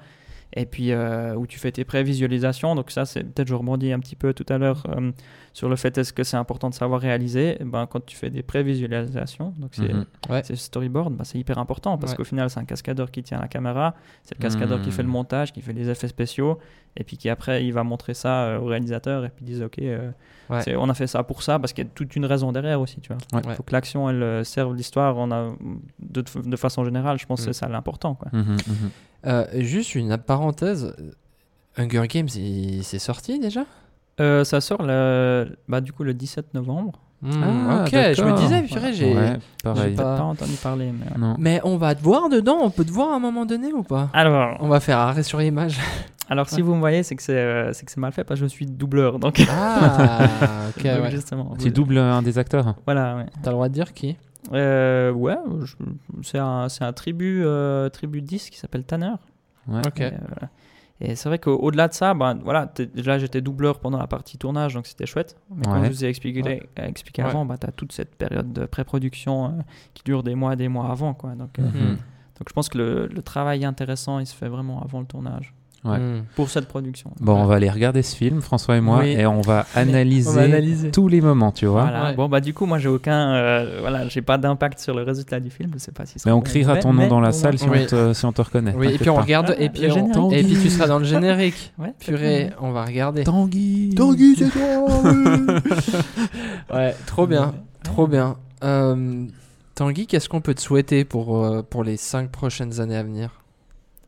Et 0.54 0.66
puis, 0.66 0.92
euh, 0.92 1.34
où 1.34 1.46
tu 1.46 1.58
fais 1.58 1.72
tes 1.72 1.82
prévisualisations. 1.84 2.74
Donc, 2.74 2.90
ça, 2.90 3.06
c'est 3.06 3.24
peut-être, 3.24 3.48
je 3.48 3.54
rebondis 3.54 3.90
un 3.90 4.00
petit 4.00 4.16
peu 4.16 4.34
tout 4.34 4.44
à 4.50 4.58
l'heure 4.58 4.82
euh, 4.90 5.10
sur 5.54 5.68
le 5.70 5.76
fait 5.76 5.96
est-ce 5.96 6.12
que 6.12 6.24
c'est 6.24 6.36
important 6.36 6.68
de 6.68 6.74
savoir 6.74 7.00
réaliser? 7.00 7.56
Eh 7.60 7.64
ben, 7.64 7.86
quand 7.86 8.04
tu 8.04 8.16
fais 8.16 8.28
des 8.28 8.42
prévisualisations, 8.42 9.54
donc 9.56 9.70
c'est 9.72 9.92
Mhm. 9.92 10.04
Ouais. 10.28 10.42
c'est 10.44 10.52
le 10.52 10.58
storyboard, 10.58 11.14
bah, 11.14 11.24
c'est 11.24 11.38
hyper 11.38 11.56
important 11.58 11.96
parce 11.96 12.12
Ouais. 12.12 12.16
qu'au 12.18 12.24
final, 12.24 12.50
c'est 12.50 12.60
un 12.60 12.64
cascadeur 12.66 13.10
qui 13.10 13.22
tient 13.22 13.40
la 13.40 13.48
caméra, 13.48 13.94
c'est 14.24 14.36
le 14.36 14.42
cascadeur 14.42 14.80
qui 14.82 14.88
Mhm. 14.88 14.92
fait 14.94 15.02
le 15.02 15.08
montage, 15.08 15.52
qui 15.52 15.62
fait 15.62 15.72
les 15.72 15.88
effets 15.88 16.08
spéciaux, 16.08 16.58
et 16.96 17.04
puis 17.04 17.16
qui 17.16 17.30
après, 17.30 17.64
il 17.64 17.72
va 17.72 17.82
montrer 17.82 18.12
ça 18.12 18.42
euh, 18.44 18.58
au 18.58 18.66
réalisateur 18.66 19.24
et 19.24 19.30
puis 19.30 19.44
disent 19.46 19.62
ok, 19.62 19.78
euh, 19.78 20.10
Ouais. 20.50 20.76
on 20.76 20.88
a 20.90 20.94
fait 20.94 21.06
ça 21.06 21.22
pour 21.22 21.42
ça 21.42 21.58
parce 21.58 21.72
qu'il 21.72 21.84
y 21.84 21.86
a 21.86 21.90
toute 21.94 22.14
une 22.14 22.26
raison 22.26 22.52
derrière 22.52 22.78
aussi, 22.80 23.00
tu 23.00 23.08
vois. 23.08 23.16
Ouais. 23.32 23.42
Il 23.46 23.54
faut 23.54 23.62
que 23.62 23.72
l'action 23.72 24.10
elle 24.10 24.44
serve 24.44 24.74
l'histoire. 24.74 25.16
On 25.16 25.30
a 25.30 25.52
de, 26.00 26.22
de 26.44 26.56
façon 26.56 26.84
générale, 26.84 27.18
je 27.18 27.24
pense 27.24 27.40
que 27.40 27.46
Mhm. 27.48 27.52
c'est 27.54 27.58
ça 27.60 27.68
l'important, 27.68 28.14
quoi. 28.16 28.28
Mhm, 28.34 28.42
mhm. 28.52 28.90
Euh, 29.26 29.44
juste 29.60 29.94
une 29.94 30.16
parenthèse. 30.18 30.94
Hunger 31.76 32.06
Games, 32.08 32.28
il- 32.34 32.82
c'est 32.84 32.98
sorti 32.98 33.38
déjà? 33.38 33.64
Euh, 34.20 34.44
ça 34.44 34.60
sort 34.60 34.82
le, 34.82 35.56
bah, 35.68 35.80
du 35.80 35.92
coup 35.92 36.04
le 36.04 36.12
17 36.14 36.52
novembre. 36.54 36.92
Hmm, 37.22 37.30
Ah, 37.70 37.84
Ok, 37.86 37.92
je 37.92 38.24
me 38.24 38.36
disais, 38.36 38.62
purée, 38.62 38.92
j'ai. 38.92 39.14
Ouais, 39.14 39.38
pas- 39.62 39.74
pas 39.94 40.22
entendu 40.22 40.52
parler, 40.60 40.92
mais. 40.92 41.04
ouais. 41.06 41.18
Non. 41.18 41.36
Mais 41.38 41.60
on 41.62 41.76
va 41.76 41.94
te 41.94 42.02
voir 42.02 42.28
dedans, 42.28 42.58
on 42.62 42.70
peut 42.70 42.84
te 42.84 42.90
voir 42.90 43.12
à 43.12 43.14
un 43.16 43.20
moment 43.20 43.46
donné 43.46 43.72
ou 43.72 43.84
pas? 43.84 44.10
Alors, 44.12 44.56
On 44.60 44.68
va 44.68 44.80
faire 44.80 44.98
arrêt 44.98 45.22
sur 45.22 45.40
image. 45.40 45.78
alors 46.28 46.48
si 46.48 46.56
Ouais. 46.56 46.62
vous 46.62 46.74
me 46.74 46.80
voyez, 46.80 47.04
c'est 47.04 47.14
que 47.14 47.22
c'est 47.22 47.36
euh, 47.38 47.72
c'est 47.72 47.86
que 47.86 47.92
c'est 47.92 48.00
mal 48.00 48.10
fait 48.12 48.24
parce 48.24 48.40
que 48.40 48.46
je 48.46 48.50
suis 48.50 48.66
doubleur, 48.66 49.20
donc. 49.20 49.40
Ah, 49.48 50.26
ok, 50.76 50.82
donc 50.84 51.02
ouais. 51.04 51.10
justement. 51.12 51.54
Tu 51.60 51.70
doubles 51.70 51.98
un 51.98 52.22
des 52.22 52.38
acteurs 52.38 52.74
Voilà, 52.86 53.16
ouais. 53.16 53.26
T'as 53.42 53.50
le 53.50 53.54
droit 53.54 53.68
de 53.68 53.74
dire 53.74 53.92
qui? 53.92 54.16
Euh, 54.52 55.12
ouais, 55.12 55.36
c'est 56.22 56.38
un, 56.38 56.68
c'est 56.68 56.84
un 56.84 56.92
tribu, 56.92 57.42
euh, 57.44 57.88
tribu 57.88 58.22
10 58.22 58.50
qui 58.50 58.58
s'appelle 58.58 58.84
Tanner. 58.84 59.14
Ouais. 59.68 59.82
Ok. 59.86 60.00
Et, 60.00 60.04
euh, 60.06 60.10
et 61.00 61.14
c'est 61.16 61.28
vrai 61.28 61.38
qu'au-delà 61.38 61.88
de 61.88 61.92
ça, 61.94 62.14
ben, 62.14 62.34
voilà, 62.44 62.72
déjà 62.94 63.18
j'étais 63.18 63.40
doubleur 63.40 63.80
pendant 63.80 63.98
la 63.98 64.06
partie 64.06 64.38
tournage, 64.38 64.74
donc 64.74 64.86
c'était 64.86 65.06
chouette. 65.06 65.36
Mais 65.54 65.64
comme 65.64 65.84
je 65.84 65.90
vous 65.90 66.04
ai 66.04 66.08
expliqué, 66.08 66.42
Ouais. 66.42 66.62
euh, 66.78 66.86
expliqué 66.86 67.22
Ouais. 67.22 67.28
avant, 67.28 67.44
bah, 67.44 67.56
tu 67.58 67.66
as 67.66 67.72
toute 67.72 67.92
cette 67.92 68.14
période 68.16 68.52
de 68.52 68.66
pré-production 68.66 69.46
euh, 69.46 69.62
qui 69.94 70.02
dure 70.04 70.22
des 70.22 70.34
mois 70.34 70.52
et 70.54 70.56
des 70.56 70.68
mois 70.68 70.90
avant. 70.90 71.14
Quoi. 71.14 71.30
Donc, 71.34 71.58
euh, 71.58 71.62
Mhm. 71.62 71.96
donc 71.96 72.48
je 72.48 72.52
pense 72.52 72.68
que 72.68 72.78
le, 72.78 73.06
le 73.08 73.22
travail 73.22 73.64
intéressant, 73.64 74.18
il 74.18 74.26
se 74.26 74.34
fait 74.34 74.48
vraiment 74.48 74.82
avant 74.82 75.00
le 75.00 75.06
tournage. 75.06 75.54
Ouais. 75.84 75.98
Hmm. 75.98 76.22
Pour 76.36 76.48
cette 76.48 76.68
production. 76.68 77.10
Bon, 77.18 77.34
on 77.34 77.46
va 77.46 77.56
aller 77.56 77.68
regarder 77.68 78.02
ce 78.02 78.14
film, 78.14 78.40
François 78.40 78.76
et 78.76 78.80
moi, 78.80 78.98
Oui. 79.00 79.14
et 79.18 79.26
on 79.26 79.40
va 79.40 79.66
analyser, 79.74 80.28
On 80.30 80.34
va 80.34 80.42
analyser. 80.42 80.92
tous 80.92 81.08
les 81.08 81.20
moments, 81.20 81.50
tu 81.50 81.66
vois. 81.66 81.82
Voilà. 81.82 82.10
Ouais. 82.10 82.14
Bon, 82.14 82.28
bah, 82.28 82.40
du 82.40 82.54
coup, 82.54 82.66
moi, 82.66 82.78
j'ai 82.78 82.88
aucun. 82.88 83.34
euh, 83.34 83.78
voilà, 83.80 84.06
j'ai 84.06 84.22
pas 84.22 84.38
d'impact 84.38 84.78
sur 84.78 84.94
le 84.94 85.02
résultat 85.02 85.40
du 85.40 85.50
film. 85.50 85.70
Je 85.74 85.78
sais 85.78 85.90
pas 85.90 86.06
si 86.06 86.18
Mais 86.24 86.30
on 86.30 86.40
criera 86.40 86.76
ton 86.76 86.92
mais- 86.92 87.02
nom 87.04 87.08
dans 87.08 87.20
la 87.20 87.32
salle 87.32 87.58
si, 87.58 87.68
Oui. 87.68 87.78
on 87.82 87.86
te, 87.86 88.12
si 88.12 88.24
on 88.24 88.32
te 88.32 88.42
reconnaît. 88.42 88.74
Oui, 88.76 88.94
et 88.94 88.98
puis 88.98 89.10
on 89.10 89.16
pas. 89.16 89.22
regarde, 89.22 89.56
et 89.58 89.66
Ah, 89.66 89.70
puis, 89.70 89.90
on- 89.90 90.30
et 90.30 90.44
puis 90.44 90.56
tu 90.62 90.70
seras 90.70 90.86
dans 90.86 91.00
le 91.00 91.04
générique. 91.04 91.72
Ouais, 91.78 91.92
Purée, 91.98 92.50
on 92.60 92.70
va 92.70 92.84
regarder. 92.84 93.24
Tanguy 93.24 93.92
Tanguy, 93.96 94.36
c'est 94.38 94.46
Ouais, 96.72 96.94
trop 97.06 97.26
bien, 97.26 97.46
Ouais. 97.46 97.52
trop 97.82 98.06
bien. 98.06 98.36
Euh, 98.62 99.24
Tanguy, 99.74 100.06
qu'est-ce 100.06 100.28
qu'on 100.28 100.40
peut 100.40 100.54
te 100.54 100.60
souhaiter 100.60 101.04
pour, 101.04 101.44
euh, 101.44 101.62
pour 101.68 101.82
les 101.82 101.96
5 101.96 102.30
prochaines 102.30 102.80
années 102.80 102.96
à 102.96 103.02
venir? 103.02 103.30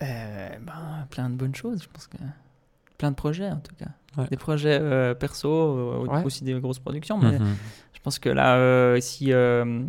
Euh, 0.05 0.49
ben, 0.65 1.07
plein 1.11 1.29
de 1.31 1.35
bonnes 1.35 1.55
choses, 1.55 1.83
je 1.83 1.89
pense 1.93 2.07
que. 2.07 2.17
Plein 2.99 3.11
de 3.11 3.17
projets, 3.17 3.51
en 3.51 3.57
tout 3.61 3.75
cas. 3.77 3.87
Ouais. 4.17 4.29
Des 4.31 4.37
projets 4.37 4.79
euh, 4.81 5.15
perso, 5.15 5.49
euh, 5.51 6.07
Ouais. 6.07 6.23
aussi 6.25 6.45
des 6.45 6.55
grosses 6.61 6.79
productions. 6.79 7.19
Mais 7.19 7.39
Mhm. 7.39 7.57
je 7.93 8.01
pense 8.01 8.19
que 8.19 8.29
là, 8.29 8.57
euh, 8.57 9.01
si. 9.01 9.33
euh, 9.33 9.83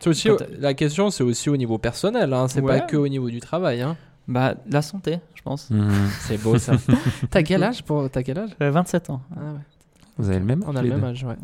C'est 0.00 0.10
aussi, 0.10 0.28
Quand- 0.28 0.44
la 0.58 0.74
question, 0.74 1.10
c'est 1.10 1.24
aussi 1.24 1.50
au 1.50 1.56
niveau 1.56 1.76
personnel, 1.78 2.32
hein, 2.32 2.46
c'est 2.48 2.60
Ouais. 2.60 2.78
pas 2.80 2.86
que 2.86 2.96
au 2.96 3.08
niveau 3.08 3.30
du 3.30 3.40
travail. 3.40 3.82
Hein. 3.82 3.96
Bah, 4.28 4.54
la 4.70 4.80
santé, 4.82 5.18
je 5.34 5.42
pense. 5.42 5.70
Mhm. 5.70 5.90
C'est 6.20 6.40
beau 6.42 6.56
ça. 6.58 6.74
T'as 7.30 7.42
quel 7.42 7.62
âge 7.64 7.82
pour 7.84 8.08
T'as 8.10 8.22
quel 8.22 8.38
âge? 8.38 8.50
Euh, 8.62 8.70
27 8.70 9.10
ans. 9.10 9.22
Ah 9.34 9.40
ouais. 9.40 9.58
Vous 10.18 10.28
avez 10.28 10.38
le 10.38 10.44
même 10.44 10.62
On 10.66 10.76
a 10.76 10.82
le 10.82 10.88
même 10.90 11.00
deux 11.00 11.06
âge, 11.06 11.24
ouais. 11.24 11.36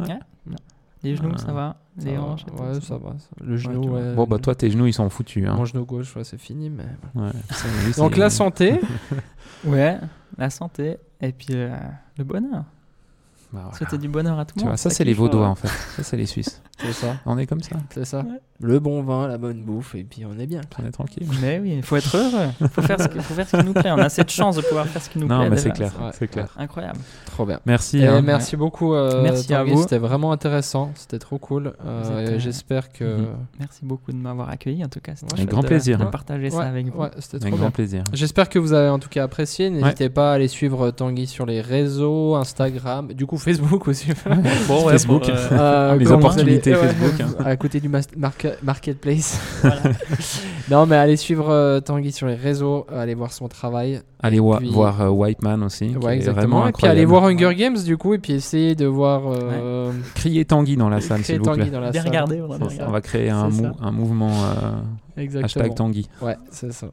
Les 1.04 1.16
genoux, 1.16 1.30
Ah. 1.34 1.38
ça 1.38 1.52
va. 1.52 1.76
Ça 1.98 2.04
Les 2.08 2.18
hanches. 2.18 2.44
ouais, 2.58 2.80
ça 2.80 2.96
va. 2.96 3.14
Le 3.40 3.56
genou, 3.56 3.90
ouais. 3.94 4.14
Bon, 4.14 4.24
bah 4.26 4.38
toi, 4.38 4.54
tes 4.54 4.70
genoux, 4.70 4.86
ils 4.86 4.92
sont 4.92 5.08
foutus. 5.10 5.46
Hein. 5.46 5.54
Mon 5.54 5.64
genou 5.64 5.84
gauche, 5.84 6.16
ouais, 6.16 6.24
c'est 6.24 6.38
fini. 6.40 6.70
Mais... 6.70 6.84
Ouais, 7.14 7.30
Donc 7.96 8.16
la 8.16 8.30
santé, 8.30 8.80
Ouais, 9.64 9.98
la 10.36 10.50
santé 10.50 10.96
et 11.20 11.32
puis 11.32 11.48
euh, 11.52 11.76
le 12.18 12.24
bonheur. 12.24 12.64
Bah, 13.52 13.60
voilà. 13.62 13.72
Souhaiter 13.76 13.98
du 13.98 14.08
bonheur 14.08 14.38
à 14.38 14.44
tout 14.44 14.54
le 14.56 14.62
monde. 14.62 14.70
vois, 14.70 14.76
ça, 14.76 14.90
c'est 14.90 15.04
les 15.04 15.14
Vaudois, 15.14 15.46
euh, 15.46 15.50
en 15.50 15.54
fait. 15.54 15.68
Ça, 15.68 16.02
c'est 16.02 16.16
les 16.16 16.26
Suisses. 16.26 16.60
C'est 16.84 16.92
ça. 16.92 17.16
On 17.26 17.38
est 17.38 17.46
comme 17.46 17.60
ça. 17.60 17.76
C'est 17.90 18.04
ça. 18.04 18.18
Ouais. 18.20 18.40
Le 18.60 18.78
bon 18.78 19.02
vin, 19.02 19.26
la 19.26 19.36
bonne 19.36 19.62
bouffe, 19.62 19.96
et 19.96 20.04
puis 20.04 20.24
on 20.24 20.38
est 20.38 20.46
bien. 20.46 20.60
On 20.80 20.86
est 20.86 20.90
tranquille. 20.92 21.26
Mais 21.42 21.58
oui, 21.60 21.74
il 21.76 21.82
faut 21.82 21.96
être 21.96 22.16
heureux. 22.16 22.48
Il 22.60 22.68
faut, 22.68 22.82
faire 22.82 23.00
ce 23.00 23.08
qui- 23.08 23.18
faut 23.18 23.34
faire 23.34 23.48
ce 23.48 23.56
qui 23.56 23.64
nous 23.66 23.72
plaît. 23.72 23.90
On 23.90 23.98
a 23.98 24.08
cette 24.08 24.30
chance 24.30 24.54
de 24.56 24.62
pouvoir 24.62 24.86
faire 24.86 25.02
ce 25.02 25.10
qui 25.10 25.18
nous 25.18 25.26
Non, 25.26 25.40
plaît. 25.40 25.50
mais 25.50 25.56
déjà. 25.56 25.62
c'est 25.64 25.72
clair. 25.72 25.92
C'est 26.16 26.28
clair. 26.28 26.54
Incroyable. 26.56 27.00
Trop 27.26 27.44
bien. 27.46 27.58
Merci. 27.66 27.98
Et 27.98 28.06
hein. 28.06 28.22
merci 28.22 28.56
beaucoup. 28.56 28.94
euh, 28.94 29.22
Merci 29.24 29.52
à 29.52 29.58
Tanguy, 29.58 29.72
vous. 29.72 29.82
C'était 29.82 29.98
vraiment 29.98 30.30
intéressant. 30.30 30.92
C'était 30.94 31.18
trop 31.18 31.38
cool. 31.38 31.72
Euh, 31.84 32.38
J'espère 32.38 32.92
que. 32.92 33.04
Mhm. 33.22 33.26
Merci 33.58 33.80
beaucoup 33.84 34.12
de 34.12 34.16
m'avoir 34.18 34.48
accueilli. 34.50 34.84
En 34.84 34.88
tout 34.88 35.00
cas, 35.00 35.12
c'était 35.16 35.34
Avec 35.34 35.48
grand 35.48 35.62
de- 35.62 35.66
plaisir. 35.66 35.98
de 35.98 36.04
Ouais. 36.04 36.10
partager 36.10 36.48
ça 36.50 36.62
avec 36.62 36.86
vous. 36.86 37.00
ouais, 37.02 37.10
c'était 37.18 37.38
trop 37.40 37.48
Avec 37.48 37.58
grand 37.60 37.70
plaisir. 37.72 38.04
J'espère 38.12 38.48
que 38.48 38.60
vous 38.60 38.72
avez 38.72 38.88
en 38.88 39.00
tout 39.00 39.08
cas 39.08 39.24
apprécié. 39.24 39.68
N'hésitez 39.68 40.08
pas 40.10 40.30
à 40.30 40.34
aller 40.34 40.48
suivre 40.48 40.92
Tanguy 40.92 41.26
sur 41.26 41.44
les 41.44 41.60
réseaux, 41.60 42.36
Instagram, 42.36 43.12
du 43.12 43.26
coup 43.26 43.36
Facebook 43.36 43.88
aussi. 43.88 44.10
Bon, 44.68 44.88
Facebook. 44.88 45.28
euh, 45.28 45.34
Euh, 45.52 45.96
Les 45.96 46.10
opportunités 46.12 46.73
Facebook, 46.76 47.20
hein. 47.20 47.44
À 47.44 47.56
côté 47.56 47.80
du 47.80 47.88
marketplace. 48.62 49.40
voilà. 49.62 49.80
non, 50.70 50.86
mais 50.86 50.96
allez 50.96 51.16
suivre 51.16 51.50
euh, 51.50 51.80
Tanguy 51.80 52.12
sur 52.12 52.26
les 52.26 52.34
réseaux, 52.34 52.86
allez 52.92 53.14
voir 53.14 53.32
son 53.32 53.48
travail. 53.48 54.00
Allez 54.20 54.40
wa- 54.40 54.58
puis- 54.58 54.70
voir 54.70 55.00
euh, 55.00 55.08
White 55.08 55.42
Man 55.42 55.62
aussi. 55.62 55.88
qui 55.88 55.96
Ouais, 55.98 56.14
est 56.14 56.16
exactement. 56.16 56.56
vraiment 56.60 56.68
Et 56.68 56.72
puis 56.72 56.86
allez 56.86 57.04
voir 57.04 57.24
Hunger 57.24 57.54
Games 57.54 57.78
du 57.78 57.96
coup, 57.96 58.14
et 58.14 58.18
puis 58.18 58.34
essayez 58.34 58.74
de 58.74 58.86
voir. 58.86 59.22
euh, 59.26 59.92
Criez 60.14 60.44
Tanguy 60.44 60.76
dans 60.76 60.88
la 60.88 61.00
salle, 61.00 61.24
s'il 61.24 61.38
vous 61.38 61.44
Tanguy 61.44 61.62
plaît. 61.62 61.70
dans 61.70 61.80
la 61.80 61.92
salle. 61.92 62.10
on 62.86 62.90
va 62.90 62.98
On 62.98 63.00
créer 63.00 63.30
un, 63.30 63.48
mou- 63.48 63.72
un 63.80 63.90
mouvement 63.92 64.30
euh, 64.32 65.20
Exactement. 65.22 65.44
hashtag 65.64 65.74
Tanguy. 65.76 66.08
Ouais, 66.22 66.36
c'est 66.50 66.72
ça. 66.72 66.86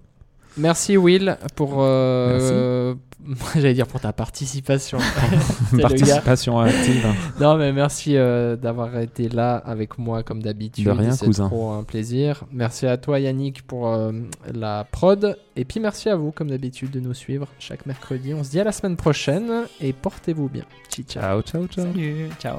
Merci 0.58 0.98
Will 0.98 1.38
pour. 1.56 1.76
euh, 1.80 2.94
J'allais 3.56 3.74
dire 3.74 3.88
pour 3.88 4.00
ta 4.00 4.14
participation. 4.14 4.98
Participation 5.82 6.60
active. 6.60 7.06
non, 7.40 7.56
mais 7.58 7.72
merci 7.72 8.18
euh, 8.18 8.56
d'avoir 8.56 8.98
été 9.00 9.30
là 9.30 9.56
avec 9.58 9.98
moi 9.98 10.24
comme 10.24 10.42
d'habitude. 10.42 10.86
De 10.86 10.92
rien, 10.92 11.12
C'est 11.12 11.26
cousin. 11.26 11.48
trop 11.48 11.72
un 11.72 11.84
plaisir. 11.84 12.44
Merci 12.52 12.88
à 12.88 12.98
toi 12.98 13.20
Yannick 13.20 13.62
pour 13.64 13.88
euh, 13.88 14.12
la 14.54 14.86
prod. 14.92 15.38
Et 15.56 15.66
puis 15.66 15.80
merci 15.80 16.10
à 16.10 16.16
vous 16.16 16.32
comme 16.32 16.50
d'habitude 16.50 16.92
de 16.92 17.00
nous 17.00 17.14
suivre 17.14 17.48
chaque 17.60 17.86
mercredi. 17.86 18.34
On 18.34 18.44
se 18.44 18.52
dit 18.52 18.60
à 18.60 18.64
la 18.64 18.72
semaine 18.72 18.96
prochaine 18.98 19.52
et 19.80 19.94
portez-vous 19.94 20.50
bien. 20.50 20.64
Ciao, 20.90 21.06
ciao. 21.06 21.22
Ciao, 21.22 21.42
ciao, 21.42 21.68
ciao. 21.68 21.86
Salut, 21.94 22.30
ciao. 22.40 22.58